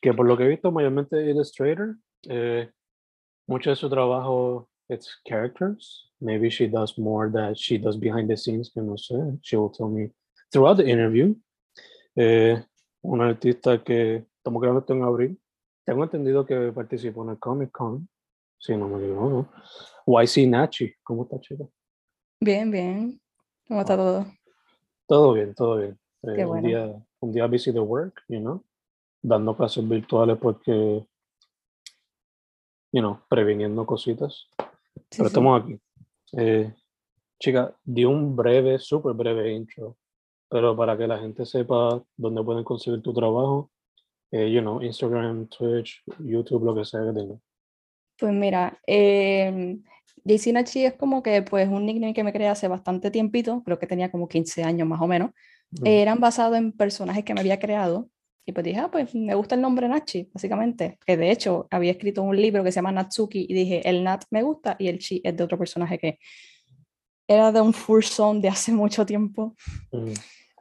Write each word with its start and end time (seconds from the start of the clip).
que 0.00 0.12
por 0.12 0.26
lo 0.26 0.36
que 0.36 0.44
he 0.44 0.48
visto 0.48 0.70
mayormente 0.70 1.30
illustrator. 1.30 1.96
Eh, 2.28 2.70
mucho 3.46 3.70
de 3.70 3.76
su 3.76 3.88
trabajo 3.88 4.68
it's 4.88 5.20
characters. 5.24 6.10
Maybe 6.20 6.48
she 6.48 6.66
does 6.66 6.98
more 6.98 7.30
that 7.32 7.56
she 7.56 7.78
does 7.78 7.96
behind 7.96 8.28
the 8.28 8.36
scenes, 8.36 8.70
que 8.70 8.82
no 8.82 8.96
sé. 8.96 9.38
She 9.42 9.56
will 9.56 9.70
tell 9.70 9.88
me 9.88 10.10
throughout 10.50 10.78
the 10.78 10.88
interview. 10.88 11.34
Eh, 12.16 12.62
una 13.02 13.28
artista 13.28 13.82
que 13.82 14.24
estamos 14.38 14.62
grabando 14.62 14.80
esto 14.80 14.94
en 14.94 15.02
abril. 15.02 15.40
Tengo 15.84 16.02
entendido 16.02 16.44
que 16.44 16.72
participó 16.72 17.24
en 17.24 17.30
el 17.30 17.38
Comic 17.38 17.70
Con, 17.70 18.08
si 18.58 18.76
no 18.76 18.88
me 18.88 19.04
equivoco. 19.04 19.48
YC 20.06 20.48
Nachi, 20.48 20.94
¿cómo 21.02 21.24
está, 21.24 21.40
chica? 21.40 21.64
Bien, 22.40 22.70
bien. 22.70 23.20
¿Cómo 23.68 23.80
está 23.80 23.96
todo? 23.96 24.26
Todo 25.06 25.34
bien, 25.34 25.54
todo 25.54 25.76
bien. 25.78 25.98
Eh, 26.22 26.32
Qué 26.34 26.44
un, 26.44 26.48
bueno. 26.48 26.68
día, 26.68 27.06
un 27.20 27.32
día 27.32 27.46
busy 27.46 27.70
de 27.70 27.80
work, 27.80 28.22
you 28.28 28.40
know, 28.40 28.64
dando 29.26 29.56
clases 29.56 29.86
virtuales 29.88 30.38
porque, 30.38 31.04
you 32.92 33.00
know, 33.00 33.18
previniendo 33.28 33.84
cositas. 33.84 34.48
Sí, 34.56 35.18
Pero 35.18 35.24
sí. 35.24 35.26
estamos 35.26 35.62
aquí. 35.62 35.80
Eh, 36.32 36.72
chica, 37.38 37.74
di 37.84 38.04
un 38.04 38.36
breve, 38.36 38.78
súper 38.78 39.14
breve 39.14 39.52
intro, 39.52 39.96
pero 40.48 40.76
para 40.76 40.96
que 40.96 41.06
la 41.06 41.18
gente 41.18 41.44
sepa 41.44 42.02
dónde 42.16 42.42
pueden 42.42 42.62
conseguir 42.62 43.02
tu 43.02 43.12
trabajo, 43.12 43.70
eh, 44.30 44.50
you 44.50 44.60
know, 44.60 44.80
Instagram, 44.80 45.48
Twitch, 45.48 46.02
YouTube, 46.20 46.64
lo 46.64 46.74
que 46.74 46.84
sea 46.84 47.00
que 47.00 47.12
tengas. 47.12 47.40
Pues 48.18 48.32
mira, 48.32 48.78
eh, 48.86 49.78
JC 50.24 50.52
Nachi 50.52 50.84
es 50.86 50.94
como 50.94 51.22
que 51.22 51.42
pues 51.42 51.68
un 51.68 51.84
nickname 51.84 52.14
que 52.14 52.24
me 52.24 52.32
creé 52.32 52.48
hace 52.48 52.68
bastante 52.68 53.10
tiempito, 53.10 53.62
creo 53.64 53.78
que 53.78 53.86
tenía 53.86 54.10
como 54.10 54.28
15 54.28 54.62
años 54.62 54.88
más 54.88 55.00
o 55.00 55.06
menos. 55.08 55.32
Mm. 55.72 55.86
Eran 55.86 56.20
basados 56.20 56.56
en 56.56 56.72
personajes 56.72 57.24
que 57.24 57.34
me 57.34 57.40
había 57.40 57.58
creado 57.58 58.08
y 58.48 58.52
pues 58.52 58.64
dije, 58.64 58.78
ah, 58.78 58.88
pues 58.90 59.12
me 59.12 59.34
gusta 59.34 59.56
el 59.56 59.60
nombre 59.60 59.88
Nachi, 59.88 60.30
básicamente. 60.32 60.98
Que 61.04 61.16
de 61.16 61.32
hecho 61.32 61.66
había 61.68 61.90
escrito 61.90 62.22
un 62.22 62.36
libro 62.36 62.62
que 62.62 62.70
se 62.70 62.76
llama 62.76 62.92
Natsuki 62.92 63.44
y 63.48 63.52
dije, 63.52 63.88
el 63.88 64.04
Nat 64.04 64.22
me 64.30 64.42
gusta 64.42 64.76
y 64.78 64.86
el 64.86 65.00
Chi 65.00 65.20
es 65.24 65.36
de 65.36 65.42
otro 65.42 65.58
personaje 65.58 65.98
que 65.98 66.18
era 67.26 67.50
de 67.50 67.60
un 67.60 67.72
Furson 67.72 68.40
de 68.40 68.48
hace 68.48 68.70
mucho 68.70 69.04
tiempo. 69.04 69.56
Mm. 69.90 70.12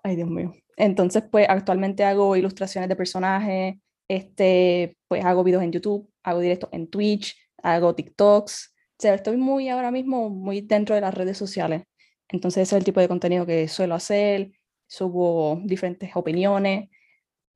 Ay, 0.01 0.15
Dios 0.15 0.29
mío. 0.29 0.55
Entonces, 0.77 1.23
pues 1.31 1.47
actualmente 1.47 2.03
hago 2.03 2.35
ilustraciones 2.35 2.89
de 2.89 2.95
personajes, 2.95 3.75
este, 4.07 4.97
pues 5.07 5.23
hago 5.23 5.43
videos 5.43 5.61
en 5.61 5.71
YouTube, 5.71 6.09
hago 6.23 6.39
directos 6.39 6.71
en 6.73 6.87
Twitch, 6.87 7.37
hago 7.61 7.93
TikToks. 7.93 8.73
O 8.97 9.01
sea, 9.01 9.13
estoy 9.13 9.37
muy 9.37 9.69
ahora 9.69 9.91
mismo 9.91 10.31
muy 10.31 10.61
dentro 10.61 10.95
de 10.95 11.01
las 11.01 11.13
redes 11.13 11.37
sociales. 11.37 11.83
Entonces, 12.29 12.63
ese 12.63 12.75
es 12.75 12.79
el 12.79 12.83
tipo 12.83 12.99
de 12.99 13.07
contenido 13.07 13.45
que 13.45 13.67
suelo 13.67 13.93
hacer. 13.93 14.53
Subo 14.87 15.61
diferentes 15.63 16.09
opiniones. 16.15 16.89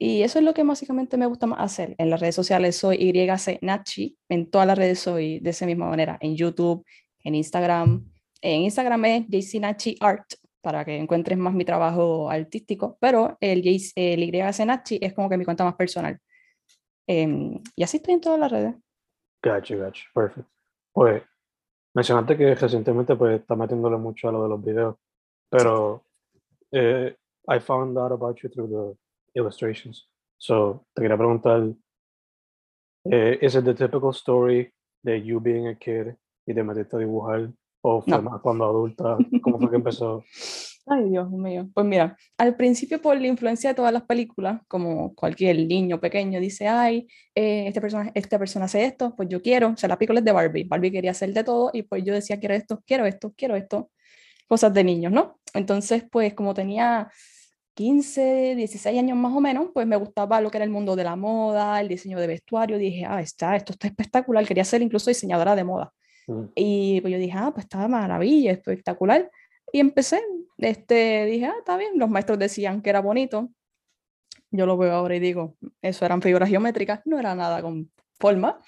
Y 0.02 0.22
eso 0.24 0.40
es 0.40 0.46
lo 0.46 0.54
que 0.54 0.64
básicamente 0.64 1.18
me 1.18 1.26
gusta 1.26 1.46
más 1.46 1.60
hacer. 1.60 1.94
En 1.98 2.10
las 2.10 2.22
redes 2.22 2.36
sociales 2.36 2.78
soy 2.78 2.96
YC 2.98 3.60
Nachi. 3.62 4.18
En 4.30 4.50
todas 4.50 4.66
las 4.66 4.78
redes 4.78 5.00
soy 5.00 5.40
de 5.40 5.50
esa 5.50 5.66
misma 5.66 5.90
manera. 5.90 6.18
En 6.22 6.36
YouTube, 6.38 6.86
en 7.24 7.36
Instagram. 7.36 8.10
En 8.42 8.62
Instagram 8.62 9.04
es 9.06 9.28
JC 9.28 9.60
Nachi 9.60 9.98
Art 10.00 10.26
para 10.62 10.86
que 10.86 10.98
encuentres 10.98 11.38
más 11.38 11.54
mi 11.54 11.66
trabajo 11.66 12.30
artístico, 12.30 12.98
pero 13.02 13.38
el, 13.42 13.62
J- 13.62 13.92
el 13.96 14.24
YC 14.24 14.66
Nachi 14.66 15.00
es 15.02 15.14
como 15.14 15.30
que 15.30 15.38
mi 15.38 15.44
cuenta 15.46 15.64
más 15.66 15.76
personal. 15.76 16.18
Em, 17.08 17.60
y 17.76 17.84
así 17.84 17.98
estoy 17.98 18.14
en 18.14 18.22
todas 18.22 18.40
las 18.40 18.52
redes. 18.52 18.76
Gotcha, 19.44 19.76
gotcha, 19.76 20.04
perfect. 20.14 20.48
Pues, 20.94 21.24
mencionaste 21.94 22.38
que 22.38 22.56
recientemente 22.56 23.16
pues 23.16 23.40
está 23.42 23.56
metiéndole 23.56 23.98
mucho 23.98 24.30
a 24.30 24.32
lo 24.32 24.44
de 24.44 24.50
los 24.50 24.64
videos, 24.64 24.96
pero 25.50 26.04
eh, 26.72 27.16
I 27.48 27.60
found 27.60 27.98
out 27.98 28.12
about 28.12 28.38
you 28.42 28.50
through 28.50 28.70
the 28.70 28.98
illustrations. 29.40 30.10
So, 30.38 30.86
te 30.94 31.02
quería 31.02 31.18
preguntar, 31.18 31.64
eh, 33.12 33.40
¿is 33.42 33.56
it 33.56 33.64
the 33.66 33.74
typical 33.74 34.12
story 34.12 34.72
de 35.04 35.22
you 35.24 35.40
being 35.40 35.68
a 35.68 35.76
kid 35.76 36.14
y 36.46 36.54
te 36.54 36.64
metiste 36.64 36.96
a 36.96 37.00
dibujar? 37.00 37.50
¿O 37.82 38.02
fue 38.02 38.12
No. 38.18 38.22
más 38.30 38.42
cuando 38.42 38.66
adulta? 38.66 39.18
¿Cómo 39.42 39.58
fue 39.60 39.70
que 39.70 39.76
empezó? 39.78 40.24
Ay, 40.92 41.10
Dios 41.10 41.30
mío. 41.30 41.70
Pues 41.74 41.86
mira, 41.86 42.18
al 42.38 42.56
principio 42.56 43.00
por 43.00 43.16
la 43.20 43.28
influencia 43.28 43.70
de 43.70 43.76
todas 43.76 43.94
las 43.94 44.04
películas, 44.04 44.62
como 44.68 45.14
cualquier 45.14 45.56
niño 45.68 46.00
pequeño 46.00 46.40
dice, 46.40 46.68
ay, 46.68 47.08
eh, 47.36 47.68
este 47.68 47.80
persona, 47.80 48.12
esta 48.16 48.40
persona 48.40 48.66
hace 48.66 48.86
esto, 48.86 49.14
pues 49.16 49.30
yo 49.30 49.40
quiero. 49.40 49.70
O 49.70 49.78
sea, 49.78 49.88
la 49.88 49.98
película 50.00 50.20
es 50.20 50.26
de 50.26 50.32
Barbie. 50.32 50.64
Barbie 50.64 50.92
quería 50.92 51.12
hacer 51.12 51.32
de 51.32 51.44
todo 51.44 51.70
y 51.74 51.84
pues 51.84 52.04
yo 52.04 52.14
decía, 52.16 52.40
quiero 52.40 52.56
esto, 52.56 52.82
quiero 52.88 53.06
esto, 53.06 53.32
quiero 53.38 53.56
esto. 53.56 53.92
Cosas 54.48 54.74
de 54.74 54.84
niños, 54.84 55.12
¿no? 55.12 55.40
Entonces, 55.54 56.06
pues 56.12 56.34
como 56.34 56.56
tenía 56.56 57.12
15, 57.80 58.56
16 58.58 59.00
años 59.00 59.18
más 59.18 59.34
o 59.34 59.40
menos, 59.40 59.70
pues 59.74 59.88
me 59.88 59.96
gustaba 59.96 60.42
lo 60.42 60.52
que 60.52 60.58
era 60.58 60.66
el 60.66 60.70
mundo 60.70 60.98
de 60.98 61.06
la 61.06 61.16
moda, 61.16 61.80
el 61.80 61.88
diseño 61.88 62.20
de 62.20 62.28
vestuario. 62.28 62.78
Dije, 62.78 63.06
ah, 63.08 63.22
está, 63.22 63.56
esto 63.56 63.72
está 63.72 63.88
espectacular. 63.88 64.46
Quería 64.46 64.66
ser 64.66 64.82
incluso 64.82 65.10
diseñadora 65.10 65.56
de 65.56 65.64
moda. 65.64 65.94
Mm, 66.28 66.44
Y 66.56 67.00
pues 67.00 67.14
yo 67.14 67.18
dije, 67.18 67.38
ah, 67.38 67.52
pues 67.54 67.64
está 67.64 67.88
maravilla, 67.88 68.52
espectacular. 68.52 69.32
Y 69.72 69.80
empecé, 69.80 70.22
este, 70.58 71.26
dije, 71.28 71.46
ah, 71.46 71.56
está 71.58 71.78
bien. 71.78 71.92
Los 71.96 72.10
maestros 72.10 72.38
decían 72.38 72.82
que 72.82 72.90
era 72.90 73.00
bonito. 73.00 73.50
Yo 74.52 74.66
lo 74.66 74.76
veo 74.76 74.92
ahora 74.92 75.16
y 75.16 75.22
digo, 75.22 75.56
eso 75.82 76.06
eran 76.06 76.22
figuras 76.22 76.50
geométricas, 76.50 77.00
no 77.06 77.18
era 77.18 77.34
nada 77.34 77.62
con 77.62 77.90
forma. 78.20 78.60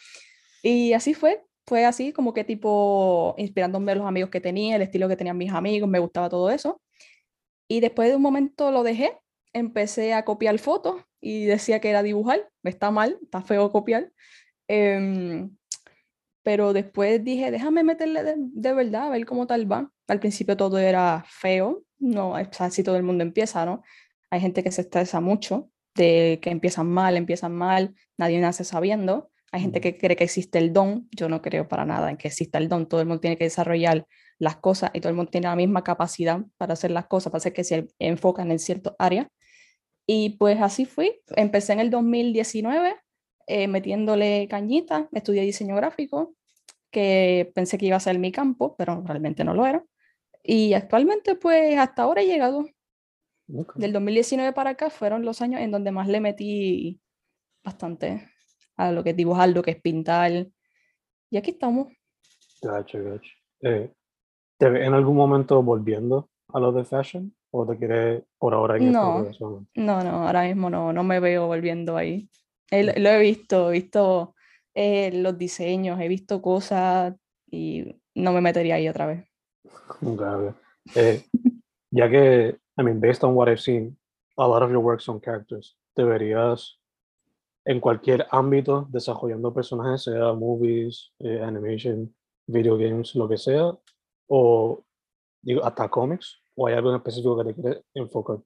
Y 0.64 0.94
así 0.94 1.14
fue, 1.14 1.44
fue 1.68 1.84
así 1.84 2.14
como 2.14 2.34
que 2.34 2.46
tipo 2.46 3.36
inspirándome 3.38 3.92
de 3.92 3.98
los 3.98 4.08
amigos 4.08 4.30
que 4.30 4.40
tenía, 4.40 4.78
el 4.78 4.84
estilo 4.84 5.10
que 5.10 5.18
tenían 5.18 5.38
mis 5.38 5.52
amigos, 5.52 5.90
me 5.90 6.00
gustaba 6.00 6.30
todo 6.30 6.50
eso. 6.50 6.80
Y 7.72 7.80
después 7.80 8.10
de 8.10 8.18
un 8.18 8.22
momento 8.22 8.70
lo 8.70 8.84
dejé, 8.84 9.18
empecé 9.54 10.14
a 10.14 10.26
copiar 10.26 10.60
fotos 10.60 11.06
y 11.22 11.46
decía 11.46 11.80
que 11.80 11.90
era 11.90 12.04
dibujar, 12.04 12.50
está 12.64 12.92
mal, 12.92 13.18
está 13.22 13.42
feo 13.42 13.72
copiar. 13.72 14.12
Em, 14.68 15.56
pero 16.44 16.74
después 16.74 17.24
dije, 17.24 17.50
déjame 17.50 17.86
meterle 17.86 18.24
de, 18.24 18.36
de 18.38 18.74
verdad, 18.74 19.04
a 19.04 19.10
ver 19.12 19.26
cómo 19.26 19.48
tal 19.48 19.72
va. 19.72 19.90
Al 20.10 20.20
principio 20.20 20.58
todo 20.58 20.80
era 20.80 21.24
feo, 21.26 21.86
no, 21.98 22.34
sea, 22.52 22.66
así 22.66 22.84
todo 22.84 22.98
el 22.98 23.04
mundo 23.04 23.24
empieza, 23.24 23.66
¿no? 23.66 23.84
Hay 24.32 24.42
gente 24.42 24.64
que 24.64 24.72
se 24.74 24.82
estresa 24.82 25.22
mucho, 25.22 25.70
de 25.96 26.40
que 26.42 26.50
empiezan 26.50 26.90
mal, 26.90 27.16
empiezan 27.16 27.56
mal, 27.56 27.96
nadie 28.18 28.42
nace 28.42 28.66
sabiendo. 28.66 29.32
Hay 29.54 29.62
gente 29.62 29.80
que 29.80 29.98
cree 29.98 30.18
que 30.18 30.26
existe 30.26 30.58
el 30.58 30.74
don, 30.74 31.08
yo 31.12 31.30
no 31.30 31.42
creo 31.42 31.70
para 31.70 31.86
nada 31.86 32.10
en 32.12 32.18
que 32.18 32.28
exista 32.28 32.58
el 32.58 32.68
don, 32.68 32.90
todo 32.90 33.00
el 33.00 33.08
mundo 33.08 33.22
tiene 33.22 33.38
que 33.38 33.46
desarrollar 33.46 34.06
las 34.42 34.56
cosas 34.58 34.90
y 34.94 35.02
todo 35.02 35.12
el 35.12 35.16
mundo 35.16 35.30
tiene 35.30 35.48
la 35.48 35.56
misma 35.56 35.84
capacidad 35.84 36.42
para 36.58 36.74
hacer 36.74 36.90
las 36.90 37.06
cosas, 37.06 37.32
para 37.32 37.38
hacer 37.38 37.54
que 37.54 37.64
se 37.64 37.90
enfocan 38.00 38.50
en 38.50 38.58
cierto 38.58 38.96
área. 38.98 39.30
Y 40.08 40.32
pues 40.32 40.60
así 40.62 40.86
fui, 40.86 41.22
empecé 41.36 41.74
en 41.74 41.80
el 41.80 41.92
2019 41.92 42.96
eh, 43.46 43.68
metiéndole 43.68 44.48
cañita, 44.50 45.08
estudié 45.12 45.44
diseño 45.44 45.76
gráfico, 45.76 46.34
que 46.90 47.52
pensé 47.54 47.78
que 47.78 47.86
iba 47.86 47.98
a 47.98 48.00
ser 48.00 48.18
mi 48.18 48.32
campo, 48.32 48.76
pero 48.78 49.04
realmente 49.06 49.44
no 49.44 49.54
lo 49.54 49.68
era. 49.68 49.86
Y 50.44 50.74
actualmente, 50.74 51.36
pues 51.36 51.78
hasta 51.78 52.02
ahora 52.02 52.24
he 52.24 52.26
llegado. 52.26 52.66
Del 53.76 53.94
2019 53.94 54.54
para 54.54 54.72
acá 54.72 54.90
fueron 54.90 55.24
los 55.24 55.42
años 55.42 55.62
en 55.62 55.70
donde 55.70 55.92
más 55.92 56.08
le 56.08 56.20
metí 56.20 57.00
bastante 57.64 58.28
a 58.76 58.92
lo 58.92 59.04
que 59.04 59.12
es 59.12 59.16
dibujar, 59.16 59.50
lo 59.50 59.62
que 59.62 59.72
es 59.72 59.82
pintar. 59.82 60.48
Y 61.30 61.38
aquí 61.38 61.52
estamos. 61.52 61.90
Gacho, 62.62 63.04
gacho. 63.04 63.32
Eh, 63.62 63.94
¿Te 64.62 64.70
ves 64.70 64.86
en 64.86 64.94
algún 64.94 65.16
momento 65.16 65.64
volviendo 65.64 66.30
a 66.50 66.60
lo 66.60 66.72
de 66.72 66.84
fashion? 66.84 67.36
¿O 67.50 67.66
te 67.66 67.80
quieres 67.80 68.22
por 68.38 68.54
ahora 68.54 68.78
en 68.78 68.92
no, 68.92 69.26
no, 69.74 70.04
no, 70.04 70.28
ahora 70.28 70.44
mismo 70.44 70.70
no, 70.70 70.94
no 70.94 71.04
me 71.04 71.20
veo 71.20 71.48
volviendo 71.48 71.98
ahí. 71.98 72.30
lo 72.70 73.10
he 73.10 73.20
visto, 73.20 73.70
he 73.70 73.72
visto 73.72 74.36
eh, 74.76 75.12
los 75.14 75.36
diseños, 75.36 76.00
he 76.00 76.08
visto 76.08 76.44
cosas 76.44 77.16
y 77.50 78.00
no 78.14 78.34
me 78.34 78.42
metería 78.42 78.76
ahí 78.76 78.88
otra 78.88 79.08
vez. 79.08 79.28
Okay, 80.00 80.54
eh, 80.94 81.24
ya 81.90 82.08
que, 82.08 82.56
I 82.78 82.84
mean, 82.84 83.00
based 83.00 83.24
on 83.24 83.34
what 83.34 83.50
I've 83.50 83.60
seen, 83.60 83.98
a 84.38 84.48
lot 84.48 84.62
of 84.62 84.70
your 84.70 84.84
works 84.84 85.10
on 85.10 85.20
characters, 85.20 85.76
deberías 85.96 86.80
en 87.66 87.80
cualquier 87.80 88.28
ámbito 88.30 88.88
desarrollando 88.92 89.56
personajes, 89.56 90.04
sea 90.04 90.34
movies, 90.34 91.12
eh, 91.18 91.42
animation, 91.42 92.14
video 92.46 92.78
games, 92.78 93.16
lo 93.16 93.28
que 93.28 93.40
sea, 93.40 93.76
o 94.34 94.82
digo, 95.42 95.66
hasta 95.66 95.90
cómics, 95.90 96.42
o 96.56 96.68
hay 96.68 96.76
algo 96.76 96.92
en 96.92 96.96
específico 96.96 97.38
que 97.38 97.54
te 97.54 97.62
quieres 97.62 97.84
enfocar? 97.94 98.38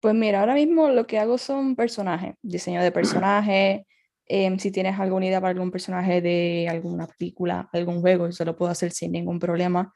Pues 0.00 0.14
mira, 0.14 0.40
ahora 0.40 0.54
mismo 0.54 0.88
lo 0.88 1.06
que 1.06 1.18
hago 1.20 1.38
son 1.38 1.76
personajes, 1.76 2.34
diseño 2.42 2.82
de 2.82 2.90
personajes. 2.90 3.82
Em, 4.26 4.58
si 4.58 4.72
tienes 4.72 4.98
alguna 4.98 5.26
idea 5.26 5.40
para 5.40 5.50
algún 5.50 5.70
personaje 5.70 6.20
de 6.20 6.66
alguna 6.68 7.06
película, 7.06 7.68
algún 7.72 8.00
juego, 8.00 8.32
se 8.32 8.44
lo 8.44 8.56
puedo 8.56 8.72
hacer 8.72 8.90
sin 8.90 9.12
ningún 9.12 9.38
problema. 9.38 9.92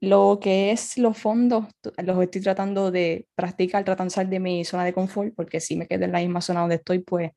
Lo 0.00 0.38
que 0.40 0.72
es 0.72 0.98
los 0.98 1.16
fondos, 1.16 1.66
los 1.98 2.22
estoy 2.22 2.40
tratando 2.40 2.90
de 2.90 3.28
practicar, 3.34 3.84
tratando 3.84 4.10
de 4.10 4.14
salir 4.14 4.30
de 4.30 4.40
mi 4.40 4.64
zona 4.64 4.84
de 4.84 4.92
confort, 4.92 5.34
porque 5.36 5.60
si 5.60 5.76
me 5.76 5.86
quedo 5.86 6.04
en 6.04 6.12
la 6.12 6.18
misma 6.18 6.40
zona 6.40 6.60
donde 6.60 6.76
estoy, 6.76 6.98
pues 7.00 7.30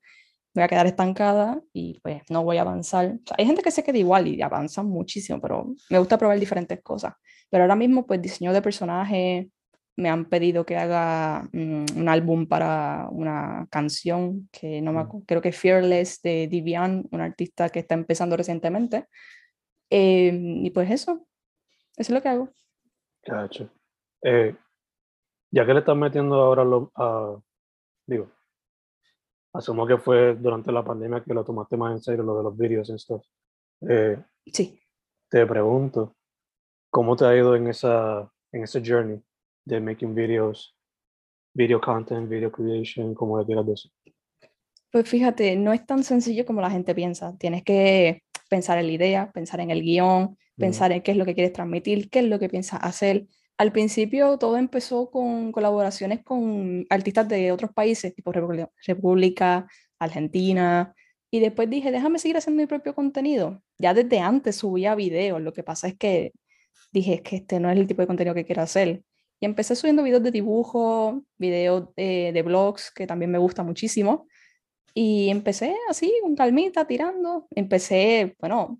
voy 0.59 0.65
a 0.65 0.67
quedar 0.67 0.87
estancada 0.87 1.61
y 1.71 1.99
pues 2.01 2.21
no 2.29 2.43
voy 2.43 2.57
a 2.57 2.61
avanzar. 2.61 3.17
hay 3.37 3.45
gente 3.45 3.61
que 3.61 3.71
se 3.71 3.83
queda 3.83 3.97
igual 3.97 4.27
y 4.27 4.41
avanza 4.41 4.83
muchísimo, 4.83 5.39
pero 5.39 5.73
me 5.89 5.99
gusta 5.99 6.17
probar 6.17 6.37
diferentes 6.39 6.81
cosas. 6.81 7.13
Pero 7.49 7.63
ahora 7.63 7.75
mismo, 7.75 8.05
pues 8.05 8.21
diseño 8.21 8.51
de 8.51 8.61
personaje, 8.61 9.49
me 9.95 10.09
han 10.09 10.25
pedido 10.25 10.65
que 10.65 10.75
haga 10.75 11.47
mm, 11.51 11.85
un 11.95 12.09
álbum 12.09 12.45
para 12.47 13.07
una 13.11 13.67
canción 13.69 14.49
que 14.51 14.81
no 14.81 14.91
me 14.91 15.03
mm. 15.03 15.21
creo 15.25 15.41
que 15.41 15.49
es 15.49 15.57
Fearless 15.57 16.21
de 16.21 16.47
Divian, 16.47 17.07
un 17.11 17.21
artista 17.21 17.69
que 17.69 17.79
está 17.79 17.95
empezando 17.95 18.35
recientemente. 18.35 19.07
Em, 19.89 20.65
y 20.65 20.69
pues 20.71 20.91
eso, 20.91 21.25
eso 21.95 21.97
es 21.97 22.09
lo 22.09 22.21
que 22.21 22.29
hago. 22.29 22.49
Cacho. 23.23 23.69
Eh, 24.23 24.55
ya 25.51 25.65
que 25.65 25.73
le 25.73 25.79
estás 25.79 25.95
metiendo 25.95 26.35
ahora 26.35 26.63
lo, 26.63 26.91
digo, 28.05 28.29
asumo 29.53 29.85
que 29.87 29.97
fue 29.97 30.35
durante 30.35 30.71
la 30.71 30.83
pandemia 30.83 31.23
que 31.23 31.33
lo 31.33 31.43
tomaste 31.43 31.77
más 31.77 31.93
en 31.93 32.01
serio, 32.01 32.23
lo 32.23 32.37
de 32.37 32.43
los 32.43 32.57
vídeos 32.57 32.89
y 32.89 32.93
esto. 32.93 33.23
Eh, 33.81 34.17
sí. 34.45 34.79
Te 35.29 35.45
pregunto, 35.45 36.15
¿cómo 36.89 37.15
te 37.15 37.25
ha 37.25 37.35
ido 37.35 37.55
en 37.55 37.67
esa 37.67 38.31
en 38.51 38.63
ese 38.63 38.81
journey 38.83 39.21
de 39.65 39.79
making 39.79 40.15
videos, 40.15 40.75
video 41.53 41.79
content, 41.79 42.27
video 42.27 42.51
creation, 42.51 43.13
como 43.13 43.39
le 43.39 43.45
quieras 43.45 43.65
decir? 43.65 43.91
Pues 44.91 45.07
fíjate, 45.07 45.55
no 45.55 45.71
es 45.71 45.85
tan 45.85 46.03
sencillo 46.03 46.45
como 46.45 46.61
la 46.61 46.71
gente 46.71 46.95
piensa. 46.95 47.37
Tienes 47.37 47.63
que 47.63 48.23
pensar 48.49 48.79
en 48.79 48.87
la 48.87 48.93
idea, 48.93 49.31
pensar 49.31 49.59
en 49.59 49.69
el 49.69 49.83
guion, 49.83 50.35
pensar 50.57 50.91
en 50.91 51.01
qué 51.03 51.11
es 51.11 51.17
lo 51.17 51.25
que 51.25 51.35
quieres 51.35 51.53
transmitir, 51.53 52.09
qué 52.09 52.19
es 52.19 52.25
lo 52.25 52.39
que 52.39 52.49
piensas 52.49 52.79
hacer. 52.81 53.27
Al 53.59 53.73
principio 53.73 54.37
todo 54.37 54.55
empezó 54.55 55.11
con 55.11 55.51
colaboraciones 55.51 56.23
con 56.23 56.85
artistas 56.89 57.27
de 57.27 57.51
otros 57.51 57.73
países, 57.73 58.15
tipo 58.15 58.31
República, 58.31 59.67
Argentina, 59.99 60.95
y 61.29 61.41
después 61.41 61.69
dije, 61.69 61.91
déjame 61.91 62.19
seguir 62.19 62.37
haciendo 62.37 62.61
mi 62.61 62.67
propio 62.67 62.95
contenido. 62.95 63.61
Ya 63.77 63.93
desde 63.93 64.19
antes 64.21 64.55
subía 64.55 64.95
videos, 64.95 65.41
lo 65.41 65.51
que 65.51 65.63
pasa 65.63 65.89
es 65.89 65.97
que 65.97 66.31
dije, 66.93 67.15
es 67.15 67.21
que 67.21 67.35
este 67.37 67.59
no 67.59 67.69
es 67.69 67.77
el 67.77 67.85
tipo 67.85 68.01
de 68.01 68.07
contenido 68.07 68.33
que 68.33 68.45
quiero 68.45 68.61
hacer. 68.61 69.03
Y 69.41 69.45
empecé 69.45 69.75
subiendo 69.75 70.03
videos 70.03 70.23
de 70.23 70.31
dibujo, 70.31 71.23
videos 71.37 71.93
de, 71.97 72.31
de 72.33 72.41
blogs, 72.43 72.91
que 72.91 73.07
también 73.07 73.29
me 73.29 73.39
gusta 73.39 73.63
muchísimo. 73.63 74.27
Y 74.93 75.29
empecé 75.29 75.75
así, 75.89 76.13
con 76.21 76.35
calmita, 76.35 76.87
tirando. 76.87 77.47
Empecé, 77.51 78.37
bueno, 78.39 78.79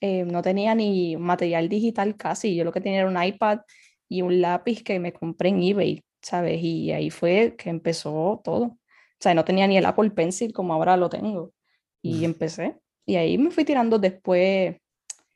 eh, 0.00 0.24
no 0.24 0.42
tenía 0.42 0.74
ni 0.76 1.16
material 1.16 1.68
digital 1.68 2.16
casi, 2.16 2.54
yo 2.56 2.64
lo 2.64 2.72
que 2.72 2.80
tenía 2.80 3.00
era 3.00 3.08
un 3.08 3.22
iPad 3.22 3.60
y 4.12 4.22
un 4.22 4.40
lápiz 4.40 4.82
que 4.82 4.98
me 4.98 5.12
compré 5.12 5.48
en 5.50 5.62
eBay, 5.62 6.04
¿sabes? 6.20 6.62
Y 6.62 6.92
ahí 6.92 7.10
fue 7.10 7.56
que 7.56 7.70
empezó 7.70 8.40
todo. 8.44 8.64
O 8.64 8.78
sea, 9.20 9.34
no 9.34 9.44
tenía 9.44 9.66
ni 9.66 9.76
el 9.76 9.86
Apple 9.86 10.10
Pencil 10.10 10.52
como 10.52 10.74
ahora 10.74 10.96
lo 10.96 11.08
tengo. 11.08 11.52
Y 12.02 12.24
empecé. 12.24 12.76
Y 13.06 13.16
ahí 13.16 13.38
me 13.38 13.50
fui 13.50 13.64
tirando 13.64 13.98
después, 13.98 14.76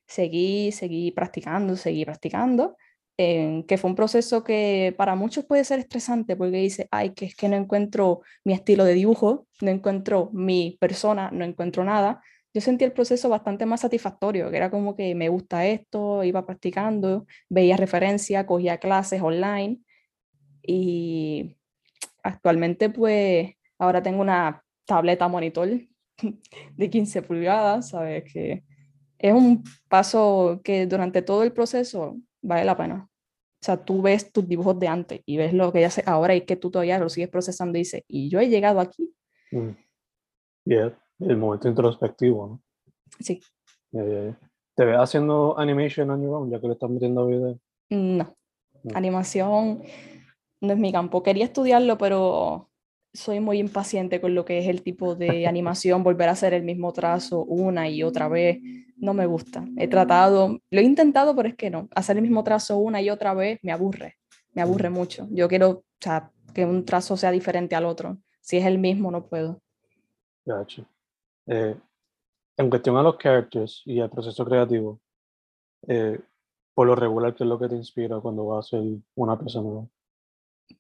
seguí, 0.07 0.73
seguí 0.73 1.11
practicando, 1.13 1.77
seguí 1.77 2.05
practicando. 2.05 2.77
que 3.17 3.79
fue 3.79 3.91
un 3.91 3.97
proceso 3.97 4.45
que 4.45 4.95
para 4.99 5.15
muchos 5.15 5.47
puede 5.47 5.65
ser 5.65 5.79
estresante 5.79 6.37
porque 6.37 6.59
dice, 6.59 6.89
ay, 6.91 7.15
que 7.15 7.27
es 7.27 7.35
que 7.35 7.49
no 7.49 7.57
encuentro 7.57 8.21
mi 8.45 8.53
estilo 8.53 8.85
de 8.85 8.95
dibujo, 8.95 9.47
no 9.63 9.71
encuentro 9.71 10.31
mi 10.33 10.77
persona, 10.81 11.31
no 11.33 11.45
encuentro 11.45 11.85
nada, 11.85 12.21
yo 12.57 12.63
sentí 12.63 12.87
el 12.87 12.93
proceso 12.93 13.29
bastante 13.29 13.67
más 13.67 13.83
satisfactorio, 13.83 14.51
que 14.51 14.57
era 14.57 14.71
como 14.71 14.97
que 14.97 15.15
me 15.15 15.29
gusta 15.29 15.67
esto, 15.67 16.25
iba 16.25 16.47
practicando, 16.47 17.27
veía 17.51 17.77
referencias, 17.77 18.47
cogía 18.47 18.79
clases 18.79 19.21
online 19.21 19.81
y 20.63 21.55
actualmente 22.23 22.89
pues 22.89 23.53
ahora 23.79 24.03
tengo 24.03 24.23
una 24.23 24.65
tableta 24.87 25.29
monitor 25.29 25.69
de 26.77 26.89
15 26.89 27.21
pulgadas, 27.21 27.91
sabes 27.91 28.25
que 28.33 28.65
es 29.19 29.35
un 29.35 29.63
paso 29.91 30.63
que 30.65 30.87
durante 30.87 31.21
todo 31.21 31.43
el 31.43 31.53
proceso 31.53 32.17
vale 32.41 32.65
la 32.65 32.75
pena. 32.75 33.07
O 33.07 33.65
sea, 33.67 33.85
tú 33.85 34.01
ves 34.01 34.33
tus 34.33 34.49
dibujos 34.49 34.79
de 34.79 34.89
antes 34.89 35.21
y 35.27 35.37
ves 35.37 35.53
lo 35.53 35.75
que 35.75 35.83
ya 35.83 35.91
sé 35.91 36.03
ahora 36.07 36.35
y 36.35 36.47
que 36.47 36.57
tú 36.57 36.71
todavía 36.71 36.99
lo 36.99 37.11
sigues 37.11 37.29
procesando 37.29 37.77
y 37.77 37.83
dices, 37.83 38.03
y 38.09 38.31
yo 38.31 38.41
he 38.41 38.49
llegado 38.49 38.81
aquí. 38.81 39.15
Mm 39.51 39.73
el 41.19 41.37
momento 41.37 41.69
introspectivo, 41.69 42.47
¿no? 42.47 42.63
Sí. 43.21 43.41
¿Te 43.91 44.85
ves 44.85 44.97
haciendo 44.99 45.59
animation 45.59 46.11
on 46.11 46.23
your 46.23 46.35
own, 46.35 46.51
ya 46.51 46.61
que 46.61 46.67
le 46.67 46.75
estás 46.75 46.91
metiendo 46.91 47.27
video? 47.27 47.59
No. 47.91 48.37
Animación 48.95 49.83
no 50.61 50.73
es 50.73 50.79
mi 50.79 50.93
campo. 50.93 51.23
Quería 51.23 51.45
estudiarlo, 51.45 51.99
pero 51.99 52.71
soy 53.13 53.41
muy 53.41 53.59
impaciente 53.59 54.21
con 54.21 54.35
lo 54.35 54.45
que 54.45 54.59
es 54.59 54.69
el 54.69 54.83
tipo 54.83 55.15
de 55.15 55.47
animación, 55.49 56.03
volver 56.03 56.29
a 56.29 56.33
hacer 56.33 56.53
el 56.55 56.63
mismo 56.63 56.93
trazo 56.93 57.45
una 57.45 57.89
y 57.89 58.03
otra 58.03 58.29
vez, 58.29 58.59
no 58.97 59.15
me 59.15 59.27
gusta. 59.27 59.65
He 59.77 59.89
tratado, 59.89 60.61
lo 60.71 60.81
he 60.81 60.85
intentado, 60.85 61.35
pero 61.35 61.49
es 61.49 61.57
que 61.57 61.71
no, 61.71 61.89
hacer 61.95 62.17
el 62.17 62.23
mismo 62.23 62.45
trazo 62.45 62.77
una 62.77 63.01
y 63.01 63.11
otra 63.11 63.35
vez 63.35 63.59
me 63.63 63.73
aburre, 63.73 64.17
me 64.53 64.63
aburre 64.63 64.91
mucho. 64.91 65.27
Yo 65.31 65.49
quiero 65.49 65.71
o 65.71 65.85
sea, 66.01 66.31
que 66.55 66.65
un 66.65 66.85
trazo 66.85 67.17
sea 67.17 67.31
diferente 67.31 67.75
al 67.75 67.87
otro. 67.87 68.19
Si 68.41 68.57
es 68.59 68.67
el 68.67 68.79
mismo, 68.79 69.11
no 69.11 69.27
puedo. 69.27 69.61
Gotcha. 70.45 70.87
Eh, 71.47 71.77
en 72.57 72.71
cuestión 72.71 72.97
a 72.97 73.03
los 73.03 73.17
characters 73.17 73.83
y 73.85 74.01
al 74.01 74.11
proceso 74.11 74.45
creativo, 74.45 75.01
eh, 75.89 76.19
por 76.75 76.87
lo 76.87 76.95
regular, 76.95 77.35
¿qué 77.35 77.45
es 77.45 77.49
lo 77.49 77.59
que 77.59 77.69
te 77.69 77.77
inspira 77.77 78.21
cuando 78.21 78.47
vas 78.47 78.67
a 78.67 78.71
ser 78.71 78.83
una 79.15 79.39
persona 79.39 79.87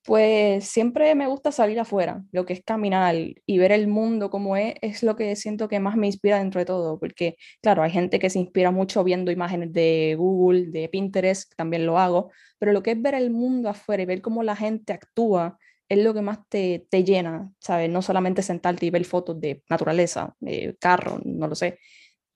Pues 0.04 0.64
siempre 0.68 1.14
me 1.14 1.26
gusta 1.26 1.52
salir 1.52 1.78
afuera, 1.78 2.24
lo 2.32 2.44
que 2.44 2.54
es 2.54 2.62
caminar 2.64 3.14
y 3.16 3.58
ver 3.58 3.72
el 3.72 3.88
mundo 3.88 4.30
como 4.30 4.56
es, 4.56 4.74
es 4.82 5.02
lo 5.02 5.16
que 5.16 5.36
siento 5.36 5.68
que 5.68 5.80
más 5.80 5.96
me 5.96 6.06
inspira 6.06 6.38
dentro 6.38 6.60
de 6.60 6.64
todo, 6.64 6.98
porque 6.98 7.36
claro, 7.62 7.82
hay 7.82 7.90
gente 7.90 8.18
que 8.18 8.30
se 8.30 8.38
inspira 8.38 8.70
mucho 8.70 9.04
viendo 9.04 9.30
imágenes 9.30 9.72
de 9.72 10.14
Google, 10.18 10.66
de 10.66 10.88
Pinterest, 10.88 11.52
también 11.56 11.86
lo 11.86 11.98
hago, 11.98 12.30
pero 12.58 12.72
lo 12.72 12.82
que 12.82 12.92
es 12.92 13.02
ver 13.02 13.14
el 13.14 13.30
mundo 13.30 13.68
afuera 13.68 14.02
y 14.02 14.06
ver 14.06 14.22
cómo 14.22 14.42
la 14.42 14.56
gente 14.56 14.92
actúa 14.92 15.58
es 15.88 15.98
lo 15.98 16.14
que 16.14 16.22
más 16.22 16.40
te, 16.48 16.86
te 16.90 17.04
llena, 17.04 17.52
¿sabes? 17.60 17.90
No 17.90 18.02
solamente 18.02 18.42
sentarte 18.42 18.86
y 18.86 18.90
ver 18.90 19.04
fotos 19.04 19.40
de 19.40 19.62
naturaleza, 19.68 20.34
de 20.40 20.76
carro, 20.80 21.20
no 21.24 21.48
lo 21.48 21.54
sé. 21.54 21.78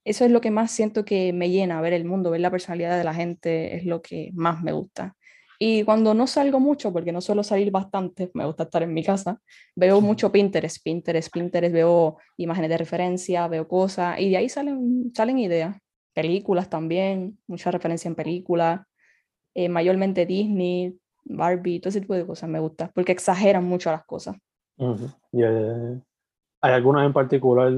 Eso 0.04 0.24
es 0.24 0.30
lo 0.30 0.40
que 0.40 0.50
más 0.50 0.70
siento 0.70 1.04
que 1.04 1.32
me 1.32 1.50
llena, 1.50 1.80
ver 1.80 1.92
el 1.92 2.04
mundo, 2.04 2.30
ver 2.30 2.40
la 2.40 2.50
personalidad 2.50 2.96
de 2.96 3.04
la 3.04 3.14
gente, 3.14 3.76
es 3.76 3.84
lo 3.84 4.02
que 4.02 4.30
más 4.34 4.62
me 4.62 4.72
gusta. 4.72 5.16
Y 5.62 5.84
cuando 5.84 6.14
no 6.14 6.26
salgo 6.26 6.58
mucho, 6.58 6.90
porque 6.90 7.12
no 7.12 7.20
suelo 7.20 7.42
salir 7.44 7.70
bastante, 7.70 8.30
me 8.34 8.46
gusta 8.46 8.64
estar 8.64 8.82
en 8.82 8.94
mi 8.94 9.04
casa, 9.04 9.40
veo 9.76 10.00
mucho 10.00 10.32
Pinterest, 10.32 10.82
Pinterest, 10.82 11.30
Pinterest, 11.32 11.72
veo 11.74 12.16
imágenes 12.38 12.70
de 12.70 12.78
referencia, 12.78 13.46
veo 13.46 13.68
cosas, 13.68 14.18
y 14.20 14.30
de 14.30 14.38
ahí 14.38 14.48
salen, 14.48 15.12
salen 15.14 15.38
ideas. 15.38 15.76
Películas 16.14 16.70
también, 16.70 17.38
mucha 17.46 17.70
referencia 17.70 18.08
en 18.08 18.14
películas, 18.14 18.80
eh, 19.54 19.68
mayormente 19.68 20.26
Disney, 20.26 20.98
Barbie, 21.24 21.80
todo 21.80 21.90
ese 21.90 22.00
tipo 22.00 22.14
de 22.14 22.26
cosas 22.26 22.48
me 22.48 22.60
gusta, 22.60 22.90
porque 22.94 23.12
exageran 23.12 23.64
mucho 23.64 23.90
las 23.90 24.04
cosas. 24.04 24.36
¿Hay 26.62 26.72
alguna 26.72 27.04
en 27.04 27.12
particular 27.12 27.72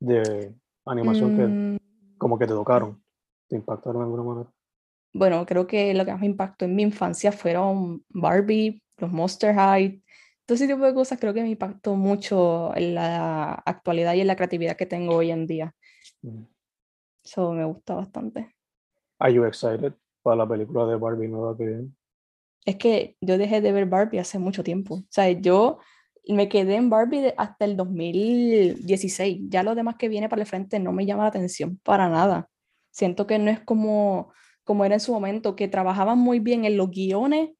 de 0.00 0.54
animación 0.86 1.32
que 1.34 1.42
Mm, 1.42 1.76
como 2.18 2.38
que 2.38 2.46
te 2.46 2.52
tocaron, 2.52 3.02
te 3.48 3.56
impactaron 3.56 4.00
de 4.00 4.04
alguna 4.04 4.22
manera? 4.22 4.50
Bueno, 5.12 5.46
creo 5.46 5.66
que 5.66 5.94
lo 5.94 6.04
que 6.04 6.12
más 6.12 6.20
me 6.20 6.26
impactó 6.26 6.64
en 6.64 6.74
mi 6.74 6.82
infancia 6.82 7.30
fueron 7.30 8.04
Barbie, 8.08 8.82
los 8.98 9.12
Monster 9.12 9.54
High, 9.54 10.02
todo 10.46 10.56
ese 10.56 10.66
tipo 10.66 10.84
de 10.84 10.92
cosas 10.92 11.18
creo 11.18 11.32
que 11.32 11.42
me 11.42 11.50
impactó 11.50 11.94
mucho 11.94 12.74
en 12.76 12.94
la 12.94 13.54
actualidad 13.54 14.14
y 14.14 14.20
en 14.20 14.26
la 14.26 14.36
creatividad 14.36 14.76
que 14.76 14.86
tengo 14.86 15.16
hoy 15.16 15.30
en 15.30 15.46
día. 15.46 15.74
Mm. 16.22 16.44
Eso 17.24 17.52
me 17.52 17.64
gusta 17.64 17.94
bastante. 17.94 18.54
Are 19.18 19.32
you 19.32 19.44
excited 19.44 19.94
para 20.22 20.36
la 20.36 20.48
película 20.48 20.84
de 20.86 20.96
Barbie 20.96 21.28
nueva 21.28 21.56
que 21.56 21.64
viene? 21.64 21.88
Es 22.64 22.76
que 22.76 23.16
yo 23.20 23.38
dejé 23.38 23.60
de 23.60 23.72
ver 23.72 23.86
Barbie 23.86 24.18
hace 24.18 24.38
mucho 24.38 24.62
tiempo. 24.62 24.94
O 24.96 25.06
sea, 25.10 25.30
yo 25.30 25.78
me 26.28 26.48
quedé 26.48 26.76
en 26.76 26.90
Barbie 26.90 27.34
hasta 27.36 27.64
el 27.64 27.76
2016. 27.76 29.42
Ya 29.48 29.62
lo 29.62 29.74
demás 29.74 29.96
que 29.98 30.08
viene 30.08 30.28
para 30.28 30.42
el 30.42 30.48
frente 30.48 30.78
no 30.78 30.92
me 30.92 31.06
llama 31.06 31.24
la 31.24 31.28
atención 31.28 31.78
para 31.82 32.08
nada. 32.08 32.48
Siento 32.90 33.26
que 33.26 33.38
no 33.38 33.50
es 33.50 33.60
como, 33.60 34.32
como 34.64 34.84
era 34.84 34.94
en 34.94 35.00
su 35.00 35.12
momento, 35.12 35.56
que 35.56 35.68
trabajaban 35.68 36.18
muy 36.18 36.38
bien 36.40 36.64
en 36.64 36.76
los 36.76 36.90
guiones 36.90 37.50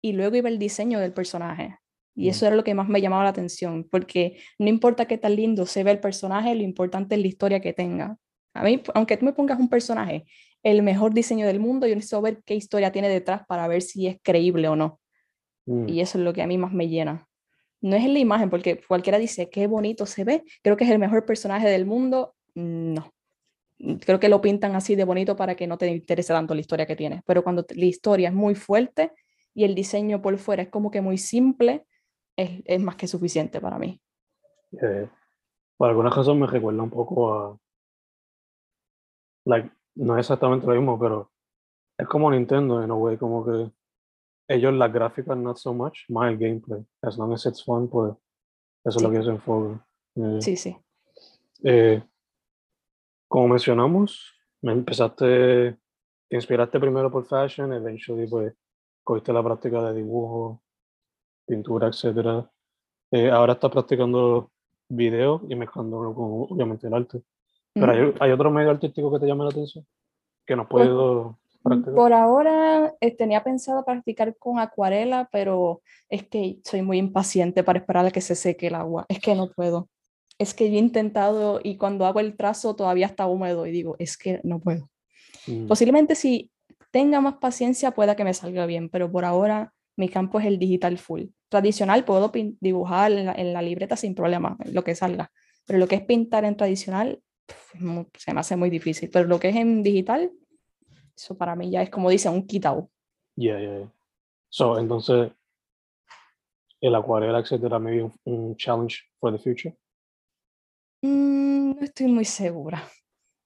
y 0.00 0.12
luego 0.12 0.36
iba 0.36 0.48
el 0.48 0.58
diseño 0.58 1.00
del 1.00 1.12
personaje. 1.12 1.76
Y 2.14 2.28
eso 2.28 2.46
era 2.46 2.56
lo 2.56 2.64
que 2.64 2.74
más 2.74 2.88
me 2.88 3.00
llamaba 3.00 3.24
la 3.24 3.30
atención, 3.30 3.88
porque 3.90 4.38
no 4.58 4.68
importa 4.68 5.06
qué 5.06 5.16
tan 5.16 5.34
lindo 5.34 5.64
se 5.64 5.82
ve 5.82 5.92
el 5.92 6.00
personaje, 6.00 6.54
lo 6.54 6.62
importante 6.62 7.14
es 7.14 7.20
la 7.22 7.26
historia 7.26 7.60
que 7.60 7.72
tenga. 7.72 8.18
A 8.54 8.62
mí, 8.64 8.82
aunque 8.94 9.16
tú 9.16 9.24
me 9.24 9.32
pongas 9.32 9.58
un 9.58 9.70
personaje, 9.70 10.26
el 10.62 10.82
mejor 10.82 11.12
diseño 11.12 11.46
del 11.46 11.60
mundo, 11.60 11.86
yo 11.86 11.94
necesito 11.94 12.22
ver 12.22 12.42
qué 12.44 12.54
historia 12.54 12.92
tiene 12.92 13.08
detrás 13.08 13.44
para 13.46 13.66
ver 13.68 13.82
si 13.82 14.06
es 14.06 14.18
creíble 14.22 14.68
o 14.68 14.76
no. 14.76 15.00
Mm. 15.66 15.88
Y 15.88 16.00
eso 16.00 16.18
es 16.18 16.24
lo 16.24 16.32
que 16.32 16.42
a 16.42 16.46
mí 16.46 16.58
más 16.58 16.72
me 16.72 16.88
llena. 16.88 17.28
No 17.80 17.96
es 17.96 18.04
en 18.04 18.12
la 18.12 18.20
imagen, 18.20 18.48
porque 18.48 18.80
cualquiera 18.86 19.18
dice, 19.18 19.50
qué 19.50 19.66
bonito 19.66 20.06
se 20.06 20.24
ve, 20.24 20.44
creo 20.62 20.76
que 20.76 20.84
es 20.84 20.90
el 20.90 20.98
mejor 20.98 21.24
personaje 21.24 21.68
del 21.68 21.84
mundo. 21.84 22.34
No. 22.54 23.12
Creo 24.00 24.20
que 24.20 24.28
lo 24.28 24.40
pintan 24.40 24.76
así 24.76 24.94
de 24.94 25.02
bonito 25.02 25.34
para 25.34 25.56
que 25.56 25.66
no 25.66 25.76
te 25.76 25.88
interese 25.88 26.32
tanto 26.32 26.54
la 26.54 26.60
historia 26.60 26.86
que 26.86 26.94
tiene. 26.94 27.22
Pero 27.26 27.42
cuando 27.42 27.66
la 27.74 27.84
historia 27.84 28.28
es 28.28 28.34
muy 28.34 28.54
fuerte 28.54 29.10
y 29.54 29.64
el 29.64 29.74
diseño 29.74 30.22
por 30.22 30.38
fuera 30.38 30.62
es 30.62 30.68
como 30.68 30.92
que 30.92 31.00
muy 31.00 31.18
simple, 31.18 31.84
es, 32.36 32.62
es 32.64 32.80
más 32.80 32.94
que 32.94 33.08
suficiente 33.08 33.60
para 33.60 33.78
mí. 33.78 34.00
Eh, 34.80 35.08
por 35.76 35.88
alguna 35.88 36.10
razón 36.10 36.38
me 36.38 36.46
recuerda 36.46 36.82
un 36.82 36.90
poco 36.90 37.34
a. 37.34 37.58
Like, 39.44 39.72
no 39.96 40.14
es 40.16 40.20
exactamente 40.20 40.66
lo 40.66 40.74
mismo, 40.74 40.98
pero 40.98 41.30
es 41.98 42.06
como 42.08 42.30
Nintendo, 42.30 42.82
en 42.82 42.90
a 42.90 42.94
way, 42.94 43.16
como 43.16 43.44
que 43.44 43.70
ellos 44.48 44.72
las 44.74 44.92
gráficas 44.92 45.36
not 45.36 45.56
so 45.56 45.72
much, 45.72 46.00
más 46.08 46.30
el 46.30 46.38
gameplay. 46.38 46.84
As 47.02 47.16
long 47.16 47.32
as 47.32 47.46
it's 47.46 47.64
fun, 47.64 47.88
pues 47.88 48.12
eso 48.84 48.98
es 48.98 49.02
lo 49.02 49.10
Sí. 49.10 49.16
que 49.16 49.22
se 49.22 49.30
enfocan. 49.30 49.84
Eh, 50.16 50.40
Sí, 50.42 50.56
sí. 50.56 50.76
eh, 51.64 52.02
como 53.28 53.48
mencionamos, 53.48 54.34
me 54.62 54.72
empezaste, 54.72 55.78
te 56.28 56.36
inspiraste 56.36 56.78
primero 56.80 57.10
por 57.10 57.24
fashion, 57.24 57.72
eventually 57.72 58.26
pues 58.26 58.54
cogiste 59.04 59.32
la 59.32 59.42
práctica 59.42 59.82
de 59.84 59.94
dibujo, 59.94 60.62
pintura, 61.46 61.88
etcétera. 61.88 62.50
Eh, 63.10 63.30
ahora 63.30 63.54
estás 63.54 63.70
practicando 63.70 64.50
video 64.88 65.40
y 65.48 65.54
mezclándolo 65.54 66.14
con 66.14 66.24
obviamente 66.50 66.86
el 66.86 66.94
arte. 66.94 67.22
Pero 67.74 67.92
hay, 67.92 68.14
hay 68.20 68.30
otro 68.32 68.50
medio 68.50 68.70
artístico 68.70 69.12
que 69.12 69.20
te 69.20 69.26
llame 69.26 69.44
la 69.44 69.50
atención, 69.50 69.86
que 70.46 70.56
nos 70.56 70.66
Pues, 70.68 70.86
puedo 70.86 71.38
practicar. 71.62 71.94
Por 71.94 72.12
ahora 72.12 72.94
eh, 73.00 73.16
tenía 73.16 73.42
pensado 73.42 73.84
practicar 73.84 74.36
con 74.36 74.58
acuarela, 74.58 75.28
pero 75.32 75.82
es 76.08 76.28
que 76.28 76.58
soy 76.64 76.82
muy 76.82 76.98
impaciente 76.98 77.62
para 77.62 77.78
esperar 77.78 78.06
a 78.06 78.10
que 78.10 78.20
se 78.20 78.34
seque 78.34 78.66
el 78.66 78.74
agua. 78.74 79.06
Es 79.08 79.20
que 79.20 79.34
no 79.34 79.50
puedo. 79.50 79.88
Es 80.38 80.54
que 80.54 80.70
yo 80.70 80.76
he 80.76 80.80
intentado 80.80 81.60
y 81.62 81.76
cuando 81.76 82.04
hago 82.04 82.20
el 82.20 82.36
trazo 82.36 82.74
todavía 82.74 83.06
está 83.06 83.26
húmedo 83.26 83.66
y 83.66 83.70
digo, 83.70 83.96
es 83.98 84.16
que 84.16 84.40
no 84.42 84.60
puedo. 84.60 84.88
Mm, 85.46 85.66
Posiblemente 85.66 86.14
si 86.14 86.50
tenga 86.90 87.20
más 87.20 87.34
paciencia 87.34 87.92
pueda 87.92 88.16
que 88.16 88.24
me 88.24 88.34
salga 88.34 88.66
bien, 88.66 88.88
pero 88.88 89.10
por 89.10 89.24
ahora 89.24 89.72
mi 89.96 90.08
campo 90.08 90.40
es 90.40 90.46
el 90.46 90.58
digital 90.58 90.98
full. 90.98 91.24
Tradicional 91.48 92.04
puedo 92.04 92.32
dibujar 92.60 93.12
en 93.12 93.26
la, 93.26 93.32
en 93.34 93.52
la 93.52 93.62
libreta 93.62 93.96
sin 93.96 94.14
problema, 94.14 94.56
lo 94.64 94.82
que 94.82 94.94
salga, 94.94 95.30
pero 95.66 95.78
lo 95.78 95.86
que 95.86 95.96
es 95.96 96.02
pintar 96.02 96.44
en 96.44 96.56
tradicional 96.56 97.20
se 98.16 98.34
me 98.34 98.40
hace 98.40 98.56
muy 98.56 98.70
difícil, 98.70 99.10
pero 99.10 99.28
lo 99.28 99.38
que 99.40 99.48
es 99.48 99.56
en 99.56 99.82
digital, 99.82 100.30
eso 101.16 101.36
para 101.36 101.54
mí 101.56 101.70
ya 101.70 101.82
es 101.82 101.90
como 101.90 102.10
dicen, 102.10 102.32
un 102.32 102.46
quitado. 102.46 102.90
yeah, 103.36 103.58
yeah, 103.58 103.78
yeah. 103.78 103.92
So, 104.48 104.78
entonces, 104.78 105.32
el 106.80 106.94
acuarela, 106.94 107.38
etcétera, 107.40 107.78
maybe 107.78 108.02
un, 108.02 108.12
un 108.24 108.56
challenge 108.56 108.98
for 109.18 109.32
the 109.32 109.38
future. 109.38 109.76
Mm, 111.02 111.76
no 111.76 111.80
estoy 111.82 112.06
muy 112.08 112.24
segura. 112.24 112.82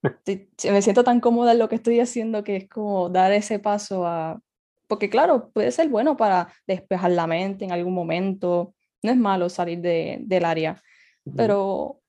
Estoy- 0.27 0.49
me 0.73 0.83
siento 0.83 1.05
tan 1.05 1.21
cómoda 1.21 1.53
en 1.53 1.59
lo 1.59 1.69
que 1.69 1.77
estoy 1.77 2.01
haciendo 2.01 2.43
que 2.45 2.57
es 2.57 2.69
como 2.69 3.09
dar 3.09 3.33
ese 3.33 3.59
paso 3.59 4.07
a... 4.07 4.41
Porque 4.89 5.11
claro, 5.11 5.51
puede 5.51 5.71
ser 5.73 5.89
bueno 5.89 6.17
para 6.17 6.53
despejar 6.67 7.11
la 7.11 7.27
mente 7.27 7.65
en 7.65 7.73
algún 7.73 7.95
momento. 7.95 8.75
No 9.03 9.11
es 9.11 9.17
malo 9.17 9.49
salir 9.49 9.81
de- 9.81 10.19
del 10.23 10.45
área, 10.45 10.81
Ujú. 11.25 11.37
pero 11.37 12.01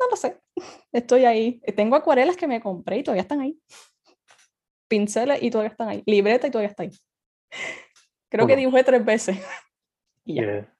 no 0.00 0.08
lo 0.10 0.16
sé. 0.16 0.40
Estoy 0.92 1.24
ahí. 1.24 1.60
Tengo 1.76 1.96
acuarelas 1.96 2.36
que 2.36 2.48
me 2.48 2.60
compré 2.60 2.98
y 2.98 3.02
todavía 3.02 3.22
están 3.22 3.40
ahí. 3.40 3.60
Pinceles 4.88 5.42
y 5.42 5.50
todavía 5.50 5.70
están 5.70 5.88
ahí. 5.88 6.02
Libreta 6.06 6.46
y 6.46 6.50
todavía 6.50 6.70
está 6.70 6.82
ahí. 6.84 6.90
Creo 8.30 8.46
que 8.46 8.56
dibujé 8.56 8.82
tres 8.84 9.04
veces. 9.04 9.38
Y 10.22 10.34
ya. 10.34 10.42
Yeah. 10.42 10.76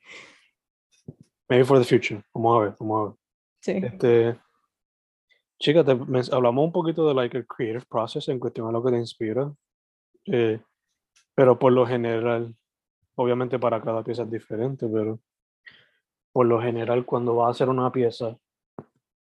Maybe 1.48 1.64
for 1.64 1.78
the 1.78 1.84
future. 1.84 2.22
Vamos 2.34 2.56
a 2.56 2.64
ver, 2.64 2.76
vamos 2.78 3.00
a 3.00 3.04
ver. 3.04 3.18
Sí. 3.62 3.86
Este, 3.86 4.38
chica, 5.58 5.82
te, 5.82 5.92
hablamos 6.32 6.64
un 6.64 6.72
poquito 6.72 7.08
de 7.08 7.14
like 7.14 7.36
el 7.36 7.46
creative 7.46 7.84
process 7.88 8.28
en 8.28 8.38
cuestión 8.38 8.68
a 8.68 8.72
lo 8.72 8.82
que 8.82 8.90
te 8.90 8.98
inspira, 8.98 9.52
eh, 10.26 10.60
pero 11.34 11.58
por 11.58 11.72
lo 11.72 11.86
general, 11.86 12.54
obviamente 13.14 13.58
para 13.58 13.80
cada 13.82 14.04
pieza 14.04 14.22
es 14.22 14.30
diferente, 14.30 14.86
pero 14.86 15.20
por 16.32 16.46
lo 16.46 16.60
general 16.60 17.04
cuando 17.04 17.34
vas 17.34 17.48
a 17.48 17.50
hacer 17.50 17.68
una 17.68 17.90
pieza, 17.90 18.36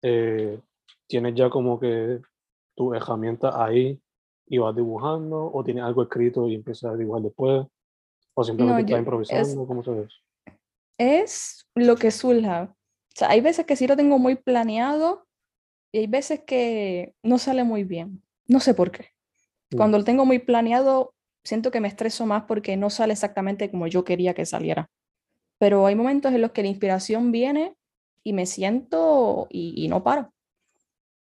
eh, 0.03 0.59
tienes 1.07 1.35
ya 1.35 1.51
como 1.51 1.79
que 1.81 2.21
tu 2.77 2.95
herramienta 2.95 3.65
ahí 3.65 4.01
y 4.47 4.59
vas 4.59 4.75
dibujando, 4.75 5.51
o 5.53 5.63
tienes 5.65 5.85
algo 5.85 6.03
escrito 6.03 6.49
y 6.49 6.55
empiezas 6.55 6.93
a 6.93 6.97
dibujar 6.97 7.23
después, 7.23 7.67
o 8.35 8.45
simplemente 8.45 8.83
yo- 8.83 8.97
estás 8.97 8.97
es- 8.97 9.01
improvisando, 9.01 9.67
¿cómo 9.67 9.83
se 9.83 9.91
ve 9.91 10.01
eso? 10.03 10.17
es 10.99 11.67
lo 11.77 11.97
que 11.97 12.11
surja. 12.11 12.75
O 12.75 13.15
sea, 13.15 13.31
hay 13.31 13.41
veces 13.41 13.67
que 13.67 13.77
sí 13.77 13.87
lo 13.87 13.97
tengo 13.97 14.19
muy 14.19 14.35
planeado 14.37 15.27
y 15.93 15.99
hay 15.99 16.07
veces 16.07 16.41
que 16.45 17.15
no 17.23 17.39
sale 17.39 17.65
muy 17.65 17.85
bien. 17.85 18.23
No 18.49 18.61
sé 18.61 18.75
por 18.75 18.91
qué. 18.91 19.11
Mm. 19.71 19.77
Cuando 19.77 19.99
lo 19.99 20.05
tengo 20.05 20.25
muy 20.25 20.39
planeado, 20.41 21.15
siento 21.45 21.71
que 21.71 21.81
me 21.81 21.89
estreso 21.89 22.27
más 22.27 22.45
porque 22.45 22.77
no 22.77 22.91
sale 22.91 23.13
exactamente 23.13 23.71
como 23.71 23.87
yo 23.87 24.05
quería 24.05 24.35
que 24.35 24.45
saliera. 24.47 24.89
Pero 25.61 25.87
hay 25.87 25.95
momentos 25.95 26.33
en 26.33 26.41
los 26.43 26.51
que 26.53 26.63
la 26.63 26.69
inspiración 26.69 27.31
viene 27.33 27.77
y 28.23 28.33
me 28.33 28.47
siento 28.47 29.47
y, 29.51 29.85
y 29.85 29.89
no 29.89 30.03
paro. 30.03 30.33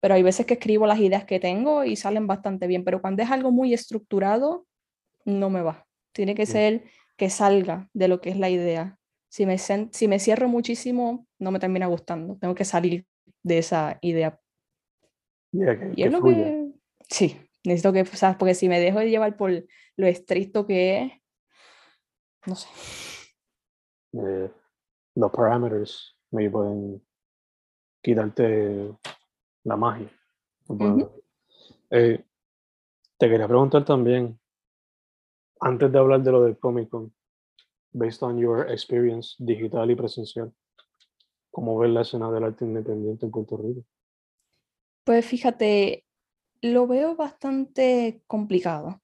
Pero 0.01 0.15
hay 0.15 0.23
veces 0.23 0.45
que 0.45 0.55
escribo 0.55 0.87
las 0.87 0.99
ideas 0.99 1.25
que 1.25 1.39
tengo 1.39 1.83
y 1.83 1.95
salen 1.95 2.25
bastante 2.27 2.67
bien. 2.67 2.83
Pero 2.83 3.01
cuando 3.01 3.21
es 3.21 3.29
algo 3.29 3.51
muy 3.51 3.73
estructurado, 3.73 4.65
no 5.25 5.49
me 5.49 5.61
va. 5.61 5.85
Tiene 6.11 6.33
que 6.35 6.45
ser 6.45 6.83
que 7.17 7.29
salga 7.29 7.87
de 7.93 8.07
lo 8.07 8.19
que 8.19 8.31
es 8.31 8.37
la 8.37 8.49
idea. 8.49 8.97
Si 9.29 9.45
me, 9.45 9.57
si 9.57 10.07
me 10.07 10.19
cierro 10.19 10.47
muchísimo, 10.47 11.27
no 11.39 11.51
me 11.51 11.59
termina 11.59 11.85
gustando. 11.85 12.35
Tengo 12.37 12.55
que 12.55 12.65
salir 12.65 13.05
de 13.43 13.59
esa 13.59 13.99
idea. 14.01 14.39
Yeah, 15.51 15.79
que, 15.79 15.91
Y 15.91 15.95
que 15.95 16.03
es 16.05 16.11
lo 16.11 16.23
que... 16.23 16.71
Sí, 17.07 17.37
necesito 17.63 17.93
que, 17.93 18.05
sea, 18.05 18.37
porque 18.37 18.55
si 18.55 18.67
me 18.67 18.79
dejo 18.79 18.99
de 18.99 19.09
llevar 19.09 19.37
por 19.37 19.51
lo 19.97 20.07
estricto 20.07 20.65
que 20.65 20.97
es, 21.03 21.11
no 22.47 22.55
sé. 22.55 22.67
eh, 24.13 24.49
los 25.15 25.31
parameters 25.31 26.17
me 26.31 26.49
pueden 26.49 27.01
quitarte 28.01 28.93
la 29.63 29.75
magia. 29.75 30.09
Eh, 31.89 32.23
te 33.17 33.29
quería 33.29 33.47
preguntar 33.47 33.85
también, 33.85 34.39
antes 35.59 35.91
de 35.91 35.99
hablar 35.99 36.23
de 36.23 36.31
lo 36.31 36.43
del 36.43 36.57
Comic 36.57 36.89
Con, 36.89 37.13
based 37.93 38.23
on 38.23 38.39
your 38.39 38.69
experience 38.71 39.35
digital 39.37 39.91
y 39.91 39.95
presencial, 39.95 40.53
¿cómo 41.51 41.77
ves 41.77 41.91
la 41.91 42.01
escena 42.01 42.31
del 42.31 42.45
arte 42.45 42.65
independiente 42.65 43.25
en 43.25 43.31
Puerto 43.31 43.57
Rico? 43.57 43.83
Pues 45.03 45.25
fíjate, 45.25 46.05
lo 46.61 46.87
veo 46.87 47.15
bastante 47.15 48.23
complicado. 48.27 49.01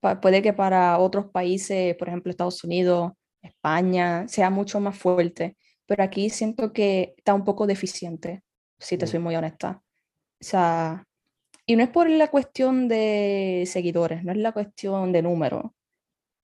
Pa- 0.00 0.20
puede 0.20 0.42
que 0.42 0.52
para 0.52 0.98
otros 0.98 1.30
países, 1.30 1.94
por 1.96 2.08
ejemplo 2.08 2.30
Estados 2.30 2.62
Unidos, 2.64 3.12
España, 3.40 4.26
sea 4.28 4.50
mucho 4.50 4.80
más 4.80 4.98
fuerte, 4.98 5.56
pero 5.86 6.02
aquí 6.02 6.30
siento 6.30 6.72
que 6.72 7.14
está 7.16 7.34
un 7.34 7.44
poco 7.44 7.66
deficiente, 7.66 8.42
si 8.78 8.98
te 8.98 9.06
Mm. 9.06 9.08
soy 9.08 9.20
muy 9.20 9.36
honesta. 9.36 9.82
O 10.40 10.44
sea, 10.44 11.04
y 11.66 11.76
no 11.76 11.82
es 11.82 11.90
por 11.90 12.08
la 12.10 12.28
cuestión 12.28 12.88
de 12.88 13.64
seguidores, 13.66 14.24
no 14.24 14.32
es 14.32 14.38
la 14.38 14.52
cuestión 14.52 15.12
de 15.12 15.22
números, 15.22 15.64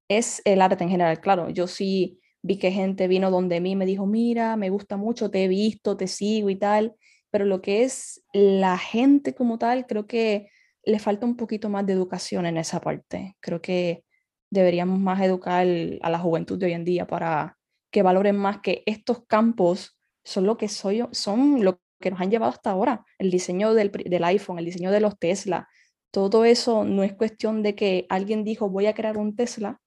es 0.09 0.43
el 0.45 0.63
arte 0.63 0.85
en 0.85 0.91
general. 0.91 1.21
Claro, 1.21 1.51
yo 1.51 1.67
sí 1.67 2.21
vi 2.43 2.59
que 2.59 2.73
gente 2.73 3.09
vino 3.09 3.31
donde 3.31 3.61
mí 3.61 3.73
y 3.73 3.77
me 3.77 3.87
dijo, 3.87 4.07
mira, 4.07 4.57
me 4.57 4.71
gusta 4.71 4.97
mucho, 4.97 5.31
te 5.31 5.45
he 5.45 5.49
visto, 5.49 5.97
te 5.97 6.09
sigo 6.09 6.51
y 6.51 6.57
tal, 6.57 6.95
pero 7.31 7.45
lo 7.45 7.63
que 7.63 7.85
es 7.85 8.23
la 8.33 8.79
gente 8.79 9.35
como 9.35 9.59
tal, 9.59 9.87
creo 9.87 10.07
que 10.07 10.49
le 10.85 10.99
falta 10.99 11.27
un 11.27 11.37
poquito 11.37 11.69
más 11.69 11.87
de 11.87 11.93
educación 11.95 12.47
en 12.47 12.57
esa 12.59 12.81
parte. 12.81 13.37
Creo 13.41 13.63
que 13.63 14.05
deberíamos 14.51 14.99
más 14.99 15.23
educar 15.23 15.67
a 16.03 16.11
la 16.11 16.19
juventud 16.19 16.59
de 16.59 16.67
hoy 16.67 16.73
en 16.73 16.85
día 16.85 17.07
para 17.07 17.57
que 17.93 18.03
valoren 18.03 18.37
más 18.37 18.61
que 18.61 18.83
estos 18.87 19.25
campos 19.27 19.97
son 20.25 20.47
lo 20.47 20.57
que 20.57 20.69
soy, 20.69 21.05
son 21.13 21.65
lo 21.65 21.81
que 22.01 22.11
nos 22.11 22.21
han 22.21 22.31
llevado 22.31 22.51
hasta 22.51 22.71
ahora. 22.71 23.05
El 23.19 23.31
diseño 23.31 23.75
del, 23.75 23.93
del 23.93 24.25
iPhone, 24.25 24.59
el 24.59 24.65
diseño 24.65 24.91
de 24.91 25.01
los 25.01 25.19
Tesla, 25.19 25.69
todo 26.11 26.45
eso 26.45 26.85
no 26.85 27.05
es 27.05 27.15
cuestión 27.15 27.63
de 27.63 27.75
que 27.75 28.07
alguien 28.09 28.45
dijo 28.45 28.69
voy 28.69 28.87
a 28.87 28.95
crear 28.95 29.17
un 29.17 29.37
Tesla. 29.37 29.81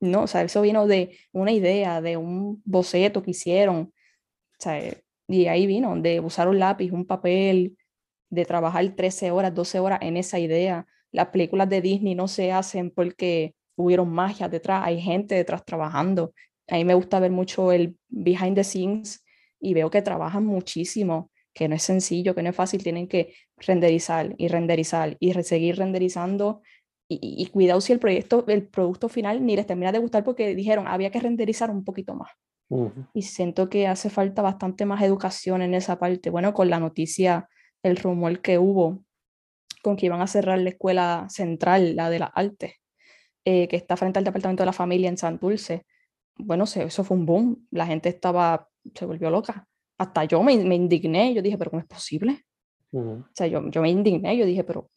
No, 0.00 0.22
o 0.22 0.26
sea, 0.26 0.42
eso 0.42 0.62
vino 0.62 0.86
de 0.86 1.18
una 1.32 1.52
idea, 1.52 2.00
de 2.00 2.16
un 2.16 2.62
boceto 2.64 3.22
que 3.22 3.32
hicieron. 3.32 3.92
O 4.58 4.62
sea, 4.62 4.80
y 5.28 5.46
ahí 5.46 5.66
vino, 5.66 5.96
de 5.96 6.20
usar 6.20 6.48
un 6.48 6.58
lápiz, 6.58 6.90
un 6.92 7.06
papel, 7.06 7.76
de 8.30 8.44
trabajar 8.44 8.94
13 8.96 9.30
horas, 9.30 9.54
12 9.54 9.78
horas 9.78 10.00
en 10.02 10.16
esa 10.16 10.38
idea. 10.38 10.86
Las 11.12 11.28
películas 11.28 11.68
de 11.68 11.80
Disney 11.80 12.14
no 12.14 12.28
se 12.28 12.52
hacen 12.52 12.90
porque 12.90 13.54
hubieron 13.76 14.10
magia 14.10 14.48
detrás, 14.48 14.82
hay 14.84 15.00
gente 15.00 15.34
detrás 15.34 15.64
trabajando. 15.64 16.32
A 16.72 16.76
mí 16.76 16.86
me 16.86 16.94
gusta 16.94 17.20
ver 17.20 17.30
mucho 17.30 17.70
el 17.70 17.98
behind 18.08 18.54
the 18.54 18.64
scenes 18.64 19.22
y 19.60 19.74
veo 19.74 19.90
que 19.90 20.00
trabajan 20.00 20.46
muchísimo, 20.46 21.30
que 21.52 21.68
no 21.68 21.74
es 21.74 21.82
sencillo, 21.82 22.34
que 22.34 22.42
no 22.42 22.48
es 22.48 22.56
fácil, 22.56 22.82
tienen 22.82 23.08
que 23.08 23.34
renderizar 23.58 24.34
y 24.38 24.48
renderizar 24.48 25.18
y 25.20 25.34
seguir 25.42 25.76
renderizando 25.76 26.62
y, 27.06 27.18
y, 27.20 27.46
cuidado 27.48 27.82
si 27.82 27.92
el 27.92 27.98
proyecto, 27.98 28.46
el 28.48 28.68
producto 28.68 29.10
final 29.10 29.44
ni 29.44 29.54
les 29.54 29.66
termina 29.66 29.92
de 29.92 29.98
gustar 29.98 30.24
porque 30.24 30.54
dijeron 30.54 30.88
había 30.88 31.10
que 31.10 31.20
renderizar 31.20 31.70
un 31.70 31.84
poquito 31.84 32.14
más. 32.14 32.30
Y 33.12 33.20
siento 33.20 33.68
que 33.68 33.86
hace 33.86 34.08
falta 34.08 34.40
bastante 34.40 34.86
más 34.86 35.02
educación 35.02 35.60
en 35.60 35.74
esa 35.74 35.98
parte. 35.98 36.30
Bueno, 36.30 36.54
con 36.54 36.70
la 36.70 36.80
noticia 36.80 37.50
el 37.82 37.98
rumor 37.98 38.40
que 38.40 38.58
hubo 38.58 39.04
con 39.82 39.96
que 39.96 40.06
iban 40.06 40.22
a 40.22 40.26
cerrar 40.26 40.58
la 40.58 40.70
escuela 40.70 41.26
central, 41.28 41.96
la 41.96 42.08
de 42.08 42.20
las 42.20 42.30
artes, 42.32 42.76
eh, 43.44 43.68
que 43.68 43.76
está 43.76 43.98
frente 43.98 44.18
al 44.18 44.24
Departamento 44.24 44.62
de 44.62 44.66
la 44.66 44.72
Familia 44.72 45.10
en 45.10 45.18
Santurce. 45.18 45.84
Bueno, 46.36 46.64
eso 46.64 47.04
fue 47.04 47.16
un 47.16 47.26
boom. 47.26 47.66
La 47.70 47.86
gente 47.86 48.08
estaba, 48.08 48.68
se 48.94 49.04
volvió 49.04 49.30
loca. 49.30 49.68
Hasta 49.98 50.24
yo 50.24 50.42
me, 50.42 50.56
me 50.64 50.74
indigné. 50.74 51.34
Yo 51.34 51.42
dije, 51.42 51.58
pero 51.58 51.70
¿cómo 51.70 51.80
es 51.80 51.86
posible? 51.86 52.44
O 52.92 53.24
sea, 53.34 53.46
yo, 53.46 53.66
yo 53.70 53.80
me 53.80 53.90
indigné. 53.90 54.36
Yo 54.36 54.44
dije, 54.44 54.64
pero 54.64 54.90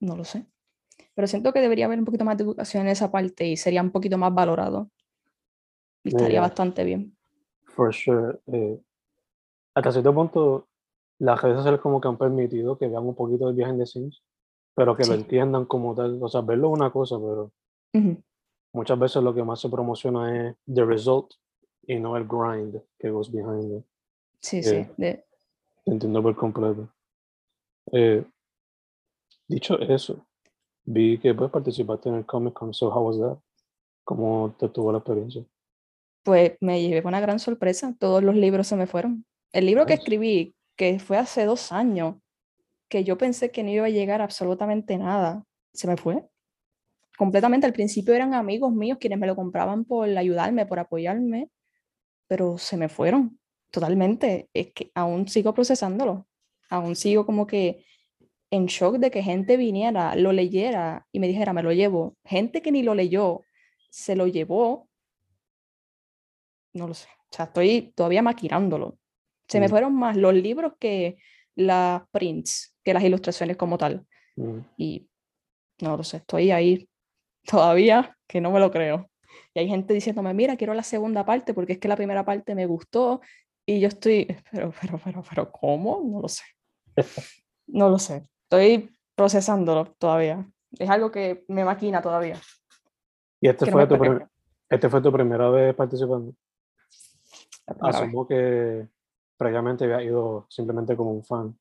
no 0.00 0.16
lo 0.16 0.24
sé. 0.24 0.46
Pero 1.14 1.26
siento 1.28 1.52
que 1.52 1.60
debería 1.60 1.86
haber 1.86 1.98
un 1.98 2.04
poquito 2.04 2.24
más 2.24 2.36
de 2.36 2.44
educación 2.44 2.84
en 2.84 2.88
esa 2.90 3.10
parte 3.10 3.46
y 3.46 3.56
sería 3.56 3.82
un 3.82 3.90
poquito 3.90 4.18
más 4.18 4.34
valorado. 4.34 4.90
Y 6.02 6.08
estaría 6.08 6.40
bastante 6.40 6.84
bien. 6.84 7.16
For 7.64 7.92
sure. 7.94 8.38
Eh, 8.52 8.78
hasta 9.74 9.92
cierto 9.92 10.14
punto, 10.14 10.68
las 11.18 11.40
redes 11.40 11.56
sociales 11.56 11.80
como 11.80 12.00
que 12.00 12.08
han 12.08 12.18
permitido 12.18 12.76
que 12.76 12.88
vean 12.88 13.04
un 13.04 13.14
poquito 13.14 13.46
del 13.46 13.56
viaje 13.56 13.72
de 13.72 13.86
scenes, 13.86 14.22
pero 14.74 14.96
que 14.96 15.06
lo 15.06 15.14
entiendan 15.14 15.64
como 15.64 15.94
tal. 15.94 16.22
O 16.22 16.28
sea, 16.28 16.42
verlo 16.42 16.68
es 16.68 16.74
una 16.74 16.90
cosa, 16.90 17.16
pero 17.18 17.52
muchas 18.74 18.98
veces 18.98 19.22
lo 19.22 19.32
que 19.32 19.42
más 19.42 19.60
se 19.60 19.68
promociona 19.68 20.48
es 20.48 20.56
the 20.66 20.84
result 20.84 21.32
y 21.86 21.98
no 21.98 22.16
el 22.16 22.26
grind 22.26 22.82
que 22.98 23.10
goes 23.10 23.30
behind 23.30 23.78
it. 23.78 23.84
Sí, 24.40 24.62
sí. 24.62 24.76
Eh, 24.76 24.90
de... 24.96 25.24
Entiendo 25.86 26.22
por 26.22 26.36
completo. 26.36 26.88
Eh, 27.92 28.24
dicho 29.46 29.78
eso, 29.78 30.26
vi 30.84 31.18
que 31.18 31.34
pues 31.34 31.50
participaste 31.50 32.08
en 32.08 32.16
el 32.16 32.26
Comic 32.26 32.54
Con, 32.54 32.74
so 32.74 32.88
how 32.88 33.06
was 33.06 33.18
that? 33.18 33.38
¿Cómo 34.04 34.54
te 34.58 34.68
tuvo 34.68 34.92
la 34.92 34.98
experiencia? 34.98 35.44
Pues 36.22 36.56
me 36.60 36.82
llevé 36.82 37.06
una 37.06 37.20
gran 37.20 37.38
sorpresa, 37.38 37.94
todos 37.98 38.22
los 38.22 38.34
libros 38.34 38.66
se 38.66 38.76
me 38.76 38.86
fueron. 38.86 39.24
El 39.52 39.66
libro 39.66 39.86
que 39.86 39.94
escribí, 39.94 40.54
que 40.76 40.98
fue 40.98 41.16
hace 41.16 41.44
dos 41.44 41.70
años, 41.70 42.16
que 42.88 43.04
yo 43.04 43.16
pensé 43.18 43.50
que 43.50 43.62
no 43.62 43.70
iba 43.70 43.86
a 43.86 43.90
llegar 43.90 44.20
absolutamente 44.20 44.98
nada, 44.98 45.44
se 45.72 45.86
me 45.86 45.96
fue. 45.96 46.26
Completamente, 47.16 47.66
al 47.66 47.72
principio 47.72 48.14
eran 48.14 48.34
amigos 48.34 48.72
míos 48.72 48.98
quienes 49.00 49.18
me 49.18 49.26
lo 49.26 49.36
compraban 49.36 49.84
por 49.84 50.08
ayudarme, 50.08 50.66
por 50.66 50.80
apoyarme, 50.80 51.48
pero 52.26 52.58
se 52.58 52.76
me 52.76 52.88
fueron 52.88 53.38
totalmente. 53.70 54.48
Es 54.52 54.72
que 54.72 54.90
aún 54.94 55.28
sigo 55.28 55.54
procesándolo, 55.54 56.26
aún 56.70 56.96
sigo 56.96 57.24
como 57.24 57.46
que 57.46 57.84
en 58.50 58.66
shock 58.66 58.96
de 58.96 59.10
que 59.10 59.22
gente 59.22 59.56
viniera, 59.56 60.16
lo 60.16 60.32
leyera 60.32 61.06
y 61.12 61.20
me 61.20 61.28
dijera, 61.28 61.52
me 61.52 61.62
lo 61.62 61.72
llevo. 61.72 62.16
Gente 62.24 62.62
que 62.62 62.72
ni 62.72 62.82
lo 62.82 62.94
leyó, 62.94 63.42
se 63.90 64.16
lo 64.16 64.26
llevó. 64.26 64.88
No 66.72 66.88
lo 66.88 66.94
sé. 66.94 67.08
O 67.30 67.36
sea, 67.36 67.46
estoy 67.46 67.92
todavía 67.94 68.22
maquinándolo. 68.22 68.98
Se 69.48 69.60
me 69.60 69.66
mm. 69.66 69.70
fueron 69.70 69.94
más 69.94 70.16
los 70.16 70.34
libros 70.34 70.74
que 70.78 71.18
las 71.54 72.02
prints, 72.10 72.76
que 72.82 72.94
las 72.94 73.04
ilustraciones 73.04 73.56
como 73.56 73.78
tal. 73.78 74.06
Mm. 74.36 74.58
Y 74.76 75.08
no 75.80 75.96
lo 75.96 76.04
sé, 76.04 76.18
estoy 76.18 76.50
ahí 76.50 76.88
todavía 77.44 78.16
que 78.26 78.40
no 78.40 78.50
me 78.50 78.60
lo 78.60 78.70
creo. 78.70 79.10
Y 79.54 79.60
hay 79.60 79.68
gente 79.68 79.94
diciéndome, 79.94 80.34
mira, 80.34 80.56
quiero 80.56 80.74
la 80.74 80.82
segunda 80.82 81.24
parte 81.24 81.54
porque 81.54 81.74
es 81.74 81.78
que 81.78 81.88
la 81.88 81.96
primera 81.96 82.24
parte 82.24 82.54
me 82.54 82.66
gustó. 82.66 83.20
Y 83.66 83.80
yo 83.80 83.88
estoy, 83.88 84.26
pero, 84.50 84.72
pero, 84.80 85.00
pero, 85.02 85.22
pero, 85.28 85.52
¿cómo? 85.52 86.02
No 86.04 86.20
lo 86.20 86.28
sé. 86.28 86.42
No 87.66 87.88
lo 87.88 87.98
sé. 87.98 88.26
Estoy 88.42 88.90
procesándolo 89.14 89.86
todavía. 89.98 90.46
Es 90.78 90.90
algo 90.90 91.10
que 91.10 91.44
me 91.48 91.64
maquina 91.64 92.02
todavía. 92.02 92.38
¿Y 93.40 93.48
este, 93.48 93.70
fue, 93.70 93.86
tu 93.86 93.96
este 94.68 94.88
fue 94.88 95.00
tu 95.00 95.12
primera 95.12 95.48
vez 95.50 95.74
participando? 95.74 96.34
Asumo 97.80 98.26
que 98.26 98.86
previamente 99.36 99.84
había 99.84 100.02
ido 100.02 100.46
simplemente 100.48 100.96
como 100.96 101.12
un 101.12 101.24
fan. 101.24 101.58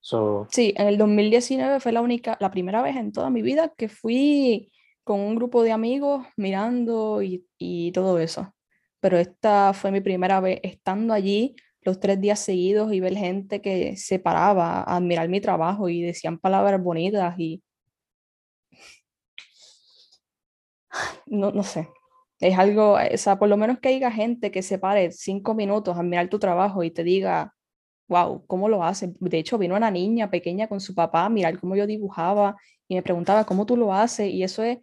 So... 0.00 0.46
Sí, 0.50 0.74
en 0.76 0.88
el 0.88 0.98
2019 0.98 1.80
fue 1.80 1.92
la 1.92 2.00
única, 2.00 2.36
la 2.40 2.50
primera 2.50 2.82
vez 2.82 2.96
en 2.96 3.12
toda 3.12 3.30
mi 3.30 3.42
vida 3.42 3.72
que 3.76 3.88
fui 3.88 4.72
con 5.04 5.20
un 5.20 5.36
grupo 5.36 5.62
de 5.62 5.72
amigos 5.72 6.26
mirando 6.36 7.22
y, 7.22 7.46
y 7.58 7.92
todo 7.92 8.18
eso. 8.18 8.54
Pero 9.00 9.18
esta 9.18 9.72
fue 9.72 9.90
mi 9.92 10.00
primera 10.00 10.40
vez 10.40 10.60
estando 10.62 11.14
allí 11.14 11.56
los 11.82 11.98
tres 12.00 12.20
días 12.20 12.38
seguidos 12.40 12.92
y 12.92 13.00
ver 13.00 13.16
gente 13.16 13.62
que 13.62 13.96
se 13.96 14.18
paraba 14.18 14.82
a 14.82 14.96
admirar 14.96 15.28
mi 15.28 15.40
trabajo 15.40 15.88
y 15.88 16.02
decían 16.02 16.38
palabras 16.38 16.82
bonitas 16.82 17.34
y 17.38 17.62
no, 21.26 21.52
no 21.52 21.62
sé, 21.62 21.88
es 22.40 22.58
algo, 22.58 22.94
o 22.94 23.16
sea, 23.16 23.38
por 23.38 23.48
lo 23.48 23.56
menos 23.56 23.78
que 23.80 23.90
haya 23.90 24.10
gente 24.10 24.50
que 24.50 24.62
se 24.62 24.78
pare 24.78 25.12
cinco 25.12 25.54
minutos 25.54 25.96
a 25.96 26.02
mirar 26.02 26.28
tu 26.28 26.38
trabajo 26.38 26.82
y 26.82 26.90
te 26.90 27.04
diga, 27.04 27.54
wow, 28.08 28.44
¿cómo 28.46 28.68
lo 28.68 28.82
haces? 28.82 29.10
De 29.20 29.38
hecho, 29.38 29.58
vino 29.58 29.76
una 29.76 29.90
niña 29.90 30.30
pequeña 30.30 30.68
con 30.68 30.80
su 30.80 30.94
papá 30.94 31.26
a 31.26 31.30
mirar 31.30 31.58
cómo 31.60 31.76
yo 31.76 31.86
dibujaba 31.86 32.56
y 32.90 32.96
me 32.96 33.04
preguntaba, 33.04 33.44
¿cómo 33.46 33.66
tú 33.66 33.76
lo 33.76 33.94
haces? 33.94 34.32
Y 34.32 34.42
eso 34.42 34.64
es, 34.64 34.78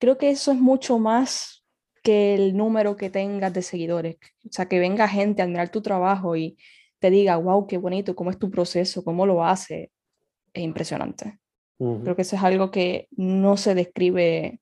creo 0.00 0.18
que 0.18 0.30
eso 0.30 0.50
es 0.50 0.58
mucho 0.58 0.98
más 0.98 1.64
que 2.02 2.34
el 2.34 2.56
número 2.56 2.96
que 2.96 3.08
tengas 3.08 3.52
de 3.52 3.62
seguidores. 3.62 4.16
O 4.44 4.48
sea, 4.50 4.66
que 4.66 4.80
venga 4.80 5.06
gente 5.06 5.40
a 5.40 5.46
mirar 5.46 5.68
tu 5.68 5.80
trabajo 5.80 6.34
y 6.34 6.58
te 6.98 7.10
diga, 7.10 7.36
wow, 7.36 7.68
qué 7.68 7.78
bonito, 7.78 8.16
cómo 8.16 8.30
es 8.30 8.38
tu 8.40 8.50
proceso, 8.50 9.04
cómo 9.04 9.26
lo 9.26 9.44
hace. 9.44 9.92
Es 10.52 10.64
impresionante. 10.64 11.38
Creo 11.78 12.16
que 12.16 12.22
eso 12.22 12.34
es 12.34 12.42
algo 12.42 12.72
que 12.72 13.06
no 13.12 13.56
se 13.56 13.76
describe 13.76 14.60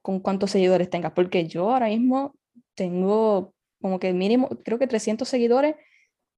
con 0.00 0.20
cuántos 0.20 0.52
seguidores 0.52 0.90
tengas, 0.90 1.12
porque 1.12 1.48
yo 1.48 1.68
ahora 1.68 1.88
mismo 1.88 2.36
tengo 2.74 3.54
como 3.82 3.98
que 3.98 4.12
mínimo, 4.12 4.48
creo 4.64 4.78
que 4.78 4.86
300 4.86 5.28
seguidores 5.28 5.74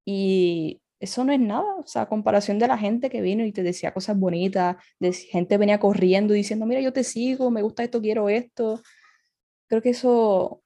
y 0.05 0.81
eso 1.01 1.25
no 1.25 1.33
es 1.33 1.39
nada, 1.39 1.75
o 1.77 1.87
sea, 1.87 2.03
a 2.03 2.07
comparación 2.07 2.59
de 2.59 2.67
la 2.67 2.77
gente 2.77 3.09
que 3.09 3.21
vino 3.21 3.43
y 3.43 3.51
te 3.51 3.63
decía 3.63 3.91
cosas 3.91 4.17
bonitas, 4.19 4.77
de 4.99 5.11
gente 5.11 5.57
venía 5.57 5.79
corriendo 5.79 6.35
diciendo, 6.35 6.67
mira, 6.67 6.79
yo 6.79 6.93
te 6.93 7.03
sigo, 7.03 7.49
me 7.49 7.63
gusta 7.63 7.83
esto, 7.83 7.99
quiero 7.99 8.29
esto. 8.29 8.79
Creo 9.67 9.81
que 9.81 9.89
eso 9.89 10.61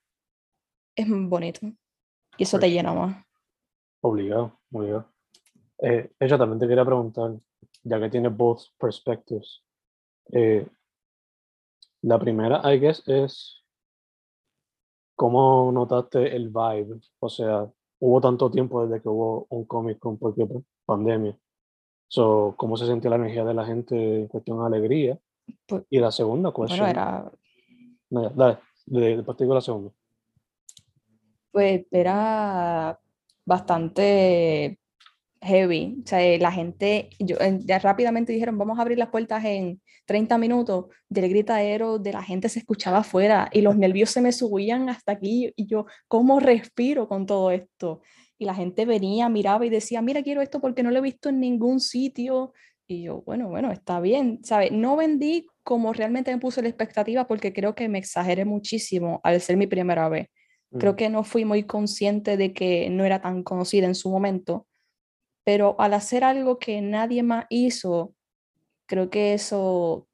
es 0.93 1.07
bonito 1.09 1.61
y 2.37 2.43
eso 2.43 2.59
te 2.59 2.69
llena 2.69 2.93
más. 2.93 3.25
Obligado, 4.01 4.59
obligado. 4.73 5.09
Eh, 5.79 6.11
ella 6.19 6.37
también 6.37 6.59
te 6.59 6.67
quería 6.67 6.83
preguntar, 6.83 7.31
ya 7.83 7.99
que 7.99 8.09
tiene 8.09 8.27
both 8.27 8.63
perspectives, 8.77 9.63
eh, 10.33 10.67
la 12.01 12.19
primera, 12.19 12.61
I 12.73 12.77
guess, 12.77 13.07
es 13.07 13.63
cómo 15.15 15.71
notaste 15.71 16.35
el 16.35 16.49
vibe. 16.49 16.99
O 17.19 17.29
sea, 17.29 17.71
hubo 17.99 18.21
tanto 18.21 18.49
tiempo 18.51 18.85
desde 18.85 19.01
que 19.01 19.09
hubo 19.09 19.47
un 19.49 19.65
Comic 19.65 19.99
Con 19.99 20.17
porque 20.17 20.47
pandemia. 20.85 21.37
So, 22.07 22.53
¿Cómo 22.57 22.77
se 22.77 22.85
sentía 22.85 23.09
la 23.09 23.15
energía 23.17 23.43
de 23.43 23.53
la 23.53 23.65
gente 23.65 24.21
en 24.21 24.27
cuestión 24.27 24.59
de 24.59 24.65
alegría? 24.65 25.19
Pues, 25.67 25.83
y 25.89 25.99
la 25.99 26.11
segunda 26.11 26.51
cuestión. 26.51 26.79
Bueno, 26.79 26.91
era. 26.91 28.29
dale, 28.35 28.57
de, 28.85 29.23
de, 29.23 29.45
la 29.47 29.61
segunda. 29.61 29.91
Pues 31.51 31.85
era 31.91 32.99
bastante 33.45 34.79
heavy. 35.45 35.97
O 36.03 36.07
sea, 36.07 36.23
eh, 36.23 36.39
la 36.39 36.51
gente, 36.51 37.09
yo, 37.19 37.37
ya 37.59 37.79
rápidamente 37.79 38.33
dijeron, 38.33 38.57
vamos 38.57 38.79
a 38.79 38.81
abrir 38.81 38.97
las 38.97 39.09
puertas 39.09 39.43
en 39.45 39.81
30 40.05 40.37
minutos. 40.37 40.85
Del 41.09 41.29
gritadero 41.29 41.99
de 41.99 42.13
la 42.13 42.23
gente 42.23 42.49
se 42.49 42.59
escuchaba 42.59 42.99
afuera 42.99 43.49
y 43.53 43.61
los 43.61 43.77
nervios 43.77 44.09
se 44.09 44.21
me 44.21 44.31
subían 44.31 44.89
hasta 44.89 45.13
aquí. 45.13 45.53
Y 45.55 45.67
yo, 45.67 45.85
¿cómo 46.07 46.39
respiro 46.39 47.07
con 47.07 47.25
todo 47.25 47.51
esto? 47.51 48.01
y 48.37 48.45
la 48.45 48.55
gente 48.55 48.85
venía, 48.85 49.29
miraba 49.29 49.65
y 49.65 49.69
decía, 49.69 50.01
mira, 50.01 50.21
quiero 50.21 50.41
esto 50.41 50.59
porque 50.59 50.83
no 50.83 50.91
lo 50.91 50.99
he 50.99 51.01
visto 51.01 51.29
en 51.29 51.39
ningún 51.39 51.79
sitio. 51.79 52.53
Y 52.87 53.03
yo, 53.03 53.21
bueno, 53.25 53.49
bueno, 53.49 53.71
está 53.71 53.99
bien, 53.99 54.41
¿sabes? 54.43 54.71
No 54.71 54.95
vendí 54.95 55.47
como 55.63 55.93
realmente 55.93 56.31
me 56.31 56.39
puse 56.39 56.61
la 56.61 56.67
expectativa 56.67 57.25
porque 57.25 57.53
creo 57.53 57.73
que 57.73 57.89
me 57.89 57.97
exageré 57.97 58.45
muchísimo 58.45 59.21
al 59.23 59.41
ser 59.41 59.57
mi 59.57 59.67
primera 59.67 60.09
vez. 60.09 60.27
Creo 60.77 60.93
Mm, 60.93 60.95
que 60.95 61.09
no 61.09 61.23
fui 61.23 61.45
muy 61.45 61.63
consciente 61.63 62.37
de 62.37 62.53
que 62.53 62.89
no 62.89 63.05
era 63.05 63.21
tan 63.21 63.43
conocida 63.43 63.87
en 63.87 63.95
su 63.95 64.09
momento, 64.09 64.67
pero 65.45 65.75
al 65.79 65.93
hacer 65.93 66.25
algo 66.25 66.59
que 66.59 66.81
nadie 66.81 67.23
más 67.23 67.45
hizo, 67.49 68.15
creo 68.87 69.09
que 69.09 69.33
eso, 69.33 70.07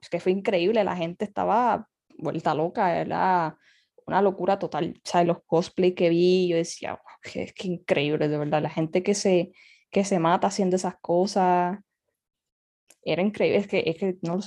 es 0.00 0.08
que 0.08 0.20
fue 0.20 0.32
increíble, 0.32 0.84
la 0.84 0.96
gente 0.96 1.24
estaba 1.24 1.88
vuelta 2.18 2.54
loca, 2.54 2.98
era 3.00 3.56
una 4.06 4.22
locura 4.22 4.58
total. 4.58 4.94
O 5.04 5.08
sea, 5.08 5.24
los 5.24 5.38
cosplay 5.46 5.94
que 5.94 6.08
vi, 6.10 6.48
yo 6.48 6.56
decía, 6.56 6.92
"Wow, 6.92 7.32
qué, 7.32 7.52
qué 7.54 7.68
increíble, 7.68 8.28
de 8.28 8.38
verdad, 8.38 8.62
la 8.62 8.70
gente 8.70 9.02
que 9.02 9.14
se, 9.14 9.52
que 9.90 10.04
se 10.04 10.18
mata 10.18 10.46
haciendo 10.48 10.76
esas 10.76 10.96
cosas, 11.00 11.78
era 13.02 13.22
increíble, 13.22 13.58
es 13.58 13.66
que, 13.68 13.82
es 13.86 13.96
que 13.96 14.16
no. 14.22 14.40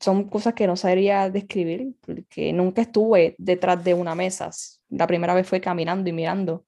Son 0.00 0.28
cosas 0.28 0.54
que 0.54 0.66
no 0.66 0.76
sabría 0.76 1.30
describir, 1.30 1.94
porque 2.00 2.52
nunca 2.52 2.82
estuve 2.82 3.36
detrás 3.38 3.84
de 3.84 3.94
una 3.94 4.14
mesa. 4.14 4.50
La 4.88 5.06
primera 5.06 5.34
vez 5.34 5.46
fue 5.48 5.60
caminando 5.60 6.10
y 6.10 6.12
mirando, 6.12 6.66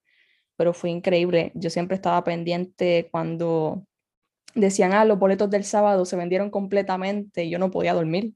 pero 0.55 0.73
fue 0.73 0.89
increíble. 0.89 1.51
Yo 1.55 1.69
siempre 1.69 1.95
estaba 1.95 2.23
pendiente 2.23 3.07
cuando 3.11 3.85
decían, 4.55 4.93
ah, 4.93 5.05
los 5.05 5.19
boletos 5.19 5.49
del 5.49 5.63
sábado 5.63 6.05
se 6.05 6.15
vendieron 6.15 6.49
completamente 6.49 7.43
y 7.43 7.49
yo 7.49 7.59
no 7.59 7.71
podía 7.71 7.93
dormir. 7.93 8.33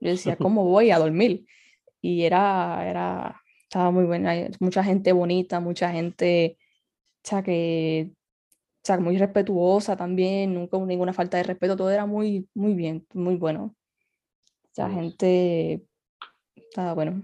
Yo 0.00 0.10
decía, 0.10 0.36
¿cómo 0.38 0.64
voy 0.64 0.90
a 0.90 0.98
dormir? 0.98 1.46
Y 2.00 2.24
era, 2.24 2.88
era, 2.88 3.42
estaba 3.62 3.90
muy 3.90 4.04
buena, 4.04 4.30
hay 4.30 4.50
mucha 4.60 4.84
gente 4.84 5.12
bonita, 5.12 5.60
mucha 5.60 5.90
gente, 5.92 6.58
o 7.24 7.28
sea, 7.28 7.42
que, 7.42 8.10
o 8.10 8.84
sea, 8.84 8.98
muy 8.98 9.16
respetuosa 9.16 9.96
también, 9.96 10.54
nunca 10.54 10.76
hubo 10.76 10.86
ninguna 10.86 11.12
falta 11.12 11.36
de 11.36 11.44
respeto, 11.44 11.76
todo 11.76 11.90
era 11.90 12.04
muy, 12.04 12.48
muy 12.54 12.74
bien, 12.74 13.06
muy 13.14 13.36
bueno. 13.36 13.74
O 14.64 14.74
sea, 14.74 14.90
gente, 14.90 15.82
estaba 16.56 16.94
bueno. 16.94 17.22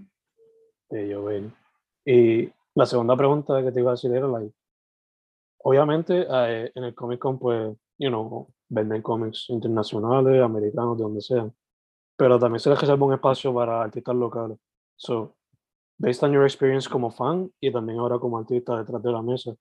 de 0.89 1.09
yo 1.09 1.23
ver. 1.23 1.51
La 2.79 2.85
segunda 2.85 3.17
pregunta 3.17 3.61
que 3.61 3.73
te 3.73 3.81
iba 3.81 3.91
a 3.91 3.95
decir 3.95 4.09
era, 4.09 4.25
like, 4.25 4.55
obviamente 5.65 6.25
eh, 6.31 6.71
en 6.73 6.83
el 6.85 6.95
Comic 6.95 7.19
Con, 7.19 7.37
pues, 7.37 7.75
you 7.97 8.07
know, 8.07 8.47
venden 8.69 9.01
cómics 9.01 9.49
internacionales, 9.49 10.41
americanos, 10.41 10.97
de 10.97 11.03
donde 11.03 11.19
sean, 11.19 11.53
pero 12.15 12.39
también 12.39 12.61
se 12.61 12.69
les 12.69 12.79
reserva 12.79 13.05
un 13.05 13.15
espacio 13.15 13.53
para 13.53 13.81
artistas 13.81 14.15
locales. 14.15 14.57
So, 14.95 15.35
based 15.97 16.23
on 16.23 16.31
your 16.31 16.45
experience 16.45 16.87
como 16.87 17.11
fan 17.11 17.51
y 17.59 17.69
también 17.69 17.99
ahora 17.99 18.17
como 18.17 18.37
artista 18.37 18.77
detrás 18.77 19.03
de 19.03 19.11
la 19.11 19.21
mesa, 19.21 19.53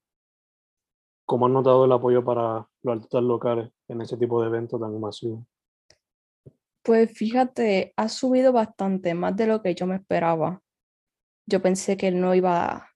¿cómo 1.27 1.47
has 1.47 1.53
notado 1.53 1.87
el 1.87 1.91
apoyo 1.91 2.25
para 2.25 2.69
los 2.85 2.95
artistas 2.95 3.25
locales 3.25 3.69
en 3.89 4.01
ese 4.01 4.17
tipo 4.17 4.41
de 4.41 4.47
eventos 4.47 4.81
tan 4.81 5.01
masivos? 5.01 5.41
Pues 6.85 7.11
fíjate, 7.19 7.95
ha 7.97 8.09
subido 8.09 8.53
bastante, 8.53 9.13
más 9.15 9.35
de 9.35 9.49
lo 9.49 9.61
que 9.61 9.75
yo 9.75 9.89
me 9.89 9.97
esperaba. 9.97 10.63
Yo 11.47 11.61
pensé 11.61 11.97
que 11.97 12.13
no 12.13 12.33
iba 12.37 12.89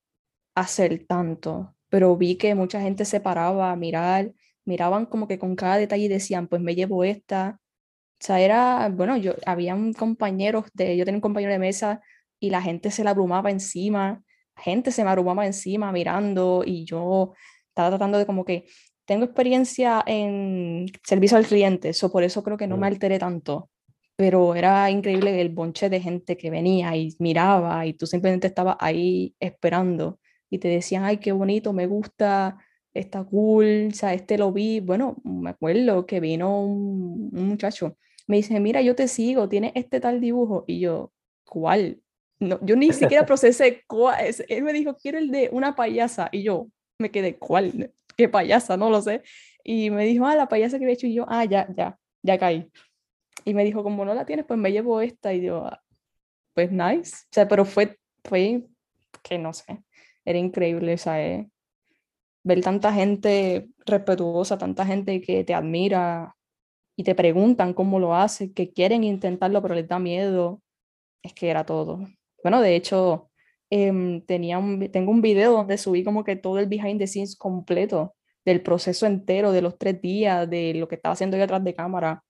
hacer 0.55 1.07
tanto, 1.07 1.75
pero 1.89 2.17
vi 2.17 2.37
que 2.37 2.55
mucha 2.55 2.81
gente 2.81 3.05
se 3.05 3.21
paraba 3.21 3.73
a 3.73 3.77
mirar, 3.77 4.33
miraban 4.65 5.07
como 5.07 5.29
que 5.29 5.39
con 5.39 5.57
cada 5.57 5.77
detalle 5.79 6.05
y 6.05 6.09
decían, 6.09 6.49
pues 6.49 6.63
me 6.63 6.75
llevo 6.75 7.05
esta. 7.05 7.61
O 8.21 8.25
sea, 8.25 8.41
era, 8.41 8.89
bueno, 8.91 9.17
yo, 9.17 9.35
habían 9.47 9.93
compañeros 9.95 10.67
de, 10.75 10.97
yo 10.97 11.05
tenía 11.05 11.19
un 11.19 11.23
compañero 11.23 11.53
de 11.53 11.59
mesa 11.59 12.03
y 12.41 12.51
la 12.51 12.63
gente 12.63 12.91
se 12.91 13.05
la 13.05 13.11
abrumaba 13.11 13.51
encima, 13.51 14.23
gente 14.57 14.93
se 14.93 15.05
me 15.05 15.11
abrumaba 15.11 15.47
encima 15.47 15.93
mirando 15.93 16.63
y 16.67 16.85
yo 16.85 17.35
estaba 17.69 17.91
tratando 17.91 18.19
de 18.19 18.27
como 18.27 18.45
que, 18.45 18.67
tengo 19.05 19.25
experiencia 19.25 20.03
en 20.07 20.87
servicio 21.05 21.37
al 21.37 21.47
cliente, 21.47 21.89
eso 21.91 22.11
por 22.13 22.23
eso 22.23 22.43
creo 22.45 22.57
que 22.57 22.69
no 22.69 22.77
me 22.77 22.87
alteré 22.87 23.19
tanto 23.19 23.69
pero 24.17 24.55
era 24.55 24.89
increíble 24.91 25.41
el 25.41 25.49
bonche 25.49 25.91
de 25.91 26.01
gente 26.01 26.37
que 26.37 26.51
venía 26.51 26.95
y 26.97 27.17
miraba 27.19 27.85
y 27.87 27.95
tú 27.95 28.07
simplemente 28.07 28.47
estabas 28.47 28.77
ahí 28.79 29.35
esperando 29.41 30.21
y 30.53 30.59
te 30.59 30.69
decían, 30.69 31.05
ay, 31.05 31.17
qué 31.17 31.33
bonito, 31.33 31.73
me 31.73 31.87
gusta, 31.87 32.59
está 32.93 33.25
cool, 33.25 33.89
o 33.91 33.95
sea, 33.95 34.13
este 34.13 34.37
lo 34.37 34.53
vi, 34.53 34.81
bueno, 34.81 35.17
me 35.25 35.49
acuerdo 35.49 36.05
que 36.05 36.21
vino 36.21 36.61
un, 36.63 37.31
un 37.33 37.49
muchacho, 37.49 37.97
me 38.27 38.37
dice, 38.37 38.61
mira, 38.61 38.83
yo 38.83 38.95
te 38.95 39.09
sigo, 39.09 39.49
tienes 39.49 39.73
este 39.75 39.99
tal 39.99 40.21
dibujo 40.21 40.65
y 40.67 40.79
yo, 40.81 41.11
¿cuál? 41.49 42.03
No, 42.39 42.59
yo 42.63 42.77
ni 42.77 42.93
siquiera 42.93 43.25
procesé 43.27 43.83
cuál, 43.87 44.27
es- 44.27 44.45
él 44.49 44.63
me 44.63 44.75
dijo, 44.75 44.95
quiero 44.97 45.17
el 45.19 45.31
de 45.31 45.49
una 45.53 45.75
payasa 45.75 46.29
y 46.33 46.43
yo 46.43 46.69
me 46.99 47.11
quedé, 47.11 47.39
¿cuál? 47.39 47.93
¿Qué 48.17 48.29
payasa? 48.29 48.77
No 48.77 48.91
lo 48.91 49.01
sé. 49.01 49.23
Y 49.65 49.89
me 49.89 50.05
dijo, 50.05 50.27
ah, 50.27 50.37
la 50.37 50.49
payasa 50.49 50.79
que 50.79 50.85
había 50.85 50.95
hecho 50.95 51.07
y 51.07 51.15
yo, 51.15 51.25
ah, 51.29 51.47
ya, 51.47 51.67
ya, 51.75 51.99
ya 52.23 52.39
caí. 52.39 52.71
Y 53.47 53.55
me 53.55 53.65
dijo, 53.65 53.83
como 53.83 54.05
no 54.05 54.13
la 54.13 54.27
tienes, 54.27 54.45
pues 54.45 54.61
me 54.61 54.71
llevo 54.71 55.01
esta. 55.01 55.33
Y 55.33 55.41
yo, 55.43 55.65
"Ah, 55.65 55.83
pues 56.55 56.71
nice. 56.71 57.15
O 57.25 57.29
sea, 57.33 57.49
pero 57.49 57.65
fue, 57.65 57.99
fue 58.25 58.67
que 59.23 59.39
no 59.39 59.53
sé, 59.53 59.83
era 60.25 60.39
increíble, 60.39 60.97
eh, 61.07 61.49
ver 62.45 62.61
tanta 62.61 62.93
gente 62.93 63.69
respetuosa, 63.87 64.59
tanta 64.59 64.87
gente 64.87 65.21
que 65.21 65.45
te 65.45 65.55
admira 65.55 66.37
y 66.97 67.05
te 67.05 67.15
preguntan 67.15 67.75
cómo 67.75 67.99
lo 67.99 68.15
hace, 68.15 68.53
que 68.53 68.73
quieren 68.73 69.05
intentarlo, 69.05 69.63
pero 69.63 69.75
les 69.75 69.89
da 69.89 69.99
miedo. 69.99 70.61
Es 71.23 71.35
que 71.35 71.51
era 71.51 71.65
todo. 71.65 72.01
Bueno, 72.43 72.61
de 72.61 72.77
hecho, 72.77 73.31
em, 73.71 74.23
tenía 74.27 74.59
un, 74.59 74.91
tengo 74.91 75.11
un 75.13 75.23
video 75.23 75.53
donde 75.53 75.79
subí 75.79 76.05
como 76.05 76.25
que 76.25 76.37
todo 76.37 76.59
el 76.59 76.67
behind 76.67 76.99
the 76.99 77.07
scenes 77.07 77.37
completo 77.37 78.15
del 78.45 78.63
proceso 78.63 79.07
entero, 79.07 79.53
de 79.53 79.63
los 79.63 79.79
tres 79.79 80.01
días, 80.03 80.49
de 80.51 80.75
lo 80.75 80.89
que 80.89 80.97
estaba 80.97 81.15
haciendo 81.15 81.37
yo 81.37 81.45
atrás 81.45 81.65
de 81.65 81.75
cámara 81.75 82.25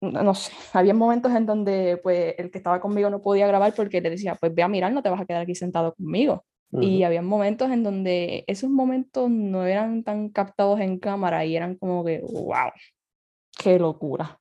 no 0.00 0.34
sé, 0.34 0.52
había 0.72 0.94
momentos 0.94 1.32
en 1.32 1.46
donde 1.46 1.98
pues 2.02 2.34
el 2.38 2.50
que 2.50 2.58
estaba 2.58 2.80
conmigo 2.80 3.10
no 3.10 3.22
podía 3.22 3.46
grabar 3.46 3.74
porque 3.74 4.00
le 4.00 4.10
decía, 4.10 4.34
pues 4.34 4.54
ve 4.54 4.62
a 4.62 4.68
mirar, 4.68 4.92
no 4.92 5.02
te 5.02 5.10
vas 5.10 5.20
a 5.20 5.26
quedar 5.26 5.42
aquí 5.42 5.54
sentado 5.54 5.94
conmigo. 5.94 6.44
Y 6.72 7.04
había 7.04 7.22
momentos 7.22 7.70
en 7.70 7.82
donde 7.82 8.44
esos 8.48 8.68
momentos 8.68 9.30
no 9.30 9.64
eran 9.64 10.02
tan 10.02 10.28
captados 10.28 10.80
en 10.80 10.98
cámara 10.98 11.42
y 11.44 11.56
eran 11.56 11.76
como 11.76 12.04
que, 12.04 12.20
wow, 12.20 12.70
qué 13.56 13.78
locura, 13.78 14.38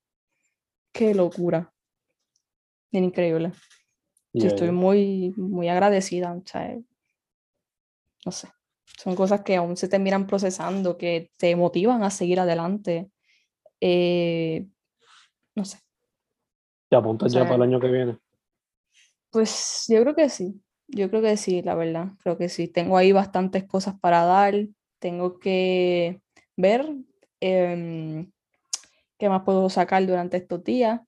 qué 0.92 1.14
locura. 1.14 1.72
Era 2.92 3.06
increíble. 3.06 3.54
Estoy 4.34 4.68
yeah. 4.68 4.72
muy, 4.74 5.34
muy 5.38 5.70
agradecida, 5.70 6.34
o 6.34 6.42
sea, 6.46 6.78
no 8.26 8.32
sé, 8.32 8.50
son 8.98 9.16
cosas 9.16 9.42
que 9.42 9.56
aún 9.56 9.78
se 9.78 9.88
terminan 9.88 10.28
procesando, 10.28 10.98
que 10.98 11.32
te 11.38 11.56
motivan 11.56 12.04
a 12.04 12.10
seguir 12.10 12.40
adelante. 12.40 13.10
Eh, 13.80 14.68
no 15.56 15.66
sé, 15.66 15.80
¿Te 16.90 16.96
apuntas 16.96 17.32
ya 17.32 17.40
sea, 17.40 17.50
para 17.50 17.56
el 17.56 17.70
año 17.70 17.80
que 17.80 17.88
viene? 17.88 18.18
Pues 19.32 19.86
yo 19.88 20.02
creo 20.02 20.16
que 20.16 20.30
sí, 20.30 20.62
yo 20.88 21.10
creo 21.10 21.22
que 21.22 21.38
sí, 21.38 21.62
la 21.62 21.76
verdad, 21.76 22.10
creo 22.22 22.38
que 22.38 22.50
sí. 22.50 22.68
Tengo 22.68 22.98
ahí 22.98 23.12
bastantes 23.12 23.66
cosas 23.66 24.00
para 24.00 24.24
dar, 24.24 24.54
tengo 25.00 25.40
que 25.40 26.22
ver 26.56 26.86
em, 27.40 28.32
qué 29.18 29.30
más 29.30 29.44
puedo 29.44 29.70
sacar 29.70 30.06
durante 30.06 30.38
estos 30.38 30.64
días, 30.64 31.02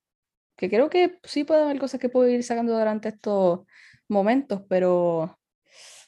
que 0.55 0.69
creo 0.69 0.89
que 0.89 1.19
sí 1.23 1.43
puede 1.43 1.63
haber 1.63 1.79
cosas 1.79 1.99
que 1.99 2.10
puedo 2.10 2.27
ir 2.27 2.43
sacando 2.43 2.73
durante 2.77 3.10
estos 3.10 3.62
momentos, 4.07 4.63
pero 4.67 5.38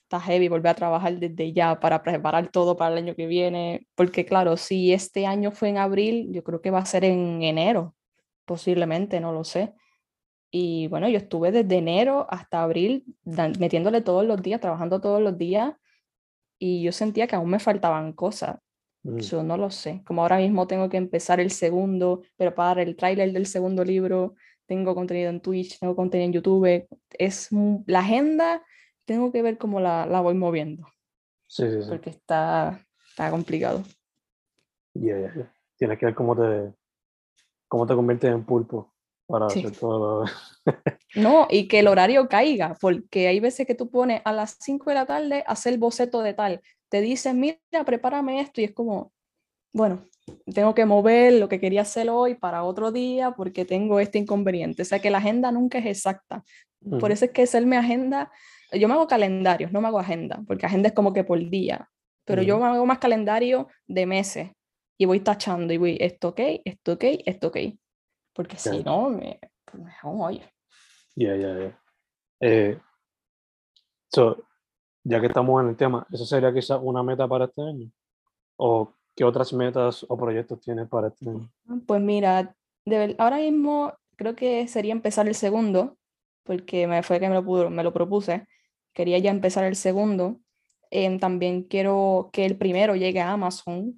está 0.04 0.20
heavy 0.20 0.48
volver 0.48 0.72
a 0.72 0.76
trabajar 0.76 1.20
desde 1.20 1.54
ya 1.54 1.80
para 1.80 2.02
preparar 2.02 2.50
todo 2.50 2.76
para 2.76 2.94
el 2.94 3.04
año 3.04 3.16
que 3.16 3.28
viene, 3.28 3.88
porque 3.96 4.26
claro, 4.26 4.58
si 4.58 4.92
este 4.92 5.28
año 5.28 5.52
fue 5.52 5.70
en 5.70 5.78
abril, 5.78 6.30
yo 6.32 6.44
creo 6.44 6.62
que 6.62 6.72
va 6.72 6.80
a 6.80 6.86
ser 6.86 7.06
en 7.06 7.44
enero, 7.44 7.96
posiblemente, 8.50 9.20
no 9.20 9.32
lo 9.32 9.44
sé. 9.44 9.76
Y 10.52 10.88
bueno, 10.88 11.08
yo 11.08 11.18
estuve 11.20 11.52
desde 11.52 11.78
enero 11.78 12.26
hasta 12.32 12.64
abril 12.64 13.06
metiéndole 13.60 14.02
todos 14.02 14.26
los 14.26 14.42
días, 14.42 14.60
trabajando 14.60 15.00
todos 15.00 15.22
los 15.22 15.38
días, 15.38 15.76
y 16.58 16.82
yo 16.82 16.92
sentía 16.92 17.28
que 17.28 17.36
aún 17.36 17.52
me 17.52 17.60
faltaban 17.60 18.12
cosas. 18.14 18.58
Mm. 19.04 19.20
Yo 19.20 19.44
no 19.44 19.56
lo 19.56 19.70
sé. 19.70 20.02
Como 20.04 20.24
ahora 20.24 20.38
mismo 20.38 20.66
tengo 20.66 20.90
que 20.90 20.98
empezar 20.98 21.40
el 21.40 21.52
segundo, 21.52 22.24
preparar 22.38 22.80
el 22.80 22.96
tráiler 22.96 23.32
del 23.32 23.46
segundo 23.46 23.84
libro, 23.84 24.34
tengo 24.66 24.96
contenido 24.96 25.30
en 25.30 25.42
Twitch, 25.42 25.78
tengo 25.80 25.96
contenido 25.96 26.26
en 26.26 26.34
YouTube. 26.34 26.88
Es 27.12 27.50
la 27.86 28.00
agenda, 28.00 28.64
tengo 29.06 29.32
que 29.32 29.44
ver 29.44 29.60
cómo 29.60 29.80
la, 29.80 30.08
la 30.08 30.22
voy 30.22 30.34
moviendo, 30.34 30.88
Sí, 31.46 31.70
sí, 31.70 31.84
sí. 31.84 31.88
porque 31.88 32.10
está, 32.10 32.80
está 33.08 33.30
complicado. 33.30 33.84
Yeah, 34.96 35.20
yeah, 35.20 35.34
yeah. 35.36 35.54
Tienes 35.78 36.00
que 36.00 36.08
ver 36.08 36.16
cómo 36.16 36.36
te, 36.36 36.74
cómo 37.70 37.88
te 37.88 37.96
conviertes 37.96 38.30
en 38.32 38.44
pulpo 38.44 38.94
para 39.26 39.50
Sí. 39.50 39.60
hacer 39.60 39.80
todo 39.80 40.26
lo... 40.26 40.32
No, 41.16 41.48
y 41.50 41.68
que 41.70 41.80
el 41.80 41.88
horario 41.88 42.28
caiga, 42.28 42.76
porque 42.82 43.28
hay 43.30 43.40
veces 43.40 43.66
que 43.66 43.76
tú 43.76 43.90
pones 43.90 44.22
a 44.26 44.34
las 44.34 44.58
5 44.60 44.90
de 44.90 44.96
la 44.96 45.06
tarde 45.06 45.44
hacer 45.48 45.78
boceto 45.78 46.22
de 46.22 46.34
tal. 46.34 46.62
Te 46.90 47.00
dicen, 47.00 47.40
mira, 47.40 47.58
prepárame 47.86 48.42
esto, 48.42 48.60
y 48.60 48.66
es 48.66 48.74
como, 48.74 49.14
bueno, 49.72 50.04
tengo 50.54 50.76
que 50.76 50.86
mover 50.86 51.34
lo 51.34 51.48
que 51.48 51.60
quería 51.60 51.82
hacer 51.82 52.10
hoy 52.10 52.36
para 52.36 52.64
otro 52.64 52.92
día 52.92 53.32
porque 53.32 53.66
tengo 53.66 54.00
este 54.00 54.20
inconveniente. 54.20 54.82
O 54.82 54.86
sea 54.86 55.00
que 55.00 55.10
la 55.10 55.20
agenda 55.20 55.52
nunca 55.52 55.80
es 55.80 55.86
exacta. 55.86 56.44
Por 57.00 57.12
eso 57.12 57.26
es 57.26 57.32
que 57.32 57.44
hacer 57.44 57.66
mi 57.66 57.76
agenda 57.76 58.32
yo 58.72 58.88
me 58.88 58.94
hago 58.94 59.08
calendarios, 59.08 59.72
no 59.72 59.82
me 59.82 59.88
hago 59.88 60.00
agenda, 60.00 60.42
porque 60.48 60.66
agenda 60.66 60.90
es 60.90 60.94
como 60.94 61.14
que 61.14 61.24
por 61.24 61.40
día, 61.50 61.90
pero 62.26 62.44
yo 62.44 62.60
me 62.60 62.66
hago 62.66 62.86
más 62.86 63.00
calendario 63.00 63.68
de 63.88 64.06
meses 64.06 64.52
y 65.00 65.06
voy 65.06 65.22
tachando 65.22 65.74
y 65.74 65.78
voy, 65.78 65.98
esto 66.00 66.30
ok, 66.30 66.40
esto 66.66 66.94
ok, 66.94 67.04
esto 67.26 67.48
ok, 67.48 67.58
porque 68.34 68.58
si 68.58 68.84
no, 68.84 69.10
me, 69.10 69.40
pues 69.64 69.82
me 69.82 69.92
hago 69.92 70.12
un 70.12 70.40
Ya, 71.16 71.36
ya, 71.38 71.58
ya. 71.58 71.82
Eh, 72.42 72.78
so, 74.10 74.44
ya 75.06 75.22
que 75.22 75.28
estamos 75.28 75.64
en 75.64 75.70
el 75.70 75.78
tema, 75.78 76.06
¿eso 76.12 76.26
sería 76.26 76.54
quizás 76.54 76.80
una 76.84 77.02
meta 77.02 77.26
para 77.30 77.46
este 77.46 77.62
año? 77.62 77.90
¿O 78.58 78.94
qué 79.16 79.24
otras 79.24 79.54
metas 79.54 80.06
o 80.08 80.18
proyectos 80.18 80.60
tienes 80.60 80.90
para 80.90 81.08
este 81.08 81.30
año? 81.30 81.50
Pues 81.88 82.02
mira, 82.02 82.54
de, 82.84 83.16
ahora 83.20 83.38
mismo 83.38 83.94
creo 84.18 84.36
que 84.36 84.68
sería 84.68 84.92
empezar 84.92 85.30
el 85.30 85.36
segundo, 85.36 85.98
porque 86.44 86.88
me 86.88 87.04
fue 87.04 87.22
que 87.22 87.30
me 87.30 87.36
lo, 87.36 87.70
me 87.70 87.84
lo 87.84 87.94
propuse. 87.94 88.48
Quería 88.92 89.18
ya 89.20 89.32
empezar 89.32 89.64
el 89.64 89.78
segundo. 89.78 90.42
Em, 90.92 91.20
también 91.20 91.64
quiero 91.64 92.30
que 92.34 92.46
el 92.46 92.58
primero 92.58 92.98
llegue 92.98 93.22
a 93.22 93.32
Amazon. 93.32 93.98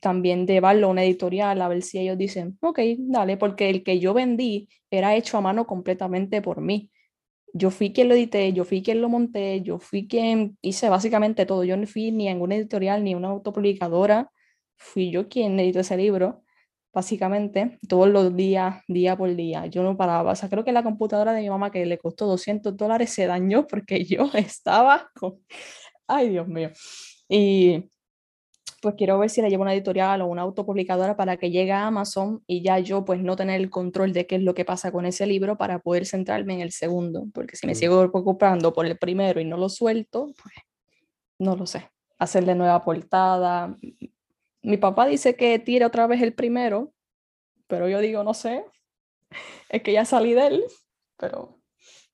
También 0.00 0.46
llevarlo 0.46 0.86
a 0.88 0.90
una 0.90 1.04
editorial 1.04 1.60
a 1.60 1.68
ver 1.68 1.82
si 1.82 1.98
ellos 1.98 2.18
dicen, 2.18 2.58
ok, 2.60 2.78
dale, 2.98 3.36
porque 3.36 3.70
el 3.70 3.82
que 3.82 3.98
yo 3.98 4.14
vendí 4.14 4.68
era 4.90 5.16
hecho 5.16 5.38
a 5.38 5.40
mano 5.40 5.66
completamente 5.66 6.42
por 6.42 6.60
mí. 6.60 6.90
Yo 7.52 7.70
fui 7.70 7.92
quien 7.92 8.08
lo 8.08 8.14
edité, 8.14 8.52
yo 8.52 8.64
fui 8.64 8.82
quien 8.82 9.00
lo 9.00 9.08
monté, 9.08 9.62
yo 9.62 9.78
fui 9.78 10.06
quien 10.06 10.58
hice 10.62 10.88
básicamente 10.88 11.46
todo. 11.46 11.64
Yo 11.64 11.76
no 11.76 11.86
fui 11.86 12.12
ni 12.12 12.28
en 12.28 12.40
una 12.40 12.56
editorial 12.56 13.02
ni 13.04 13.14
una 13.14 13.28
autopublicadora, 13.28 14.30
fui 14.76 15.10
yo 15.10 15.28
quien 15.28 15.58
editó 15.58 15.80
ese 15.80 15.96
libro 15.96 16.44
básicamente, 16.92 17.78
todos 17.88 18.08
los 18.08 18.34
días, 18.34 18.82
día 18.88 19.16
por 19.16 19.34
día. 19.36 19.66
Yo 19.66 19.82
no 19.82 19.96
paraba. 19.96 20.32
O 20.32 20.36
sea, 20.36 20.48
creo 20.48 20.64
que 20.64 20.72
la 20.72 20.82
computadora 20.82 21.32
de 21.32 21.42
mi 21.42 21.50
mamá, 21.50 21.70
que 21.70 21.86
le 21.86 21.98
costó 21.98 22.26
200 22.26 22.76
dólares, 22.76 23.10
se 23.10 23.26
dañó 23.26 23.66
porque 23.66 24.04
yo 24.04 24.30
estaba 24.34 25.10
con... 25.14 25.40
Ay, 26.06 26.30
Dios 26.30 26.48
mío. 26.48 26.70
Y 27.28 27.84
pues 28.80 28.94
quiero 28.96 29.18
ver 29.18 29.30
si 29.30 29.42
la 29.42 29.48
llevo 29.48 29.62
una 29.62 29.74
editorial 29.74 30.22
o 30.22 30.26
una 30.26 30.42
autopublicadora 30.42 31.16
para 31.16 31.36
que 31.36 31.50
llegue 31.50 31.72
a 31.72 31.86
Amazon 31.86 32.42
y 32.46 32.62
ya 32.62 32.78
yo 32.78 33.04
pues 33.04 33.20
no 33.20 33.36
tener 33.36 33.60
el 33.60 33.70
control 33.70 34.12
de 34.12 34.26
qué 34.26 34.36
es 34.36 34.42
lo 34.42 34.54
que 34.54 34.64
pasa 34.64 34.92
con 34.92 35.06
ese 35.06 35.26
libro 35.26 35.56
para 35.56 35.80
poder 35.80 36.06
centrarme 36.06 36.54
en 36.54 36.60
el 36.60 36.72
segundo, 36.72 37.26
porque 37.34 37.56
si 37.56 37.66
me 37.66 37.74
sigo 37.74 38.10
preocupando 38.10 38.72
por 38.72 38.86
el 38.86 38.98
primero 38.98 39.40
y 39.40 39.44
no 39.44 39.56
lo 39.56 39.68
suelto, 39.68 40.32
pues 40.42 40.54
no 41.38 41.56
lo 41.56 41.66
sé. 41.66 41.90
Hacerle 42.18 42.54
nueva 42.54 42.84
portada, 42.84 43.76
mi 44.62 44.76
papá 44.76 45.06
dice 45.06 45.34
que 45.34 45.58
tire 45.58 45.84
otra 45.84 46.06
vez 46.06 46.22
el 46.22 46.34
primero, 46.34 46.92
pero 47.66 47.88
yo 47.88 48.00
digo, 48.00 48.22
no 48.24 48.34
sé, 48.34 48.64
es 49.68 49.82
que 49.82 49.92
ya 49.92 50.04
salí 50.04 50.34
de 50.34 50.46
él, 50.46 50.64
pero 51.16 51.58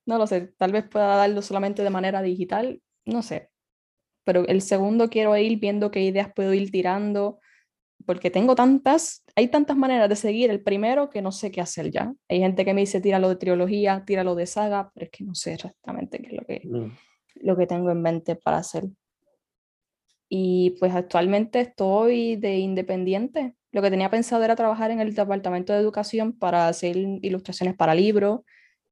no 0.07 0.18
lo 0.18 0.27
sé, 0.27 0.53
tal 0.59 0.72
vez 0.72 0.88
pueda 0.88 1.16
darlo 1.16 1.42
solamente 1.42 1.83
de 1.83 1.90
manera 1.90 2.22
digital, 2.22 2.83
no 3.05 3.22
sé. 3.22 3.50
Pero 4.24 4.46
el 4.46 4.62
segundo 4.62 5.08
quiero 5.08 5.37
ir 5.37 5.58
viendo 5.58 5.90
qué 5.90 6.00
ideas 6.00 6.32
puedo 6.34 6.54
ir 6.54 6.70
tirando, 6.70 7.38
porque 8.06 8.30
tengo 8.30 8.54
tantas, 8.54 9.24
hay 9.34 9.48
tantas 9.48 9.76
maneras 9.76 10.08
de 10.08 10.16
seguir 10.16 10.50
el 10.50 10.62
primero 10.62 11.10
que 11.10 11.22
no 11.22 11.32
sé 11.32 11.50
qué 11.50 11.60
hacer 11.60 11.90
ya. 11.90 12.12
Hay 12.28 12.40
gente 12.40 12.64
que 12.64 12.74
me 12.74 12.82
dice 12.82 13.00
tíralo 13.00 13.28
de 13.28 13.37
trilogía, 13.37 14.04
tíralo 14.06 14.34
de 14.34 14.46
saga, 14.46 14.90
pero 14.94 15.04
es 15.04 15.10
que 15.10 15.24
no 15.24 15.34
sé 15.34 15.54
exactamente 15.54 16.18
qué 16.18 16.26
es 16.28 16.32
lo 16.32 16.44
que, 16.44 16.62
mm. 16.64 16.96
lo 17.46 17.56
que 17.56 17.66
tengo 17.66 17.90
en 17.90 18.02
mente 18.02 18.37
para 18.37 18.58
hacer. 18.58 18.84
Y 20.28 20.76
pues 20.80 20.94
actualmente 20.94 21.60
estoy 21.60 22.37
de 22.37 22.58
independiente. 22.58 23.54
Lo 23.72 23.82
que 23.82 23.90
tenía 23.90 24.10
pensado 24.10 24.42
era 24.44 24.56
trabajar 24.56 24.90
en 24.90 25.00
el 25.00 25.14
departamento 25.14 25.72
de 25.72 25.80
educación 25.80 26.32
para 26.32 26.68
hacer 26.68 26.96
ilustraciones 26.96 27.74
para 27.76 27.94
libros, 27.94 28.40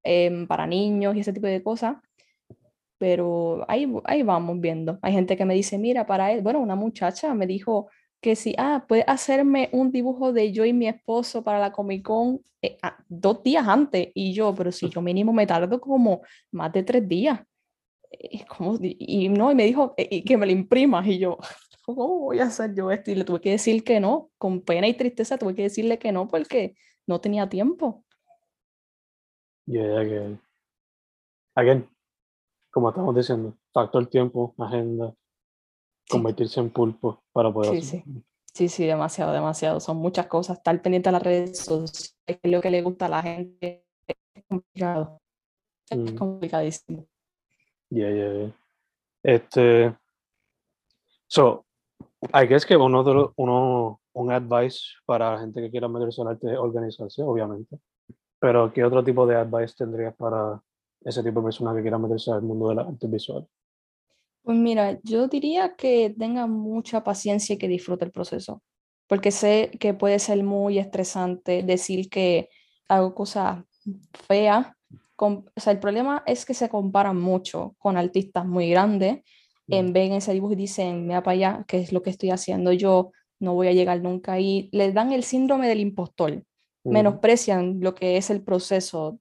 em, 0.03 0.47
para 0.47 0.67
niños 0.67 1.17
y 1.17 1.21
ese 1.21 1.33
tipo 1.33 1.47
de 1.47 1.63
cosas. 1.63 1.97
Pero 3.03 3.65
ahí, 3.67 3.93
ahí 4.05 4.23
vamos 4.23 4.61
viendo. 4.61 5.01
Hay 5.03 5.13
gente 5.13 5.37
que 5.37 5.45
me 5.45 5.55
dice, 5.55 5.77
mira, 5.77 6.07
para 6.07 6.31
él, 6.31 6.41
bueno, 6.41 6.61
una 6.61 6.77
muchacha 6.77 7.35
me 7.35 7.49
dijo 7.49 7.91
que 8.21 8.37
si, 8.37 8.55
ah, 8.59 8.85
puede 8.87 9.03
hacerme 9.09 9.71
un 9.73 9.91
dibujo 9.91 10.33
de 10.33 10.53
yo 10.53 10.65
y 10.65 10.73
mi 10.73 10.87
esposo 10.87 11.43
para 11.43 11.59
la 11.59 11.73
Comic 11.73 12.05
Con 12.05 12.43
eh, 12.63 12.79
ah, 12.81 12.97
dos 13.09 13.43
días 13.43 13.67
antes. 13.67 14.11
Y 14.15 14.35
yo, 14.35 14.55
pero 14.55 14.71
si 14.71 14.89
yo 14.89 15.03
mínimo 15.03 15.33
me 15.33 15.49
tardo 15.49 15.81
como 15.81 16.23
más 16.53 16.73
de 16.73 16.85
tres 16.85 17.09
días 17.09 17.41
y, 18.21 19.29
no, 19.29 19.51
y 19.51 19.57
me 19.57 19.65
dijo 19.65 19.95
eh, 19.97 20.07
y 20.09 20.23
que 20.23 20.37
me 20.37 20.47
lo 20.47 20.53
imprimas 20.53 21.05
y 21.09 21.19
yo, 21.19 21.39
¿cómo 21.85 22.21
voy 22.21 22.39
a 22.39 22.45
hacer 22.45 22.73
yo 22.73 22.93
esto? 22.93 23.11
Y 23.11 23.17
le 23.17 23.25
tuve 23.25 23.41
que 23.41 23.51
decir 23.51 23.83
que 23.83 23.99
no, 23.99 24.31
con 24.39 24.61
pena 24.61 24.87
y 24.87 24.95
tristeza 24.95 25.39
tuve 25.39 25.57
que 25.57 25.63
decirle 25.63 25.99
que 25.99 26.13
no 26.13 26.29
porque 26.29 26.77
no 27.05 27.21
tenía 27.21 27.49
tiempo. 27.49 28.05
Yeah, 29.67 30.05
que 30.05 30.39
again, 31.57 31.89
como 32.73 32.89
estamos 32.89 33.15
diciendo, 33.15 33.55
factor 33.73 34.07
tiempo, 34.07 34.55
agenda, 34.59 35.15
convertirse 36.09 36.59
en 36.59 36.71
pulpo 36.71 37.23
para 37.31 37.53
poder 37.53 37.83
sí, 37.83 37.83
Sí. 37.83 38.05
sí, 38.55 38.69
sí, 38.69 38.87
demasiado, 38.87 39.33
demasiado. 39.33 39.79
Son 39.79 39.99
muchas 39.99 40.27
cosas. 40.27 40.57
Estar 40.57 40.81
pendiente 40.81 41.11
de 41.11 41.13
las 41.13 41.23
redes 41.23 41.59
sociales, 41.59 42.17
es 42.27 42.39
lo 42.51 42.61
que 42.63 42.71
le 42.71 42.83
gusta 42.83 43.07
a 43.07 43.11
la 43.11 43.23
gente, 43.23 43.85
es 44.07 44.45
complicado. 44.49 45.21
Es 45.91 45.99
mm. 45.99 46.17
complicadísimo. 46.17 47.07
Yeah, 47.91 48.11
yeah, 48.11 48.33
yeah. 48.33 48.53
Este, 49.23 49.95
so, 51.27 51.67
I 52.33 52.47
guess 52.47 52.65
que 52.65 52.75
uno, 52.75 53.05
de 53.05 53.29
uno, 53.37 54.01
un 54.15 54.33
advice 54.33 54.81
para 55.05 55.33
la 55.33 55.41
gente 55.41 55.61
que 55.61 55.71
quiera 55.71 55.89
meterse 55.89 56.23
en 56.23 56.29
arte 56.29 56.47
de 56.49 56.57
organización, 56.57 57.29
obviamente. 57.29 57.79
Pero, 58.41 58.73
¿qué 58.73 58.83
otro 58.83 59.05
tipo 59.05 59.27
de 59.27 59.37
advice 59.37 59.75
tendrías 59.77 60.17
para 60.17 60.63
ese 61.05 61.23
tipo 61.23 61.41
de 61.41 61.45
persona 61.45 61.75
que 61.75 61.83
quiera 61.83 61.99
meterse 61.99 62.31
al 62.31 62.43
mundo 62.43 62.69
de 62.69 62.75
la 62.77 62.83
arte 62.83 63.07
visual? 63.07 63.47
Pues 64.43 64.57
mira, 64.57 64.99
yo 65.03 65.29
diría 65.29 65.77
que 65.77 66.15
tenga 66.19 66.47
mucha 66.47 67.05
paciencia 67.05 67.55
y 67.55 67.59
que 67.59 67.69
disfrute 67.69 68.05
el 68.05 68.11
proceso, 68.11 68.63
porque 69.07 69.31
sé 69.31 69.71
que 69.79 69.95
puede 69.95 70.19
ser 70.19 70.43
muy 70.43 70.79
estresante 70.79 71.63
decir 71.63 72.09
que 72.09 72.49
hago 72.89 73.15
cosas 73.15 73.65
feas 74.29 74.69
o 75.25 75.45
sea, 75.57 75.73
el 75.73 75.79
problema 75.79 76.23
es 76.27 76.45
que 76.45 76.55
se 76.55 76.69
comparan 76.69 77.21
mucho 77.21 77.75
con 77.79 77.97
artistas 77.97 78.45
muy 78.47 78.71
grandes, 78.71 79.21
en 79.69 79.93
ven 79.93 80.13
ese 80.13 80.33
dibujo 80.33 80.53
y 80.53 80.57
dicen, 80.57 81.07
mira 81.07 81.23
para 81.23 81.35
allá, 81.35 81.65
¿qué 81.69 81.79
es 81.79 81.93
lo 81.93 82.03
que 82.03 82.11
estoy 82.11 82.31
haciendo 82.31 82.73
yo? 82.73 83.13
No 83.39 83.55
voy 83.55 83.69
a 83.69 83.73
llegar 83.73 84.03
nunca. 84.03 84.39
Y 84.41 84.69
les 84.73 84.93
dan 84.93 85.13
el 85.13 85.23
síndrome 85.23 85.69
del 85.69 85.81
impostor, 85.81 86.45
menosprecian 86.85 87.79
lo 87.81 87.95
que 87.95 88.17
es 88.17 88.31
el 88.31 88.43
proceso. 88.43 89.19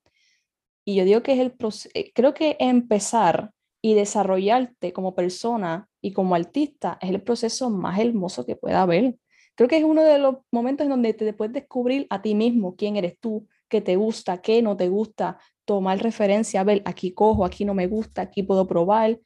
Y 0.83 0.95
yo 0.95 1.05
digo 1.05 1.23
que 1.23 1.33
es 1.33 1.39
el 1.39 1.51
proceso, 1.51 1.89
eh, 1.93 2.11
creo 2.13 2.33
que 2.33 2.57
empezar 2.59 3.51
y 3.81 3.93
desarrollarte 3.93 4.93
como 4.93 5.15
persona 5.15 5.89
y 6.01 6.13
como 6.13 6.35
artista 6.35 6.97
es 7.01 7.09
el 7.09 7.21
proceso 7.21 7.69
más 7.69 7.99
hermoso 7.99 8.45
que 8.45 8.55
pueda 8.55 8.81
haber. 8.81 9.17
Creo 9.55 9.67
que 9.69 9.77
es 9.77 9.83
uno 9.83 10.03
de 10.03 10.19
los 10.19 10.37
momentos 10.51 10.85
en 10.85 10.91
donde 10.91 11.13
te 11.13 11.33
puedes 11.33 11.53
descubrir 11.53 12.07
a 12.09 12.21
ti 12.21 12.35
mismo, 12.35 12.75
quién 12.75 12.95
eres 12.95 13.19
tú, 13.19 13.47
qué 13.67 13.81
te 13.81 13.95
gusta, 13.95 14.41
qué 14.41 14.61
no 14.61 14.77
te 14.77 14.89
gusta, 14.89 15.39
tomar 15.65 15.99
referencia, 16.01 16.61
a 16.61 16.63
ver, 16.63 16.81
aquí 16.85 17.13
cojo, 17.13 17.45
aquí 17.45 17.65
no 17.65 17.73
me 17.73 17.87
gusta, 17.87 18.23
aquí 18.23 18.43
puedo 18.43 18.67
probar. 18.67 19.19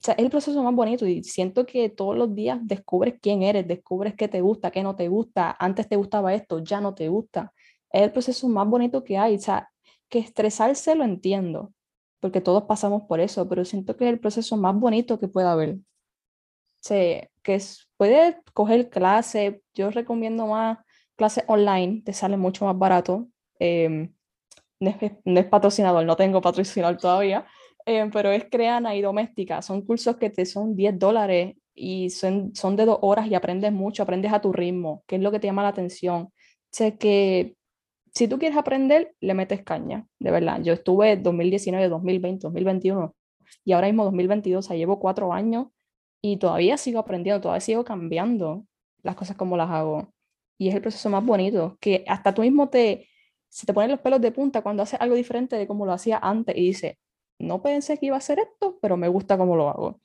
O 0.00 0.02
sea, 0.02 0.14
es 0.14 0.24
el 0.24 0.30
proceso 0.30 0.62
más 0.62 0.74
bonito 0.74 1.06
y 1.06 1.22
siento 1.22 1.66
que 1.66 1.90
todos 1.90 2.16
los 2.16 2.34
días 2.34 2.58
descubres 2.62 3.14
quién 3.20 3.42
eres, 3.42 3.68
descubres 3.68 4.14
qué 4.14 4.28
te 4.28 4.40
gusta, 4.40 4.70
qué 4.70 4.82
no 4.82 4.96
te 4.96 5.08
gusta. 5.08 5.54
Antes 5.58 5.88
te 5.88 5.96
gustaba 5.96 6.34
esto, 6.34 6.60
ya 6.60 6.80
no 6.80 6.94
te 6.94 7.08
gusta. 7.08 7.52
Es 7.92 8.02
el 8.02 8.12
proceso 8.12 8.48
más 8.48 8.66
bonito 8.66 9.04
que 9.04 9.18
hay. 9.18 9.34
O 9.34 9.38
sea, 9.38 9.69
que 10.10 10.18
estresarse 10.18 10.94
lo 10.94 11.04
entiendo, 11.04 11.72
porque 12.20 12.40
todos 12.40 12.64
pasamos 12.64 13.04
por 13.04 13.20
eso, 13.20 13.48
pero 13.48 13.64
siento 13.64 13.96
que 13.96 14.04
es 14.06 14.12
el 14.12 14.20
proceso 14.20 14.56
más 14.56 14.74
bonito 14.74 15.18
que 15.18 15.28
pueda 15.28 15.52
haber. 15.52 15.76
O 15.76 16.82
sea, 16.82 17.28
que 17.42 17.54
es, 17.54 17.88
puedes 17.96 18.36
coger 18.54 18.90
clase, 18.90 19.62
yo 19.74 19.90
recomiendo 19.90 20.46
más 20.46 20.78
clases 21.16 21.44
online, 21.46 22.02
te 22.04 22.12
sale 22.12 22.36
mucho 22.36 22.64
más 22.64 22.78
barato. 22.78 23.28
Eh, 23.58 24.10
no 24.80 25.40
es, 25.40 25.46
patrocinador, 25.46 26.04
no 26.04 26.16
tengo 26.16 26.40
patrocinador 26.40 26.96
todavía, 26.96 27.46
eh, 27.86 28.08
pero 28.12 28.30
es 28.30 28.46
Creana 28.50 28.96
y 28.96 29.02
Doméstica. 29.02 29.62
Son 29.62 29.82
cursos 29.82 30.16
que 30.16 30.30
te 30.30 30.46
son 30.46 30.74
10 30.74 30.98
dólares 30.98 31.56
y 31.74 32.10
son, 32.10 32.54
son 32.54 32.76
de 32.76 32.86
dos 32.86 32.98
horas 33.02 33.26
y 33.26 33.34
aprendes 33.34 33.72
mucho, 33.72 34.02
aprendes 34.02 34.32
a 34.32 34.40
tu 34.40 34.52
ritmo, 34.52 35.04
que 35.06 35.16
es 35.16 35.22
lo 35.22 35.30
que 35.30 35.40
te 35.40 35.46
llama 35.46 35.62
la 35.62 35.68
atención. 35.68 36.32
Sé 36.70 36.96
que 36.96 37.56
si 38.14 38.28
tú 38.28 38.38
quieres 38.38 38.58
aprender, 38.58 39.14
le 39.20 39.34
metes 39.34 39.62
caña, 39.62 40.06
de 40.18 40.30
verdad. 40.30 40.60
Yo 40.62 40.72
estuve 40.72 41.16
2019, 41.16 41.88
2020, 41.88 42.42
2021 42.42 43.14
y 43.64 43.72
ahora 43.72 43.88
mismo 43.88 44.04
2022, 44.04 44.64
o 44.64 44.68
sea, 44.68 44.76
llevo 44.76 44.98
cuatro 45.00 45.32
años 45.32 45.68
y 46.22 46.36
todavía 46.38 46.76
sigo 46.76 46.98
aprendiendo, 46.98 47.40
todavía 47.40 47.60
sigo 47.60 47.84
cambiando 47.84 48.66
las 49.02 49.16
cosas 49.16 49.36
como 49.36 49.56
las 49.56 49.70
hago. 49.70 50.12
Y 50.58 50.68
es 50.68 50.74
el 50.74 50.82
proceso 50.82 51.08
más 51.08 51.24
bonito, 51.24 51.78
que 51.80 52.04
hasta 52.06 52.34
tú 52.34 52.42
mismo 52.42 52.68
te, 52.68 53.08
se 53.48 53.66
te 53.66 53.72
ponen 53.74 53.90
los 53.90 54.00
pelos 54.00 54.20
de 54.20 54.32
punta 54.32 54.62
cuando 54.62 54.82
haces 54.82 55.00
algo 55.00 55.14
diferente 55.16 55.56
de 55.56 55.66
como 55.66 55.86
lo 55.86 55.92
hacía 55.92 56.18
antes 56.18 56.56
y 56.56 56.60
dices, 56.60 56.96
no 57.38 57.62
pensé 57.62 57.98
que 57.98 58.06
iba 58.06 58.16
a 58.16 58.18
hacer 58.18 58.38
esto, 58.38 58.78
pero 58.82 58.96
me 58.96 59.08
gusta 59.08 59.38
cómo 59.38 59.56
lo 59.56 59.68
hago. 59.70 59.86
O 59.86 60.00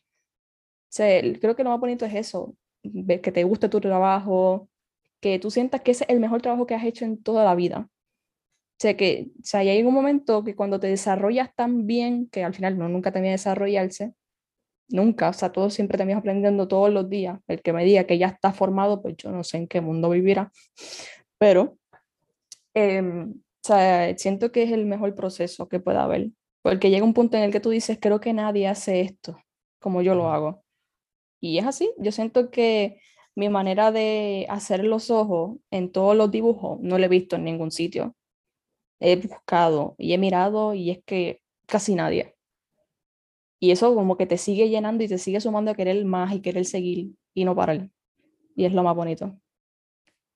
sea, 0.89 1.21
creo 1.41 1.55
que 1.55 1.63
lo 1.63 1.71
más 1.71 1.79
bonito 1.79 2.05
es 2.05 2.13
eso, 2.13 2.55
que 2.81 3.31
te 3.31 3.43
guste 3.43 3.67
tu 3.67 3.81
trabajo, 3.81 4.69
que 5.19 5.39
tú 5.39 5.51
sientas 5.51 5.81
que 5.81 5.91
ese 5.91 6.05
es 6.05 6.09
el 6.11 6.19
mejor 6.19 6.41
trabajo 6.41 6.65
que 6.65 6.75
has 6.75 6.83
hecho 6.85 7.03
en 7.03 7.21
toda 7.21 7.43
la 7.43 7.55
vida. 7.55 7.89
Sea, 8.79 8.97
que, 8.97 9.27
o 9.39 9.43
sea, 9.43 9.61
hay 9.61 9.83
un 9.83 9.93
momento 9.93 10.43
que 10.43 10.55
cuando 10.55 10.79
te 10.79 10.87
desarrollas 10.87 11.53
tan 11.55 11.87
bien, 11.87 12.27
que 12.29 12.43
al 12.43 12.53
final 12.53 12.77
no 12.77 12.89
nunca 12.89 13.11
termina 13.11 13.31
de 13.31 13.37
desarrollarse, 13.37 14.13
nunca, 14.89 15.29
o 15.29 15.33
sea, 15.33 15.51
todo 15.51 15.69
siempre 15.69 15.97
terminas 15.97 16.19
aprendiendo 16.19 16.67
todos 16.67 16.91
los 16.91 17.09
días. 17.09 17.39
El 17.47 17.61
que 17.61 17.73
me 17.73 17.85
diga 17.85 18.05
que 18.05 18.17
ya 18.17 18.27
está 18.27 18.53
formado, 18.53 19.01
pues 19.01 19.15
yo 19.17 19.31
no 19.31 19.43
sé 19.43 19.57
en 19.57 19.67
qué 19.67 19.81
mundo 19.81 20.09
vivirá, 20.09 20.51
pero 21.37 21.77
em, 22.73 23.31
o 23.33 23.67
sea, 23.67 24.15
siento 24.17 24.51
que 24.51 24.63
es 24.63 24.71
el 24.71 24.85
mejor 24.85 25.15
proceso 25.15 25.67
que 25.67 25.79
pueda 25.79 26.03
haber, 26.03 26.29
porque 26.61 26.89
llega 26.89 27.05
un 27.05 27.13
punto 27.13 27.37
en 27.37 27.43
el 27.43 27.51
que 27.51 27.59
tú 27.59 27.69
dices, 27.71 27.97
creo 28.01 28.19
que 28.19 28.33
nadie 28.33 28.67
hace 28.67 29.01
esto 29.01 29.37
como 29.79 30.01
yo 30.01 30.15
lo 30.15 30.31
hago. 30.31 30.63
Y 31.39 31.59
es 31.59 31.65
así, 31.67 31.91
yo 31.99 32.11
siento 32.11 32.49
que 32.49 32.99
mi 33.35 33.49
manera 33.49 33.91
de 33.91 34.47
hacer 34.49 34.83
los 34.83 35.11
ojos 35.11 35.57
en 35.69 35.91
todos 35.91 36.15
los 36.15 36.31
dibujos 36.31 36.79
no 36.81 36.97
lo 36.97 37.05
he 37.05 37.09
visto 37.09 37.35
en 37.35 37.43
ningún 37.43 37.71
sitio. 37.71 38.15
He 38.99 39.15
buscado 39.15 39.95
y 39.97 40.13
he 40.13 40.17
mirado 40.17 40.73
y 40.73 40.91
es 40.91 41.03
que 41.03 41.41
casi 41.65 41.95
nadie. 41.95 42.35
Y 43.59 43.71
eso 43.71 43.93
como 43.95 44.17
que 44.17 44.25
te 44.25 44.37
sigue 44.37 44.69
llenando 44.69 45.03
y 45.03 45.07
te 45.07 45.17
sigue 45.17 45.41
sumando 45.41 45.71
a 45.71 45.75
querer 45.75 46.03
más 46.05 46.33
y 46.33 46.41
querer 46.41 46.65
seguir 46.65 47.11
y 47.33 47.45
no 47.45 47.55
parar. 47.55 47.89
Y 48.55 48.65
es 48.65 48.73
lo 48.73 48.83
más 48.83 48.95
bonito. 48.95 49.37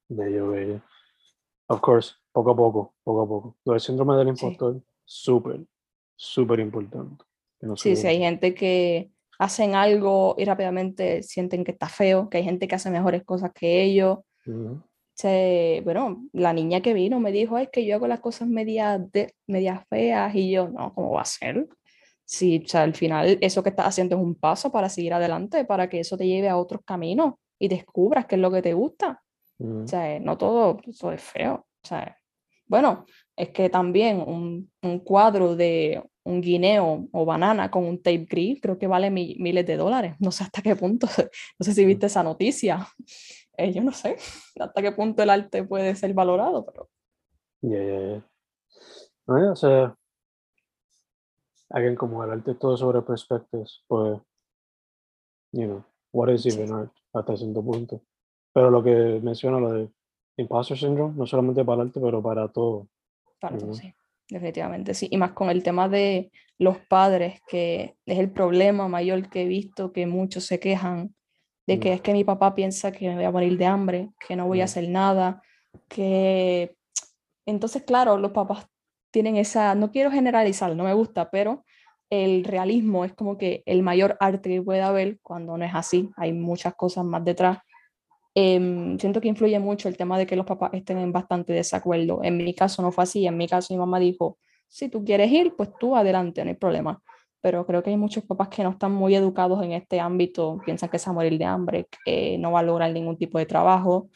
Bello, 0.08 0.50
bello. 0.50 0.82
Of 1.68 1.82
course, 1.82 2.16
poco 2.32 2.52
a 2.52 2.56
poco, 2.56 2.94
poco 3.04 3.22
a 3.22 3.28
poco. 3.28 3.58
Lo 3.66 3.74
del 3.74 3.82
síndrome 3.82 4.16
del 4.16 4.30
impostor, 4.30 4.82
súper, 5.06 5.66
súper 6.16 6.60
importante. 6.60 7.24
sí, 7.76 7.96
sí, 7.96 8.08
hay 8.08 8.20
gente 8.20 8.56
que 8.56 9.12
hacen 9.38 9.76
algo 9.76 10.36
y 10.38 10.46
rápidamente 10.46 11.22
sienten 11.24 11.64
que 11.64 11.72
está 11.72 11.88
feo, 11.88 12.30
que 12.30 12.38
hay 12.40 12.44
gente 12.44 12.68
que 12.68 12.76
hace 12.76 12.90
mejores 12.90 13.24
cosas 13.24 13.52
que 13.54 13.84
ellos. 13.84 14.20
Bueno, 15.24 16.28
la 16.34 16.54
niña 16.54 16.82
que 16.82 16.94
vino 16.94 17.20
me 17.20 17.32
dijo, 17.32 17.58
es 17.58 17.70
que 17.70 17.86
yo 17.86 17.96
hago 17.96 18.08
las 18.08 18.20
cosas 18.20 18.48
medias, 18.48 19.12
de, 19.12 19.34
medias 19.48 19.86
feas 19.90 20.34
y 20.36 20.52
yo, 20.52 20.70
no, 20.70 20.94
¿cómo 20.94 21.12
va 21.12 21.22
a 21.22 21.26
ser? 21.26 21.68
Sí, 22.26 22.62
o 22.64 22.68
sea, 22.68 22.84
al 22.84 22.94
final 22.94 23.38
eso 23.42 23.64
que 23.64 23.70
estás 23.70 23.88
haciendo 23.88 24.16
es 24.16 24.22
un 24.22 24.36
paso 24.36 24.72
para 24.72 24.88
seguir 24.88 25.14
adelante, 25.14 25.66
para 25.66 25.90
que 25.90 26.00
eso 26.00 26.16
te 26.16 26.28
lleve 26.28 26.48
a 26.48 26.58
otros 26.58 26.82
caminos 26.86 27.34
y 27.58 27.68
descubras 27.68 28.28
qué 28.28 28.36
es 28.36 28.42
lo 28.42 28.52
que 28.52 28.62
te 28.62 28.74
gusta. 28.74 29.22
O 29.60 29.88
sea, 29.88 30.20
no 30.20 30.38
todo 30.38 30.80
eso 30.88 31.12
es 31.12 31.22
feo. 31.22 31.68
O 31.84 31.88
sea, 31.88 32.18
bueno, 32.68 33.06
es 33.36 33.50
que 33.50 33.70
también 33.70 34.22
un, 34.22 34.72
un 34.84 35.00
cuadro 35.00 35.56
de 35.56 36.02
un 36.24 36.40
guineo 36.40 37.08
o 37.12 37.26
banana 37.26 37.72
con 37.72 37.84
un 37.84 38.02
tape 38.02 38.28
gris, 38.30 38.60
creo 38.62 38.78
que 38.78 38.88
vale 38.88 39.10
miles 39.10 39.66
de 39.66 39.76
dólares. 39.76 40.16
No 40.20 40.32
sé 40.32 40.44
hasta 40.44 40.62
qué 40.62 40.76
punto, 40.76 41.08
no 41.60 41.64
sé 41.64 41.74
si 41.74 41.84
viste 41.84 42.06
esa 42.06 42.24
noticia. 42.24 42.88
Eh, 43.60 43.74
yo 43.74 43.84
no 43.84 43.92
sé 43.92 44.16
hasta 44.60 44.82
qué 44.82 44.92
punto 44.92 45.24
el 45.24 45.30
arte 45.30 45.64
puede 45.64 45.96
ser 45.96 46.14
valorado, 46.14 46.66
pero... 46.66 46.90
Ya, 47.62 47.84
ya, 47.84 48.00
ya. 48.00 48.24
No, 49.28 49.52
o 49.52 49.56
sea, 49.56 49.96
alguien 51.70 51.96
como 51.96 52.24
el 52.24 52.32
arte 52.32 52.56
todo 52.56 52.78
sobre 52.78 53.02
perspectivas, 53.02 53.84
pues, 53.88 54.20
you 55.52 55.66
know, 55.66 55.84
what 56.12 56.30
is 56.30 56.46
even 56.46 56.72
art 56.72 56.92
hasta 57.14 57.36
cierto 57.36 57.62
punto. 57.64 58.02
Pero 58.54 58.70
lo 58.70 58.82
que 58.82 59.20
menciona 59.22 59.60
lo 59.60 59.74
de 59.74 59.90
imposter 60.38 60.78
syndrome, 60.78 61.16
no 61.16 61.26
solamente 61.26 61.64
para 61.64 61.82
el 61.82 61.88
arte, 61.90 62.00
pero 62.00 62.24
para 62.24 62.48
todo. 62.48 62.88
Para 63.40 63.58
todo, 63.58 63.74
sí 63.74 63.94
definitivamente, 64.30 64.94
sí. 64.94 65.08
Y 65.12 65.18
más 65.18 65.32
con 65.32 65.50
el 65.50 65.64
tema 65.64 65.90
de 65.90 66.32
los 66.58 66.78
padres, 66.78 67.42
que 67.48 67.96
es 68.06 68.20
el 68.20 68.32
problema 68.32 68.88
mayor 68.88 69.30
que 69.30 69.44
he 69.44 69.48
visto, 69.48 69.92
que 69.92 70.06
muchos 70.08 70.46
se 70.46 70.60
quejan 70.60 71.16
de 71.70 71.80
que 71.80 71.92
mm. 71.92 71.94
es 71.94 72.02
que 72.02 72.14
mi 72.14 72.24
papá 72.24 72.56
piensa 72.56 72.92
que 72.92 73.08
me 73.08 73.16
voy 73.16 73.24
a 73.24 73.32
morir 73.32 73.58
de 73.58 73.66
hambre, 73.66 74.10
que 74.28 74.36
no 74.36 74.48
voy 74.48 74.62
a 74.62 74.64
mm. 74.64 74.66
hacer 74.66 74.90
nada, 74.90 75.42
que... 75.88 76.76
Entonces, 77.46 77.84
claro, 77.84 78.18
los 78.18 78.32
papás 78.32 78.68
tienen 79.12 79.38
esa, 79.38 79.74
no 79.76 79.92
quiero 79.92 80.12
generalizar, 80.12 80.76
no 80.76 80.84
me 80.84 80.94
gusta, 80.94 81.30
pero 81.32 81.66
el 82.10 82.44
realismo 82.44 83.06
es 83.06 83.14
como 83.14 83.38
que 83.38 83.64
el 83.66 83.82
mayor 83.82 84.18
arte 84.20 84.50
que 84.50 84.62
puede 84.62 84.82
haber 84.82 85.20
cuando 85.22 85.58
no 85.58 85.66
es 85.66 85.74
así, 85.74 86.10
hay 86.18 86.34
muchas 86.34 86.76
cosas 86.76 87.06
más 87.06 87.24
detrás 87.24 87.60
Em, 88.36 88.98
siento 89.00 89.20
que 89.22 89.28
influye 89.28 89.60
mucho 89.60 89.90
el 89.90 89.98
tema 89.98 90.18
de 90.18 90.26
que 90.26 90.36
los 90.36 90.46
papás 90.46 90.72
estén 90.74 90.98
en 91.00 91.12
bastante 91.12 91.54
desacuerdo. 91.54 92.22
En 92.24 92.38
mi 92.38 92.54
caso 92.54 92.82
no 92.82 92.92
fue 92.92 93.04
así, 93.04 93.26
en 93.26 93.38
mi 93.38 93.48
caso 93.48 93.74
mi 93.74 93.80
mamá 93.80 94.00
dijo, 94.00 94.38
si 94.68 94.88
tú 94.88 95.04
quieres 95.04 95.32
ir, 95.32 95.56
pues 95.58 95.70
tú 95.80 95.96
adelante, 95.96 96.44
no 96.44 96.50
hay 96.50 96.56
problema. 96.56 97.02
Pero 97.42 97.66
creo 97.66 97.82
que 97.84 97.90
hay 97.90 97.98
muchos 97.98 98.24
papás 98.26 98.50
que 98.50 98.64
no 98.64 98.72
están 98.72 98.92
muy 98.92 99.16
educados 99.16 99.64
en 99.64 99.72
este 99.72 100.00
ámbito, 100.00 100.60
piensan 100.66 100.90
que 100.90 101.00
se 101.00 101.06
va 101.08 101.12
a 101.12 101.16
morir 101.16 101.38
de 101.38 101.46
hambre, 101.46 101.88
que 102.06 102.38
no 102.38 102.52
va 102.52 102.60
a 102.60 102.64
lograr 102.64 102.92
ningún 102.92 103.18
tipo 103.18 103.38
de 103.38 103.46
trabajo. 103.46 104.10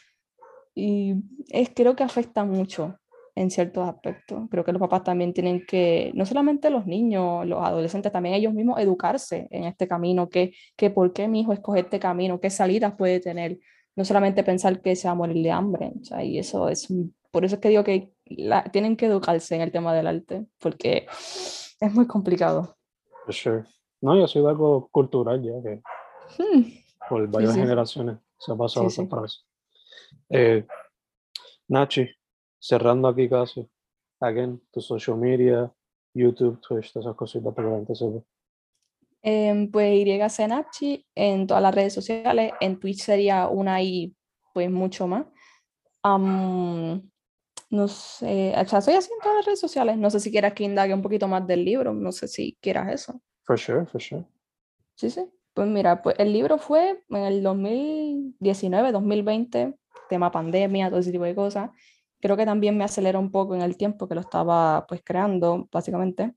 Y 0.76 1.16
es, 1.50 1.72
creo 1.74 1.96
que 1.96 2.04
afecta 2.04 2.44
mucho 2.44 2.98
en 3.36 3.50
ciertos 3.50 3.88
aspectos. 3.88 4.48
Creo 4.50 4.64
que 4.64 4.72
los 4.72 4.80
papás 4.80 5.04
también 5.04 5.34
tienen 5.34 5.66
que, 5.66 6.12
no 6.16 6.26
solamente 6.26 6.70
los 6.70 6.86
niños, 6.86 7.46
los 7.48 7.64
adolescentes, 7.64 8.12
también 8.12 8.36
ellos 8.36 8.54
mismos 8.54 8.80
educarse 8.80 9.48
en 9.52 9.64
este 9.64 9.88
camino, 9.88 10.30
que, 10.30 10.54
que 10.76 10.90
por 10.90 11.14
qué 11.14 11.28
mi 11.28 11.42
hijo 11.42 11.54
escoge 11.54 11.82
este 11.82 12.00
camino, 12.00 12.40
qué 12.40 12.50
salidas 12.50 12.94
puede 12.96 13.20
tener 13.20 13.60
no 13.96 14.06
solamente 14.06 14.44
pensar 14.44 14.82
que 14.82 14.96
se 14.96 15.08
va 15.08 15.12
a 15.12 15.16
morir 15.16 15.44
de 15.44 15.52
hambre, 15.52 15.94
o 16.02 16.04
sea, 16.04 16.24
y 16.24 16.40
eso 16.40 16.70
es, 16.70 16.92
por 17.32 17.46
eso 17.46 17.56
es 17.56 17.62
que 17.62 17.70
digo 17.70 17.84
que 17.84 18.12
tienen 18.72 18.98
que 18.98 19.06
educarse 19.06 19.56
en 19.56 19.62
el 19.62 19.72
tema 19.72 19.94
del 19.94 20.08
arte, 20.08 20.46
porque 20.60 21.06
es 21.80 21.94
muy 21.94 22.08
complicado. 22.08 22.76
For 23.26 23.34
sure. 23.34 23.66
No, 24.02 24.16
y 24.18 24.24
ha 24.24 24.28
sido 24.28 24.50
algo 24.50 24.90
cultural 24.92 25.42
ya, 25.42 25.54
que 25.62 25.82
hmm. 26.38 26.64
por 27.10 27.28
varias 27.28 27.56
generaciones 27.56 28.18
se 28.38 28.52
ha 28.52 28.56
pasado 28.56 28.90
sí, 28.90 29.06
para 29.06 29.26
eso. 29.26 29.42
Eh, 30.30 30.66
Nachi, 31.70 32.10
cerrando 32.60 33.08
aquí 33.08 33.30
casi, 33.30 33.68
again, 34.20 34.62
tu 34.72 34.82
social 34.82 35.18
media, 35.18 35.72
YouTube, 36.14 36.60
Twitch, 36.60 36.92
todas 36.92 37.06
esas 37.06 37.16
cositas 37.16 37.54
para 37.54 37.68
que 37.68 37.72
la 37.72 37.78
gente 37.78 37.96
sepa. 37.96 38.20
Eh, 39.26 39.70
pues 39.72 40.06
YCNachi 40.06 41.06
en 41.16 41.48
todas 41.48 41.64
las 41.64 41.74
redes 41.74 41.94
sociales, 41.94 42.52
en 42.60 42.78
Twitch 42.78 43.02
sería 43.02 43.48
una 43.48 43.82
y 43.82 44.14
pues 44.54 44.70
mucho 44.70 45.08
más. 45.08 45.26
Sé, 47.88 48.54
o 48.56 48.66
sea, 48.68 48.80
estoy 48.80 48.94
así 48.94 49.10
en 49.12 49.20
todas 49.20 49.38
las 49.38 49.46
redes 49.46 49.60
sociales. 49.60 49.98
No 49.98 50.10
sé 50.10 50.20
si 50.20 50.32
quieras 50.32 50.54
que 50.54 50.64
indague 50.64 50.94
un 50.94 51.02
poquito 51.02 51.28
más 51.28 51.48
del 51.48 51.66
libro, 51.66 51.94
no 51.94 52.12
sé 52.12 52.28
si 52.28 52.56
quieras 52.62 52.94
eso. 52.94 53.22
For 53.44 53.58
sure, 53.58 53.86
for 53.86 54.02
sure. 54.02 54.26
Sí, 54.96 55.10
sí. 55.10 55.26
Pues 55.54 55.68
mira, 55.68 56.02
pues 56.02 56.16
el 56.20 56.32
libro 56.34 56.58
fue 56.58 57.04
en 57.10 57.24
el 57.24 57.44
2019, 57.44 58.92
2020, 58.92 59.76
tema 60.10 60.32
pandemia, 60.32 60.90
todo 60.90 61.00
ese 61.00 61.12
tipo 61.12 61.24
de 61.24 61.36
cosas. 61.36 61.72
Creo 62.20 62.38
que 62.38 62.46
también 62.46 62.78
me 62.78 62.84
aceleró 62.84 63.20
un 63.20 63.32
poco 63.32 63.56
en 63.56 63.62
el 63.62 63.76
tiempo 63.76 64.08
que 64.08 64.16
lo 64.16 64.22
estaba 64.22 64.86
pues 64.88 65.02
creando, 65.04 65.68
básicamente. 65.72 66.34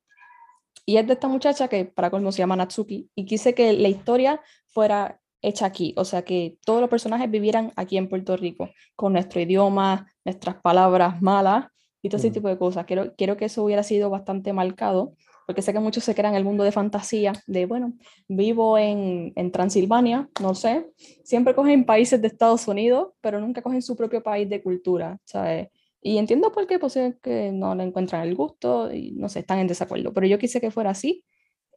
Y 0.85 0.97
es 0.99 1.07
de 1.07 1.15
esta 1.15 1.29
muchacha 1.29 1.69
que 1.69 1.85
para 1.85 2.11
colmo 2.11 2.33
se 2.33 2.39
llama 2.39 2.57
Natsuki 2.57 3.11
y 3.15 3.27
quise 3.27 3.55
que 3.55 3.73
la 3.73 3.89
historia 3.89 4.41
fuera 4.67 5.21
hecha 5.43 5.67
aquí, 5.67 5.95
o 5.97 6.05
sea, 6.05 6.23
que 6.23 6.59
todos 6.65 6.81
los 6.81 6.91
personajes 6.91 7.31
vivieran 7.31 7.73
aquí 7.77 7.97
en 7.99 8.09
Puerto 8.09 8.37
Rico, 8.37 8.71
con 8.95 9.13
nuestro 9.13 9.41
idioma, 9.41 10.13
nuestras 10.27 10.57
palabras 10.57 11.23
malas 11.23 11.67
y 12.03 12.11
todo 12.11 12.19
ese 12.19 12.31
mm. 12.31 12.35
tipo 12.35 12.49
de 12.49 12.59
cosas. 12.59 12.85
Quiero, 12.85 13.15
quiero 13.17 13.37
que 13.39 13.47
eso 13.47 13.65
hubiera 13.65 13.83
sido 13.83 14.11
bastante 14.11 14.53
marcado, 14.53 15.15
porque 15.47 15.63
sé 15.63 15.73
que 15.73 15.81
muchos 15.81 16.05
se 16.05 16.15
crean 16.15 16.35
el 16.35 16.45
mundo 16.45 16.65
de 16.65 16.73
fantasía, 16.73 17.33
de, 17.47 17.65
bueno, 17.65 17.95
vivo 18.29 18.77
en, 18.77 19.33
en 19.37 19.53
Transilvania, 19.53 20.29
no 20.43 20.55
sé, 20.55 20.91
siempre 21.25 21.55
cogen 21.55 21.87
países 21.87 22.21
de 22.21 22.29
Estados 22.29 22.69
Unidos, 22.69 23.13
pero 23.23 23.41
nunca 23.41 23.63
cogen 23.63 23.81
su 23.81 23.97
propio 23.97 24.23
país 24.23 24.51
de 24.51 24.63
cultura, 24.63 25.19
¿sabes? 25.25 25.69
Y 26.03 26.19
entiendo 26.19 26.53
por 26.53 26.67
qué, 26.67 26.79
pues 26.79 26.97
es 26.97 27.17
que 27.21 27.51
no 27.53 27.75
le 27.75 27.85
encuentran 27.85 28.23
el 28.27 28.35
gusto 28.35 28.93
y 28.93 29.13
no 29.13 29.29
sé, 29.29 29.41
están 29.41 29.59
en 29.59 29.67
desacuerdo. 29.67 30.13
Pero 30.13 30.27
yo 30.27 30.39
quise 30.39 30.61
que 30.61 30.71
fuera 30.71 30.91
así. 30.91 31.25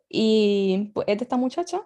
Y 0.08 0.92
pues 0.94 1.08
es 1.08 1.18
de 1.18 1.24
esta 1.24 1.38
muchacha 1.38 1.82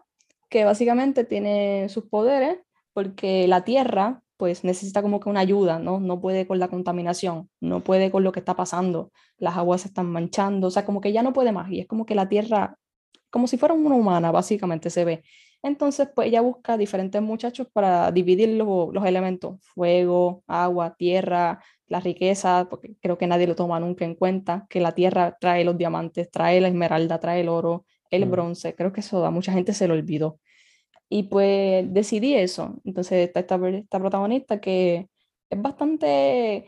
que 0.50 0.66
básicamente 0.66 1.24
tiene 1.24 1.88
sus 1.90 2.06
poderes 2.06 2.58
porque 2.94 3.48
la 3.48 3.64
Tierra 3.64 4.23
pues 4.44 4.66
necesita 4.66 5.02
como 5.02 5.22
que 5.22 5.30
una 5.30 5.40
ayuda, 5.40 5.80
¿no? 5.80 6.02
No 6.02 6.20
puede 6.20 6.46
con 6.46 6.60
la 6.60 6.68
contaminación, 6.68 7.50
no 7.62 7.82
puede 7.82 8.12
con 8.12 8.26
lo 8.26 8.34
que 8.34 8.42
está 8.42 8.58
pasando, 8.58 9.14
las 9.38 9.56
aguas 9.56 9.80
se 9.84 9.88
están 9.88 10.08
manchando, 10.08 10.68
o 10.68 10.70
sea, 10.70 10.84
como 10.84 11.00
que 11.00 11.14
ya 11.14 11.24
no 11.24 11.32
puede 11.32 11.54
más 11.54 11.72
y 11.72 11.80
es 11.80 11.88
como 11.88 12.06
que 12.06 12.14
la 12.14 12.28
Tierra, 12.28 12.78
como 13.30 13.48
si 13.48 13.58
fuera 13.58 13.74
una 13.74 13.96
humana, 13.96 14.32
básicamente 14.32 14.90
se 14.90 15.06
ve. 15.06 15.24
Entonces, 15.64 16.10
pues 16.14 16.28
ella 16.28 16.42
busca 16.42 16.76
diferentes 16.76 17.22
muchachos 17.22 17.68
para 17.72 18.12
dividir 18.12 18.50
los 18.50 19.06
elementos, 19.06 19.62
fuego, 19.62 20.44
agua, 20.46 20.94
tierra, 20.98 21.64
la 21.88 22.02
riqueza, 22.02 22.68
porque 22.70 22.98
creo 23.00 23.18
que 23.18 23.28
nadie 23.28 23.48
lo 23.48 23.56
toma 23.56 23.80
nunca 23.80 24.04
en 24.04 24.16
cuenta, 24.16 24.68
que 24.70 24.82
la 24.82 24.92
tierra 24.92 25.38
trae 25.40 25.64
los 25.64 25.78
diamantes, 25.78 26.30
trae 26.32 26.60
la 26.60 26.68
esmeralda, 26.68 27.18
trae 27.22 27.40
el 27.40 27.48
oro, 27.48 27.86
el 28.12 28.26
mm. 28.26 28.30
bronce, 28.32 28.76
creo 28.76 28.92
que 28.92 29.00
eso 29.00 29.26
a 29.26 29.32
mucha 29.32 29.54
gente 29.54 29.74
se 29.74 29.88
lo 29.88 29.94
olvidó. 29.94 30.38
Y 31.14 31.24
pues 31.24 31.86
decidí 31.94 32.34
eso. 32.34 32.76
Entonces 32.84 33.28
está 33.28 33.42
esta, 33.42 33.56
esta 33.70 34.00
protagonista 34.00 34.60
que 34.60 35.08
es 35.50 35.62
bastante 35.62 36.66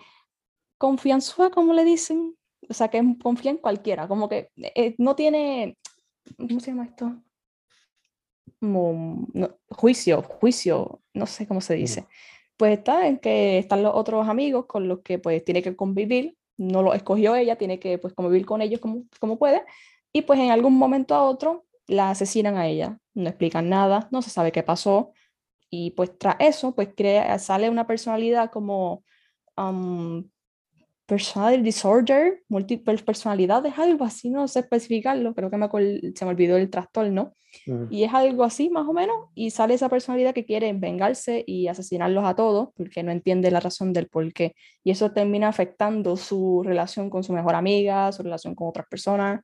confianzuda, 0.77 1.49
como 1.49 1.73
le 1.73 1.83
dicen, 1.83 2.35
o 2.69 2.73
sea, 2.73 2.89
que 2.89 3.01
confía 3.21 3.51
en 3.51 3.57
cualquiera, 3.57 4.07
como 4.07 4.29
que 4.29 4.49
eh, 4.57 4.93
no 4.97 5.15
tiene, 5.15 5.77
¿cómo 6.37 6.59
se 6.59 6.71
llama 6.71 6.85
esto? 6.85 7.15
juicio, 9.69 10.21
juicio, 10.23 11.01
no 11.13 11.25
sé 11.27 11.47
cómo 11.47 11.61
se 11.61 11.75
dice 11.75 12.07
pues 12.57 12.77
está 12.77 13.05
en 13.07 13.19
que 13.19 13.59
están 13.59 13.83
los 13.83 13.93
otros 13.93 14.27
amigos 14.27 14.65
con 14.65 14.87
los 14.87 15.01
que 15.01 15.19
pues 15.19 15.43
tiene 15.43 15.61
que 15.61 15.75
convivir 15.75 16.35
no 16.57 16.81
lo 16.81 16.93
escogió 16.93 17.35
ella, 17.35 17.57
tiene 17.57 17.79
que 17.79 17.97
pues 17.97 18.13
convivir 18.13 18.45
con 18.45 18.61
ellos 18.61 18.79
como, 18.79 19.03
como 19.19 19.37
puede, 19.37 19.63
y 20.13 20.21
pues 20.21 20.39
en 20.39 20.51
algún 20.51 20.77
momento 20.77 21.15
a 21.15 21.23
otro 21.23 21.64
la 21.87 22.09
asesinan 22.09 22.57
a 22.57 22.67
ella, 22.67 22.97
no 23.13 23.29
explican 23.29 23.69
nada, 23.69 24.07
no 24.11 24.21
se 24.21 24.29
sabe 24.29 24.51
qué 24.51 24.63
pasó, 24.63 25.13
y 25.69 25.91
pues 25.91 26.17
tras 26.17 26.37
eso 26.39 26.73
pues 26.75 26.89
crea, 26.95 27.37
sale 27.39 27.69
una 27.69 27.87
personalidad 27.87 28.51
como 28.51 29.03
um, 29.57 30.27
personality 31.05 31.63
disorder, 31.63 32.43
múltiples 32.49 33.03
personalidades, 33.03 33.77
algo 33.77 34.05
así, 34.05 34.29
no 34.29 34.47
sé 34.47 34.59
especificarlo, 34.59 35.35
creo 35.35 35.49
que 35.51 35.57
me 35.57 35.69
se 36.15 36.25
me 36.25 36.31
olvidó 36.31 36.57
el 36.57 36.69
trastorno, 36.69 37.33
y 37.89 38.03
es 38.03 38.13
algo 38.13 38.43
así 38.43 38.69
más 38.69 38.85
o 38.85 38.91
menos, 38.91 39.15
y 39.33 39.49
sale 39.49 39.75
esa 39.75 39.87
personalidad 39.87 40.33
que 40.33 40.43
quiere 40.43 40.73
vengarse 40.73 41.43
y 41.47 41.67
asesinarlos 41.67 42.25
a 42.25 42.35
todos, 42.35 42.69
porque 42.75 43.01
no 43.01 43.11
entiende 43.11 43.49
la 43.49 43.61
razón 43.61 43.93
del 43.93 44.07
por 44.07 44.33
qué, 44.33 44.55
y 44.83 44.91
eso 44.91 45.11
termina 45.11 45.47
afectando 45.47 46.17
su 46.17 46.63
relación 46.65 47.09
con 47.09 47.23
su 47.23 47.31
mejor 47.31 47.55
amiga, 47.55 48.11
su 48.11 48.23
relación 48.23 48.55
con 48.55 48.67
otras 48.67 48.87
personas, 48.89 49.41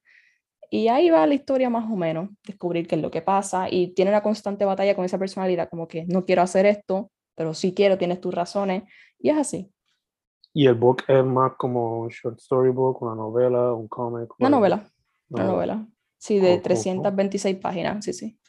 y 0.74 0.88
ahí 0.88 1.10
va 1.10 1.28
la 1.28 1.34
historia 1.34 1.70
más 1.70 1.92
o 1.92 1.98
menos, 1.98 2.30
descubrir 2.48 2.88
qué 2.88 2.96
es 2.96 3.02
lo 3.02 3.12
que 3.12 3.22
pasa, 3.22 3.70
y 3.70 3.94
tiene 3.94 4.10
una 4.10 4.24
constante 4.24 4.64
batalla 4.64 4.96
con 4.96 5.04
esa 5.04 5.20
personalidad, 5.20 5.70
como 5.70 5.86
que 5.86 6.06
no 6.06 6.24
quiero 6.24 6.42
hacer 6.42 6.66
esto, 6.66 7.12
pero 7.36 7.54
sí 7.54 7.74
quiero, 7.74 7.98
tienes 7.98 8.22
tus 8.22 8.34
razones, 8.34 8.84
y 9.20 9.30
es 9.30 9.38
así. 9.38 9.70
¿Y 10.54 10.68
el 10.68 10.76
book 10.76 11.04
es 11.10 11.26
más 11.26 11.54
como 11.58 12.00
un 12.00 12.08
short 12.08 12.40
story 12.40 12.72
book, 12.72 13.02
una 13.02 13.16
novela, 13.16 13.74
un 13.74 13.90
cómic? 13.90 14.34
Una 14.40 14.50
novela, 14.50 14.90
una 15.30 15.44
novela. 15.44 15.88
Sí, 16.18 16.40
de 16.40 16.60
326 16.60 17.58
páginas, 17.58 18.06
sí, 18.06 18.14
sí. 18.14 18.40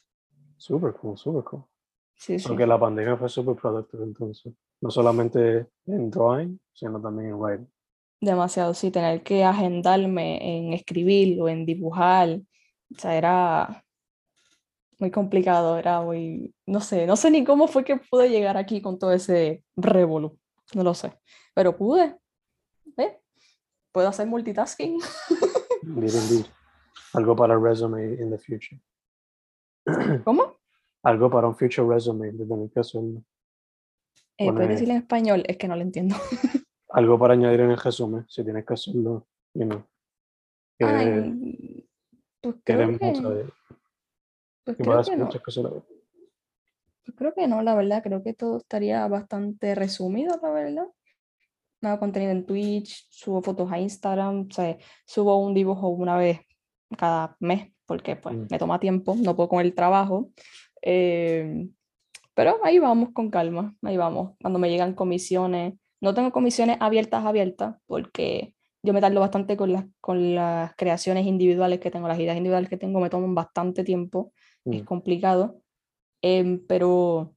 Súper 0.56 0.92
cool, 0.94 1.18
súper 1.18 1.42
cool. 1.42 1.64
Sí, 2.14 2.38
sí. 2.38 2.46
Porque 2.46 2.66
la 2.66 2.78
pandemia 2.78 3.16
fue 3.16 3.28
súper 3.28 3.56
productiva 3.56 4.04
entonces. 4.04 4.54
No 4.80 4.90
solamente 4.90 5.66
en 5.86 6.08
drawing, 6.08 6.60
sino 6.72 7.00
también 7.00 7.30
en 7.30 7.34
writing. 7.34 7.72
Demasiado, 8.22 8.72
sí, 8.72 8.90
tener 8.90 9.22
que 9.22 9.44
agendarme 9.44 10.56
en 10.56 10.72
escribir 10.72 11.40
o 11.42 11.48
en 11.48 11.66
dibujar. 11.66 12.40
O 12.90 12.98
sea, 12.98 13.16
era 13.16 13.84
muy 14.98 15.10
complicado, 15.10 15.76
era 15.76 16.00
muy, 16.00 16.54
no 16.64 16.80
sé, 16.80 17.06
no 17.06 17.16
sé 17.16 17.30
ni 17.30 17.44
cómo 17.44 17.68
fue 17.68 17.84
que 17.84 17.96
pude 17.96 18.30
llegar 18.30 18.56
aquí 18.56 18.80
con 18.80 18.98
todo 18.98 19.12
ese 19.12 19.62
revolú, 19.76 20.38
no 20.74 20.82
lo 20.82 20.94
sé 20.94 21.12
pero 21.54 21.76
pude. 21.76 22.16
¿eh? 22.96 23.20
Puedo 23.92 24.08
hacer 24.08 24.26
multitasking. 24.26 25.00
Algo 27.14 27.36
para 27.36 27.54
el 27.54 27.62
resume 27.62 28.14
in 28.14 28.30
the 28.30 28.38
future. 28.38 28.80
¿Cómo? 30.24 30.56
Algo 31.02 31.30
para 31.30 31.48
un 31.48 31.56
future 31.56 31.86
resume 31.86 32.32
de 32.32 32.46
tener 32.46 32.70
que 32.70 32.80
hacerlo. 32.80 33.22
Eh, 34.38 34.50
¿Puedes 34.50 34.68
decir 34.68 34.90
en 34.90 34.96
español? 34.96 35.44
Es 35.46 35.58
que 35.58 35.68
no 35.68 35.76
lo 35.76 35.82
entiendo. 35.82 36.16
algo 36.92 37.18
para 37.18 37.34
añadir 37.34 37.60
en 37.60 37.70
el 37.70 37.78
resumen, 37.78 38.24
si 38.28 38.44
tienes 38.44 38.64
que 38.64 38.74
hacerlo, 38.74 39.26
you 39.54 39.64
know. 39.64 39.84
Ay, 40.80 41.86
pues 42.40 42.56
creo 42.64 42.98
que... 42.98 43.12
Pues 44.64 44.76
creo 44.76 45.02
que 45.02 45.16
no. 45.16 45.28
Pues 45.28 47.16
creo 47.16 47.34
que 47.34 47.48
no, 47.48 47.62
la 47.62 47.74
verdad, 47.74 48.02
creo 48.02 48.22
que 48.22 48.34
todo 48.34 48.58
estaría 48.58 49.06
bastante 49.08 49.74
resumido, 49.74 50.38
la 50.42 50.50
verdad 50.50 50.86
hago 51.88 52.00
contenido 52.00 52.32
en 52.32 52.46
Twitch, 52.46 53.06
subo 53.10 53.42
fotos 53.42 53.70
a 53.72 53.78
Instagram, 53.78 54.46
o 54.50 54.52
sea, 54.52 54.76
subo 55.04 55.36
un 55.38 55.54
dibujo 55.54 55.88
una 55.88 56.16
vez 56.16 56.40
cada 56.96 57.36
mes, 57.40 57.72
porque 57.86 58.16
pues 58.16 58.34
mm. 58.34 58.46
me 58.50 58.58
toma 58.58 58.78
tiempo, 58.78 59.14
no 59.16 59.34
puedo 59.34 59.48
con 59.48 59.60
el 59.60 59.74
trabajo. 59.74 60.30
Eh, 60.80 61.68
pero 62.34 62.58
ahí 62.64 62.78
vamos 62.78 63.10
con 63.12 63.30
calma, 63.30 63.74
ahí 63.82 63.96
vamos. 63.96 64.36
Cuando 64.40 64.58
me 64.58 64.70
llegan 64.70 64.94
comisiones, 64.94 65.74
no 66.02 66.14
tengo 66.14 66.32
comisiones 66.32 66.76
abiertas, 66.80 67.24
abiertas, 67.24 67.76
porque 67.86 68.54
yo 68.82 68.92
me 68.92 69.00
tardo 69.00 69.20
bastante 69.20 69.56
con 69.56 69.72
las, 69.72 69.84
con 70.00 70.34
las 70.34 70.74
creaciones 70.74 71.26
individuales 71.26 71.78
que 71.78 71.92
tengo, 71.92 72.08
las 72.08 72.18
ideas 72.18 72.36
individuales 72.36 72.68
que 72.68 72.76
tengo 72.76 73.00
me 73.00 73.08
toman 73.08 73.36
bastante 73.36 73.84
tiempo, 73.84 74.32
es 74.64 74.82
mm. 74.82 74.84
complicado. 74.84 75.62
Em, 76.20 76.60
pero 76.66 77.36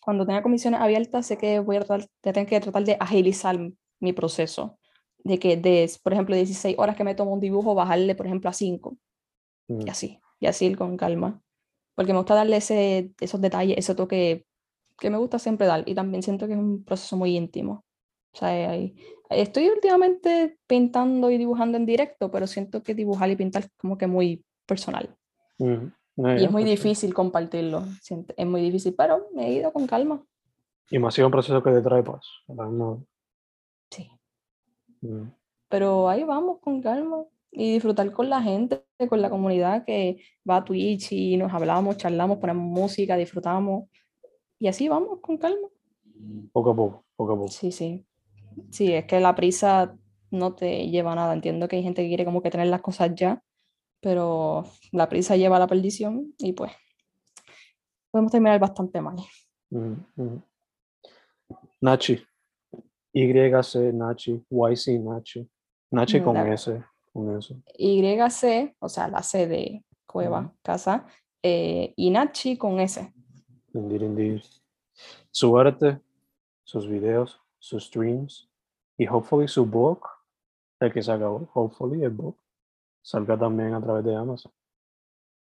cuando 0.00 0.24
tenga 0.24 0.42
comisiones 0.42 0.80
abiertas, 0.80 1.26
sé 1.26 1.36
que 1.36 1.60
voy 1.60 1.76
a 1.76 1.80
tratar, 1.80 2.08
tener 2.22 2.46
que 2.46 2.60
tratar 2.60 2.84
de 2.84 2.96
agilizar 2.98 3.58
mi 4.00 4.12
proceso. 4.14 4.78
De 5.18 5.38
que, 5.38 5.58
de, 5.58 5.90
por 6.02 6.14
ejemplo, 6.14 6.34
16 6.34 6.76
horas 6.78 6.96
que 6.96 7.04
me 7.04 7.14
tomo 7.14 7.32
un 7.32 7.40
dibujo, 7.40 7.74
bajarle, 7.74 8.14
por 8.14 8.26
ejemplo, 8.26 8.48
a 8.48 8.54
5. 8.54 8.96
Y 9.68 9.72
mm. 9.72 9.90
así, 9.90 10.18
y 10.40 10.46
así 10.46 10.64
ir 10.64 10.78
con 10.78 10.96
calma. 10.96 11.42
Porque 11.94 12.12
me 12.14 12.18
gusta 12.18 12.34
darle 12.34 12.56
ese, 12.56 13.12
esos 13.20 13.40
detalles, 13.42 13.76
ese 13.76 13.94
toque 13.94 14.46
que 14.98 15.10
me 15.10 15.18
gusta 15.18 15.38
siempre 15.38 15.66
dar. 15.66 15.82
Y 15.86 15.94
también 15.94 16.22
siento 16.22 16.46
que 16.46 16.52
es 16.54 16.58
un 16.58 16.84
proceso 16.84 17.16
muy 17.16 17.36
íntimo. 17.36 17.84
O 18.32 18.36
sea, 18.36 18.74
estoy 19.30 19.68
últimamente 19.68 20.58
pintando 20.66 21.30
y 21.30 21.38
dibujando 21.38 21.76
en 21.76 21.86
directo, 21.86 22.30
pero 22.30 22.46
siento 22.46 22.82
que 22.82 22.94
dibujar 22.94 23.30
y 23.30 23.36
pintar 23.36 23.64
es 23.64 23.70
como 23.76 23.96
que 23.96 24.06
muy 24.06 24.44
personal. 24.66 25.14
Mm 25.58 25.86
y 26.16 26.44
es 26.44 26.50
muy 26.50 26.64
difícil 26.64 27.12
compartirlo, 27.12 27.84
es 28.36 28.46
muy 28.46 28.60
difícil, 28.60 28.94
pero 28.96 29.28
me 29.34 29.48
he 29.48 29.52
ido 29.54 29.72
con 29.72 29.86
calma. 29.86 30.22
Y 30.90 30.98
más 30.98 31.14
sido 31.14 31.26
un 31.26 31.32
proceso 31.32 31.62
que 31.62 31.70
te 31.72 31.82
trae 31.82 32.02
paz. 32.02 32.24
Sí. 33.90 34.10
Mm. 35.00 35.28
Pero 35.68 36.08
ahí 36.08 36.22
vamos 36.22 36.60
con 36.60 36.80
calma 36.80 37.24
y 37.50 37.72
disfrutar 37.72 38.12
con 38.12 38.28
la 38.28 38.42
gente, 38.42 38.84
con 39.08 39.20
la 39.20 39.30
comunidad 39.30 39.84
que 39.84 40.20
va 40.48 40.58
a 40.58 40.64
Twitch 40.64 41.12
y 41.12 41.36
nos 41.36 41.52
hablamos, 41.52 41.96
charlamos, 41.96 42.38
ponemos 42.38 42.64
música, 42.64 43.16
disfrutamos. 43.16 43.88
Y 44.64 44.68
así 44.68 44.88
vamos 44.88 45.18
con 45.20 45.36
calma. 45.36 45.68
Poco 46.50 46.70
a 46.70 46.74
poco, 46.74 47.04
poco 47.16 47.32
a 47.34 47.36
poco. 47.36 47.48
Sí, 47.48 47.70
sí. 47.70 48.06
Sí, 48.70 48.94
es 48.94 49.04
que 49.04 49.20
la 49.20 49.34
prisa 49.34 49.94
no 50.30 50.54
te 50.54 50.88
lleva 50.88 51.12
a 51.12 51.16
nada. 51.16 51.34
Entiendo 51.34 51.68
que 51.68 51.76
hay 51.76 51.82
gente 51.82 52.00
que 52.00 52.08
quiere 52.08 52.24
como 52.24 52.40
que 52.40 52.48
tener 52.48 52.68
las 52.68 52.80
cosas 52.80 53.14
ya, 53.14 53.42
pero 54.00 54.64
la 54.90 55.10
prisa 55.10 55.36
lleva 55.36 55.56
a 55.56 55.58
la 55.58 55.66
perdición 55.66 56.32
y 56.38 56.54
pues 56.54 56.72
podemos 58.10 58.32
terminar 58.32 58.58
bastante 58.58 59.02
mal. 59.02 59.16
Mm, 59.68 59.96
mm. 60.16 60.42
Nachi, 61.82 62.24
YC 63.12 63.92
Nachi, 63.92 64.46
YC 64.48 64.98
Nachi, 64.98 65.46
Nachi 65.90 66.22
con 66.22 66.38
S, 66.38 66.82
con 67.12 67.36
eso. 67.36 67.54
YC, 67.76 68.76
o 68.78 68.88
sea, 68.88 69.08
la 69.08 69.22
C 69.22 69.46
de 69.46 69.84
cueva, 70.06 70.54
casa, 70.62 71.06
eh, 71.42 71.92
y 71.96 72.08
Nachi 72.08 72.56
con 72.56 72.80
S. 72.80 73.12
Su 75.30 75.58
arte, 75.58 76.00
sus 76.62 76.88
videos, 76.88 77.40
sus 77.58 77.86
streams 77.86 78.48
y 78.96 79.06
hopefully 79.08 79.48
su 79.48 79.66
book, 79.66 80.06
el 80.80 80.92
que 80.92 81.02
se 81.02 81.10
acabó, 81.10 81.48
hopefully 81.52 82.04
el 82.04 82.10
book, 82.10 82.38
salga 83.02 83.38
también 83.38 83.74
a 83.74 83.80
través 83.80 84.04
de 84.04 84.14
Amazon. 84.14 84.52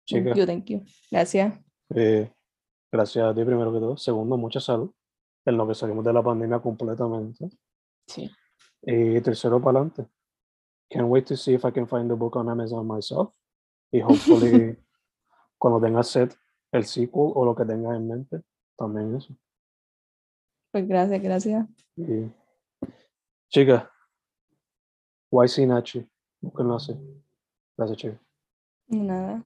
Chica, 0.06 0.34
thank 0.34 0.38
you, 0.38 0.46
thank 0.46 0.66
you. 0.66 0.86
Gracias. 1.12 1.60
Eh, 1.94 2.32
gracias 2.92 3.26
a 3.26 3.34
ti 3.34 3.44
primero 3.44 3.74
que 3.74 3.80
todo. 3.80 3.98
Segundo, 3.98 4.38
mucha 4.38 4.60
salud. 4.60 4.92
En 5.46 5.58
lo 5.58 5.68
que 5.68 5.76
salimos 5.76 6.04
de 6.04 6.14
la 6.14 6.24
pandemia 6.24 6.60
completamente. 6.60 7.50
Sí. 8.08 8.30
Y 8.82 9.22
tercero, 9.22 9.60
para 9.62 9.80
adelante. 9.80 10.08
Can't 10.90 11.08
wait 11.08 11.26
to 11.28 11.36
see 11.36 11.54
if 11.54 11.66
I 11.66 11.72
can 11.72 11.88
find 11.88 12.10
the 12.10 12.16
book 12.16 12.36
on 12.36 12.50
Amazon 12.50 12.88
myself. 12.88 13.34
Y 13.92 14.02
hopefully, 14.02 14.78
cuando 15.58 15.80
tengas 15.80 16.08
set 16.08 16.36
el 16.78 16.86
sequel 16.86 17.32
o 17.34 17.46
lo 17.46 17.56
que 17.56 17.66
tengas 17.66 17.96
en 17.96 18.08
mente, 18.08 18.42
también 18.78 19.16
eso. 19.16 19.36
Pues 20.72 20.88
gracias, 20.88 21.22
gracias. 21.22 21.66
Y, 21.96 22.30
chica, 23.50 23.92
YC 25.32 25.68
Nachi, 25.68 26.08
búsquenlo 26.42 26.76
así. 26.76 26.94
Gracias, 27.78 27.98
Che. 27.98 28.20
Nada. 28.88 29.44